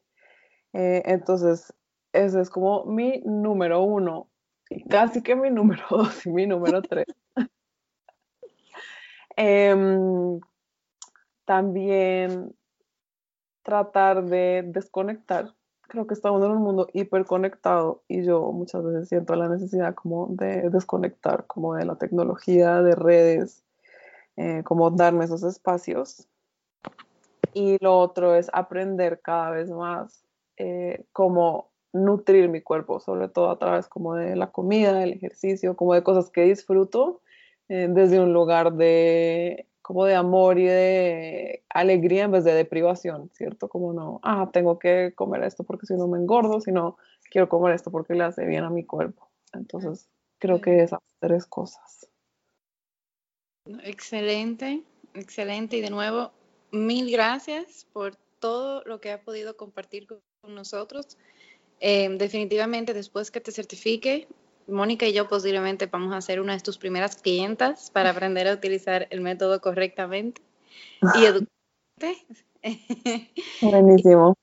Eh, 0.75 1.03
entonces, 1.07 1.73
ese 2.13 2.43
es 2.43 2.51
como 2.51 2.85
mi 2.85 3.23
número 3.25 3.81
uno, 3.81 4.29
y 4.69 4.85
casi 4.85 5.23
que 5.23 5.35
mi 5.35 5.49
número 5.51 5.83
dos 5.89 6.27
y 6.27 6.31
mi 6.31 6.47
número 6.47 6.83
tres. 6.83 7.07
Em, 9.37 10.39
también 11.47 12.55
tratar 13.63 14.27
de 14.27 14.63
desconectar 14.67 15.55
creo 15.89 16.07
que 16.07 16.15
estamos 16.15 16.43
en 16.45 16.51
un 16.51 16.63
mundo 16.63 16.89
hiperconectado 16.93 18.03
y 18.09 18.25
yo 18.25 18.53
muchas 18.53 18.85
veces 18.85 19.09
siento 19.09 19.35
la 19.37 19.49
necesidad 19.49 19.95
como 19.95 20.29
de 20.31 20.71
desconectar 20.71 21.47
como 21.47 21.75
de 21.75 21.85
la 21.85 21.97
tecnología, 21.97 22.83
de 22.83 22.95
redes, 22.95 23.63
eh, 24.37 24.63
como 24.65 24.91
darme 24.91 25.25
esos 25.25 25.43
espacios. 25.43 26.27
Y 27.53 27.79
lo 27.81 27.99
otro 27.99 28.35
es 28.35 28.51
aprender 28.53 29.21
cada 29.21 29.51
vez 29.51 29.71
más 29.71 30.25
eh, 30.57 31.05
como 31.13 31.71
nutrir 31.93 32.49
mi 32.49 32.61
cuerpo, 32.61 32.99
sobre 32.99 33.29
todo 33.29 33.51
a 33.51 33.59
través 33.59 33.87
como 33.87 34.15
de 34.17 34.35
la 34.35 34.51
comida, 34.51 35.05
el 35.05 35.13
ejercicio, 35.13 35.77
como 35.77 35.95
de 35.95 36.03
cosas 36.03 36.31
que 36.31 36.43
disfruto 36.43 37.21
eh, 37.69 37.87
desde 37.89 38.21
un 38.21 38.33
lugar 38.33 38.73
de 38.73 39.69
como 39.85 40.07
de 40.07 40.15
amor 40.15 40.59
y 40.59 40.65
de 40.65 41.63
alegría 41.69 42.25
en 42.25 42.31
vez 42.31 42.43
de 42.43 42.55
deprivación, 42.55 43.29
¿cierto? 43.35 43.69
Como 43.69 43.93
no, 43.93 44.19
ah, 44.23 44.49
tengo 44.51 44.79
que 44.79 45.13
comer 45.15 45.45
esto 45.45 45.63
porque 45.63 45.85
si 45.85 45.93
no 45.93 46.09
me 46.09 46.17
engordo, 46.17 46.59
sino 46.63 46.97
quiero 47.31 47.51
comer 47.51 47.75
esto 47.75 47.91
porque 47.91 48.15
le 48.15 48.25
hace 48.25 48.47
bien 48.47 48.65
a 48.65 48.71
mi 48.71 48.87
cuerpo. 48.87 49.29
Entonces, 49.53 50.09
creo 50.39 50.63
que 50.63 50.83
esas 50.83 51.01
tres 51.21 51.45
cosas. 51.45 52.09
Excelente, 53.83 54.83
excelente. 55.13 55.77
Y 55.77 55.83
de 55.83 55.91
nuevo, 55.91 56.33
mil 56.73 57.13
gracias 57.13 57.87
por 57.93 58.17
todo 58.39 58.83
lo 58.87 59.03
que 59.03 59.13
ha 59.13 59.21
podido 59.21 59.55
compartir 59.59 60.07
con 60.07 60.55
nosotros. 60.55 61.19
Eh, 61.81 62.09
definitivamente, 62.17 62.95
después 62.95 63.31
que 63.31 63.43
te 63.43 63.53
certifique, 63.53 64.29
Mónica 64.67 65.07
y 65.07 65.13
yo 65.13 65.29
posiblemente 65.29 65.87
vamos 65.87 66.15
a 66.15 66.21
ser 66.21 66.41
una 66.41 66.55
de 66.55 66.61
tus 66.61 66.79
primeras 66.79 67.17
clientas 67.17 67.91
para 67.91 68.11
aprender 68.11 68.49
a 68.49 68.55
utilizar 68.55 69.07
el 69.11 69.21
método 69.21 69.61
correctamente 69.61 70.43
y 71.15 71.25
educarte. 71.25 72.27
Buenísimo. 73.61 74.35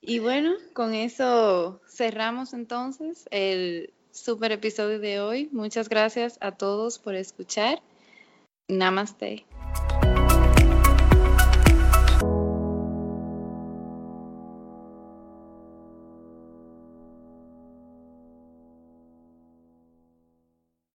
Y 0.00 0.18
bueno, 0.18 0.54
con 0.72 0.94
eso 0.94 1.80
cerramos 1.86 2.54
entonces 2.54 3.28
el 3.30 3.92
super 4.12 4.52
episodio 4.52 4.98
de 4.98 5.20
hoy. 5.20 5.48
Muchas 5.52 5.88
gracias 5.88 6.38
a 6.40 6.52
todos 6.52 6.98
por 6.98 7.14
escuchar. 7.14 7.82
Namaste. 8.68 9.44